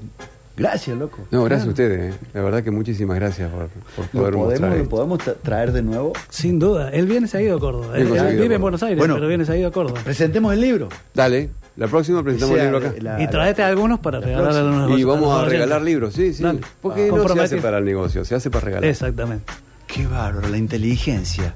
gracias, 0.57 0.97
loco. 0.97 1.19
No, 1.31 1.45
gracias 1.45 1.67
a 1.67 1.71
ustedes. 1.71 2.15
¿eh? 2.15 2.19
La 2.33 2.43
verdad 2.43 2.63
que 2.63 2.71
muchísimas 2.71 3.17
gracias 3.19 3.51
por, 3.51 3.69
por 3.69 4.05
¿Lo 4.07 4.11
poder 4.21 4.33
podemos, 4.35 4.49
mostrar 4.61 4.77
lo 4.79 4.89
podemos 4.89 5.19
tra- 5.21 5.37
traer 5.43 5.73
de 5.73 5.83
nuevo? 5.83 6.13
Sin 6.31 6.59
duda. 6.59 6.89
Él 6.91 7.07
viene 7.07 7.27
seguido 7.29 7.57
a 7.57 7.61
Córdoba. 7.61 7.99
Él, 7.99 8.19
a 8.19 8.25
vive 8.29 8.55
en. 8.55 8.61
Buenos 8.61 8.83
Aires, 8.83 8.99
Bueno. 8.99 9.15
pero 9.17 9.29
viene 9.29 9.45
seguido 9.45 9.69
a 9.69 9.73
Córdoba. 9.73 10.01
Presentemos 10.03 10.53
el 10.55 10.61
libro. 10.63 10.89
Dale, 11.13 11.51
la 11.77 11.89
próxima 11.89 12.23
presentamos 12.23 12.55
Sea 12.57 12.65
el 12.67 12.73
libro 12.73 12.89
acá. 12.89 12.97
la- 13.01 13.23
Y 13.23 13.29
traete 13.29 13.63
algunos 13.63 13.99
para 14.01 14.21
regalar 14.21 14.53
a 14.57 14.61
los 14.63 14.99
y 14.99 15.05
vamos 15.05 15.33
a 15.41 15.45
regalar 15.47 15.79
oyentes. 15.83 15.85
libros, 15.95 16.15
sí, 16.15 16.35
sí. 16.35 16.43
Dale. 16.43 16.61
Porque 16.81 17.11
no 17.11 17.29
se 17.29 17.41
hace 17.41 17.57
para 17.63 17.79
el 17.79 17.85
negocio, 17.85 18.25
se 18.25 18.35
hace 18.35 18.51
para 18.51 18.65
regalar. 18.67 18.89
Exactamente. 18.91 19.53
Qué 19.87 20.07
bárbaro, 20.07 20.49
la 20.49 20.59
inteligencia 20.59 21.55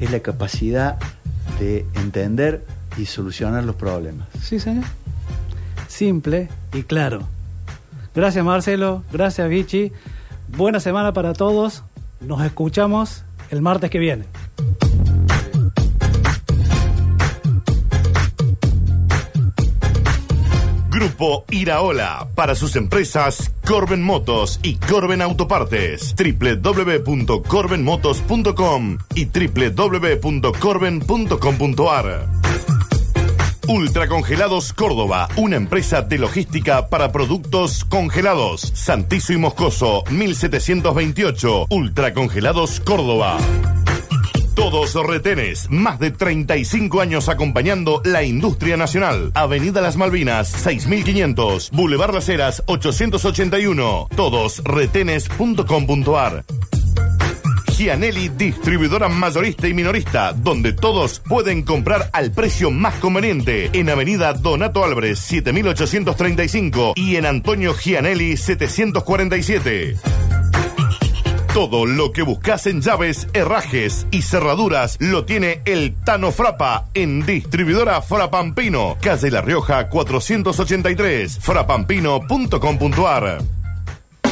es 0.00 0.10
la 0.10 0.20
capacidad 0.20 0.96
de 1.60 1.86
entender 1.94 2.64
y 2.96 3.06
solucionar 3.06 3.64
los 3.64 3.76
problemas. 3.76 4.28
Sí, 4.42 4.58
señor. 4.60 4.84
Simple 5.88 6.48
y 6.72 6.82
claro. 6.82 7.22
Gracias, 8.14 8.44
Marcelo. 8.44 9.02
Gracias, 9.12 9.48
Vichy. 9.48 9.92
Buena 10.56 10.80
semana 10.80 11.12
para 11.12 11.32
todos. 11.32 11.82
Nos 12.20 12.42
escuchamos 12.44 13.24
el 13.50 13.60
martes 13.60 13.90
que 13.90 13.98
viene. 13.98 14.24
Grupo 21.04 21.44
Iraola 21.50 22.28
para 22.34 22.54
sus 22.54 22.76
empresas 22.76 23.52
Corben 23.66 24.02
Motos 24.02 24.58
y 24.62 24.76
Corben 24.76 25.20
Autopartes. 25.20 26.14
www.corbenmotos.com 26.16 28.98
y 29.14 29.26
www.corben.com.ar. 29.26 32.26
Ultracongelados 33.68 34.72
Córdoba, 34.72 35.28
una 35.36 35.56
empresa 35.56 36.00
de 36.00 36.16
logística 36.16 36.88
para 36.88 37.12
productos 37.12 37.84
congelados. 37.84 38.72
Santizo 38.74 39.34
y 39.34 39.36
Moscoso, 39.36 40.04
1728. 40.08 41.66
Ultracongelados 41.68 42.80
Córdoba. 42.80 43.36
Todos 44.54 44.94
retenes, 44.94 45.68
más 45.68 45.98
de 45.98 46.12
35 46.12 47.00
años 47.00 47.28
acompañando 47.28 48.00
la 48.04 48.22
industria 48.22 48.76
nacional. 48.76 49.32
Avenida 49.34 49.80
Las 49.80 49.96
Malvinas, 49.96 50.46
6500, 50.48 51.72
Boulevard 51.72 52.14
Las 52.14 52.28
Heras, 52.28 52.62
881. 52.66 54.06
Todosretenes.com.ar. 54.14 56.44
Gianelli, 57.76 58.28
distribuidora 58.28 59.08
mayorista 59.08 59.66
y 59.66 59.74
minorista, 59.74 60.32
donde 60.32 60.72
todos 60.72 61.18
pueden 61.18 61.62
comprar 61.62 62.08
al 62.12 62.30
precio 62.30 62.70
más 62.70 62.94
conveniente. 62.94 63.70
En 63.72 63.90
Avenida 63.90 64.32
Donato 64.32 64.84
Álvarez, 64.84 65.18
7835 65.18 66.92
y 66.94 67.16
en 67.16 67.26
Antonio 67.26 67.74
Gianelli, 67.74 68.36
747. 68.36 69.96
Todo 71.54 71.86
lo 71.86 72.10
que 72.10 72.22
buscas 72.22 72.66
en 72.66 72.82
llaves, 72.82 73.28
herrajes 73.32 74.08
y 74.10 74.22
cerraduras 74.22 74.96
lo 74.98 75.24
tiene 75.24 75.62
el 75.66 75.94
Tano 75.94 76.32
Frapa 76.32 76.86
en 76.94 77.24
distribuidora 77.24 78.02
Frapampino, 78.02 78.96
calle 79.00 79.30
La 79.30 79.40
Rioja 79.40 79.88
483, 79.88 81.38
frapampino.com.ar. 81.38 83.38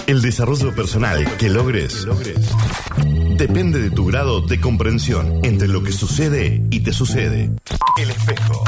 El 0.08 0.20
desarrollo 0.20 0.74
personal 0.74 1.36
que 1.36 1.48
logres 1.48 2.08
depende 3.36 3.80
de 3.80 3.90
tu 3.90 4.06
grado 4.06 4.40
de 4.40 4.60
comprensión 4.60 5.44
entre 5.44 5.68
lo 5.68 5.84
que 5.84 5.92
sucede 5.92 6.60
y 6.72 6.80
te 6.80 6.92
sucede. 6.92 7.52
El 7.98 8.10
espejo. 8.10 8.64